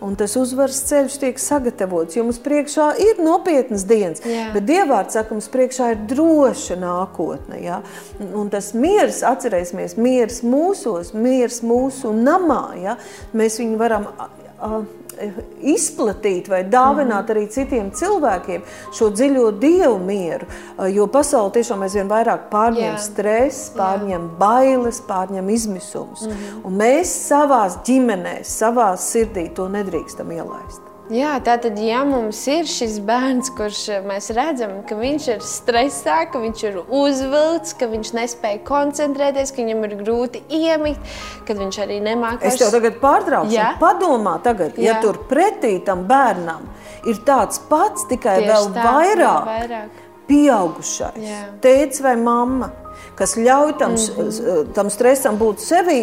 Un 0.06 0.18
tas 0.20 0.36
uzvaras 0.38 0.82
ceļš 0.90 1.18
tiek 1.22 1.40
sagatavots, 1.40 2.18
jo 2.18 2.26
mums 2.28 2.40
priekšā 2.44 2.90
ir 3.02 3.22
nopietnas 3.24 3.86
dienas. 3.88 4.22
Jā. 4.28 4.50
Bet 4.54 4.68
Dievvvārds 4.68 5.16
saka, 5.16 5.34
mums 5.34 5.48
priekšā 5.54 5.92
ir 5.94 6.02
droša 6.12 6.78
nākotne. 6.82 7.62
Ja? 7.64 7.80
Un 8.28 8.52
tas 8.54 8.74
miers, 8.78 9.24
atcerēsimies, 9.26 9.96
miers 9.98 10.42
mūsos, 10.46 11.14
miers 11.16 11.62
mūsu 11.66 12.14
namā. 12.16 12.64
Ja? 12.84 12.98
Mēs 13.34 13.62
viņu 13.64 13.80
varam 13.82 14.10
izplatīt 15.66 16.50
vai 16.52 16.62
dāvināt 16.68 17.30
arī 17.32 17.46
citiem 17.52 17.92
cilvēkiem 17.96 18.64
šo 18.96 19.10
dziļo 19.16 19.52
dievu 19.60 20.00
mieru. 20.04 20.48
Jo 20.92 21.08
pasaule 21.12 21.54
tiešām 21.56 21.86
aizvien 21.86 22.10
vairāk 22.12 22.50
pārņem 22.52 22.98
stresu, 23.02 23.76
pārņem 23.78 24.28
Jā. 24.28 24.34
bailes, 24.40 25.02
pārņem 25.08 25.50
izmisumus. 25.56 26.26
Mm 26.26 26.32
-hmm. 26.32 26.66
Un 26.66 26.78
mēs 26.82 27.16
savā 27.30 27.64
ģimenē, 27.86 28.42
savā 28.44 28.96
sirdī 28.98 29.50
to 29.54 29.70
nedrīkstam 29.70 30.32
ielaist. 30.32 30.95
Jā, 31.14 31.36
tātad, 31.46 31.78
ja 31.78 32.00
mums 32.08 32.40
ir 32.50 32.66
šis 32.66 32.96
bērns, 33.06 33.52
kurš 33.54 33.82
eh, 33.94 34.06
mēs 34.10 34.32
redzam, 34.34 34.80
ka 34.90 34.96
viņš 34.98 35.28
ir 35.36 35.44
stresā, 35.46 36.24
ka 36.32 36.40
viņš 36.42 36.64
ir 36.66 36.80
uzvilkts, 36.82 37.76
ka 37.78 37.90
viņš 37.92 38.10
nespēja 38.18 38.64
koncentrēties, 38.66 39.52
ka 39.54 39.62
viņam 39.62 39.86
ir 39.86 39.94
grūti 40.00 40.42
iemigt, 40.50 41.14
kad 41.46 41.62
viņš 41.62 41.78
arī 41.86 42.00
nemāķi. 42.08 42.50
Es 42.50 42.58
tev 42.58 42.74
tagad 42.74 42.98
pārtraukšu. 43.04 43.68
Padomā, 43.84 44.40
tagad, 44.46 44.80
Jā. 44.82 44.96
ja 44.96 44.98
tur 45.04 45.22
pretī 45.30 45.76
tam 45.86 46.08
bērnam 46.10 46.66
ir 47.06 47.22
tāds 47.28 47.62
pats, 47.70 48.08
tikai 48.10 48.40
Tieši 48.42 48.50
vēl 48.50 48.72
tā, 48.74 48.88
vairāk, 48.90 49.52
vairāk. 49.52 50.02
pieaugušais, 50.26 51.38
tēvs 51.62 52.02
vai 52.02 52.16
mamma 52.18 52.72
kas 53.16 53.36
ļauj 53.38 53.78
tam, 53.80 53.92
mm 53.92 53.98
-hmm. 53.98 54.74
tam 54.74 54.90
stresam 54.90 55.38
būt 55.40 55.64
sevī. 55.64 56.00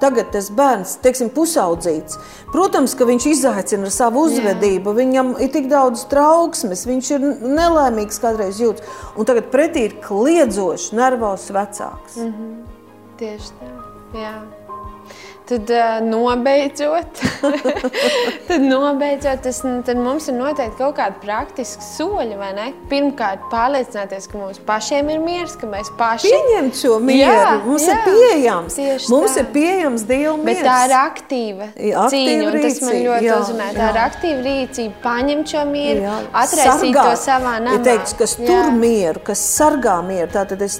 Tagad 0.00 0.32
tas 0.32 0.50
bērns, 0.50 0.96
teiksim, 1.02 1.30
pusaudzīts, 1.30 2.18
protams, 2.52 2.94
ka 2.94 3.04
viņš 3.04 3.26
izaicina 3.26 3.84
ar 3.84 3.90
savu 3.90 4.20
uzvedību. 4.26 4.90
Jā. 4.90 4.96
Viņam 4.96 5.34
ir 5.40 5.50
tik 5.52 5.68
daudz 5.68 6.04
trauksmes, 6.04 6.86
viņš 6.86 7.10
ir 7.10 7.20
nelaimīgs 7.42 8.20
kādreiz 8.20 8.60
jūtas. 8.60 8.84
Un 9.16 9.24
tagad 9.24 9.50
pretī 9.50 9.84
ir 9.88 10.00
kliedzošs, 10.00 10.92
nervozs 10.92 11.50
vecāks. 11.50 12.16
Mm 12.16 12.32
-hmm. 12.32 12.56
Tieši 13.18 13.52
tā. 13.60 13.70
Jā. 14.20 14.59
Tad 15.50 15.70
uh, 15.74 15.96
nobeidzot, 16.06 17.20
tad, 18.48 18.62
nobeidzot 18.62 19.40
tas, 19.42 19.56
tad 19.86 19.98
mums 19.98 20.28
ir 20.30 20.36
noteikti 20.36 20.78
kaut 20.78 20.94
kādi 21.00 21.18
praktiski 21.24 21.82
soļi, 21.82 22.36
vai 22.38 22.52
ne? 22.54 22.66
Pirmkārt, 22.92 23.48
pārliecināties, 23.50 24.28
ka 24.30 24.38
mums 24.38 24.60
pašiem 24.68 25.10
ir 25.10 25.18
miers, 25.24 25.56
ka 25.58 25.66
mēs 25.66 25.90
paši 25.98 26.30
pieņemt 26.30 26.78
šo 26.78 27.00
mieru. 27.02 27.34
Jā, 27.34 27.50
mums 27.66 27.88
jā, 27.88 27.98
ir 27.98 28.06
pieejams. 28.06 28.78
Mums 29.10 29.34
tā. 29.34 29.42
ir 29.42 29.50
pieejams 29.58 30.06
Dieva 30.06 30.38
miers. 30.38 30.48
Bet 30.52 30.64
tā 30.70 30.78
ir 30.86 30.96
aktīva, 31.00 31.70
aktīva 31.74 32.08
cīņa, 32.14 32.40
un 32.46 32.62
tas 32.68 32.80
man 32.86 32.98
ļoti 33.08 33.34
uzrunā. 33.40 33.70
Tā 33.74 33.82
jā. 33.82 33.92
ir 33.92 34.02
aktīva 34.06 34.46
rīcība, 34.46 34.98
paņemt 35.02 35.54
šo 35.56 35.68
mieru, 35.74 36.04
jā. 36.06 36.18
atraisīt 36.44 36.94
Sargā. 36.94 37.08
to 37.10 37.22
savā 37.26 37.56
namā. 37.58 37.80
Ja 37.80 37.86
teikts, 37.90 38.18
kas 38.22 38.38
jā. 38.38 38.46
tur 38.46 38.70
mieru, 38.78 39.26
kas 39.32 39.48
sargā 39.58 39.98
mieru, 40.06 40.30
tātad 40.38 40.62
es 40.62 40.78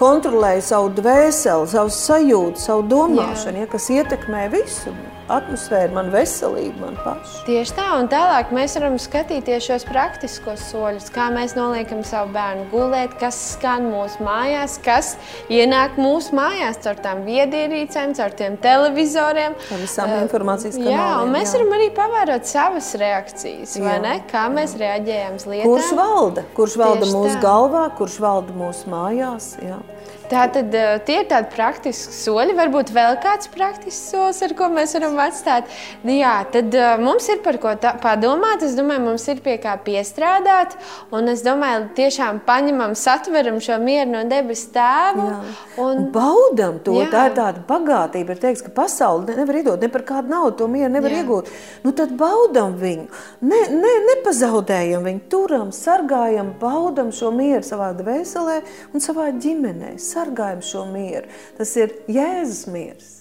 kontrolēju 0.00 0.64
savu 0.64 0.90
dvēseli, 0.96 1.68
savu 1.72 1.92
sajūtu, 1.92 2.62
savu 2.62 2.86
domāšanu, 2.90 3.64
ja, 3.64 3.68
kas 3.70 3.90
ietekmē 3.92 4.48
visu 4.52 4.94
atmosfēru, 5.32 5.94
man 5.96 6.10
veselību, 6.12 6.78
man 6.80 6.96
pašu. 7.02 7.42
Tieši 7.46 7.74
tā, 7.76 7.86
un 8.00 8.08
tālāk 8.10 8.52
mēs 8.54 8.76
varam 8.78 8.98
skatīties 9.00 9.66
šos 9.66 9.86
praktiskos 9.88 10.62
soļus, 10.70 11.08
kā 11.14 11.28
mēs 11.34 11.56
noliekam 11.58 12.02
savu 12.06 12.32
bērnu 12.36 12.66
gulēt, 12.72 13.16
kas 13.20 13.38
skan 13.54 13.88
mūsu 13.90 14.22
mājās, 14.26 14.78
kas 14.84 15.14
ienāk 15.52 15.98
mūsu 16.00 16.36
mājās 16.38 16.80
caur 16.84 17.00
tām 17.02 17.24
viedierīcēm, 17.26 18.14
caur 18.18 18.36
tiem 18.38 18.58
televizoriem. 18.62 19.56
Ar 19.56 19.82
visām 19.82 20.12
uh, 20.14 20.22
informācijas 20.26 20.78
kanāliem. 20.78 20.94
Jā, 20.94 21.10
un 21.24 21.34
mēs 21.34 21.50
jā. 21.50 21.58
varam 21.58 21.76
arī 21.78 21.90
pavērot 21.96 22.48
savas 22.50 22.92
reakcijas, 23.00 23.76
vai 23.82 23.96
jā, 23.96 24.04
ne? 24.06 24.16
Kā 24.30 24.46
mēs 24.52 24.76
jā. 24.76 24.84
reaģējam 24.84 25.40
uz 25.40 25.48
lietām. 25.50 25.74
Kurš 25.74 25.92
valda? 25.98 26.46
Kurš 26.56 26.78
valda 26.80 27.04
Tieši 27.04 27.18
mūsu 27.18 27.36
tā. 27.36 27.44
galvā, 27.44 27.84
kurš 27.98 28.20
valda 28.22 28.56
mūsu 28.56 28.92
mājās? 28.92 29.52
Jā. 29.64 29.82
Tā 30.30 30.46
tad 30.50 30.74
uh, 30.74 30.96
tie 31.06 31.20
ir 31.22 31.28
tādi 31.30 31.50
praktiski 31.52 32.14
soļi. 32.14 32.56
Varbūt 32.58 32.90
vēl 32.94 33.18
kāds 33.22 33.50
praktisks 33.52 34.10
solis, 34.10 34.40
ar 34.42 34.54
ko 34.58 34.68
mēs 34.72 34.96
varam 34.96 35.18
atstāt. 35.22 35.70
Nu, 36.02 36.14
jā, 36.16 36.34
tad 36.52 36.74
uh, 36.74 36.96
mums 37.02 37.28
ir 37.30 37.42
par 37.44 37.58
ko 37.62 37.74
padomāt. 38.02 38.64
Es 38.66 38.74
domāju, 38.78 39.04
mums 39.04 39.26
ir 39.30 39.42
pie 39.44 39.56
kā 39.62 39.76
piestrādāt. 39.86 40.74
Un 41.14 41.30
es 41.30 41.44
domāju, 41.46 41.86
tiešām 41.98 42.40
paņemam, 42.46 42.96
satveram 42.98 43.60
šo 43.62 43.78
mieru 43.82 44.16
no 44.16 44.24
debesu 44.26 44.72
tēvu. 44.74 45.26
Un, 45.26 45.54
un 45.84 46.08
baudam 46.14 46.80
to. 46.82 46.96
Jā. 47.02 47.10
Tā 47.12 47.26
ir 47.30 47.36
tāda 47.38 47.62
bagātība. 47.68 48.34
Ir 48.34 48.42
teiks, 48.42 48.64
ka 48.66 48.74
pasauli 48.74 49.36
nevar 49.36 49.60
iedot 49.60 49.82
ne 49.82 49.92
par 49.92 50.06
kādu 50.08 50.32
naudu, 50.32 50.56
to 50.62 50.70
mieru 50.72 50.90
nevar 50.96 51.14
jā. 51.14 51.22
iegūt. 51.22 51.52
Nu, 51.86 51.94
tad 51.96 52.16
baudam 52.18 52.74
viņu. 52.80 53.06
Ne, 53.46 53.62
ne, 53.76 53.94
nepazaudējam 54.10 55.06
viņu, 55.06 55.24
turam, 55.30 55.70
sargājam, 55.76 56.50
baudam 56.60 57.12
šo 57.14 57.30
mieru 57.34 57.62
savā 57.66 57.92
dvēselē 57.96 58.60
un 58.90 59.04
savā 59.04 59.30
ģimenē 59.36 59.94
sargājam 60.16 60.64
šo 60.64 60.86
mieru. 60.90 61.28
Tas 61.60 61.76
ir 61.78 61.94
Jēzus 62.10 62.66
miers. 62.72 63.15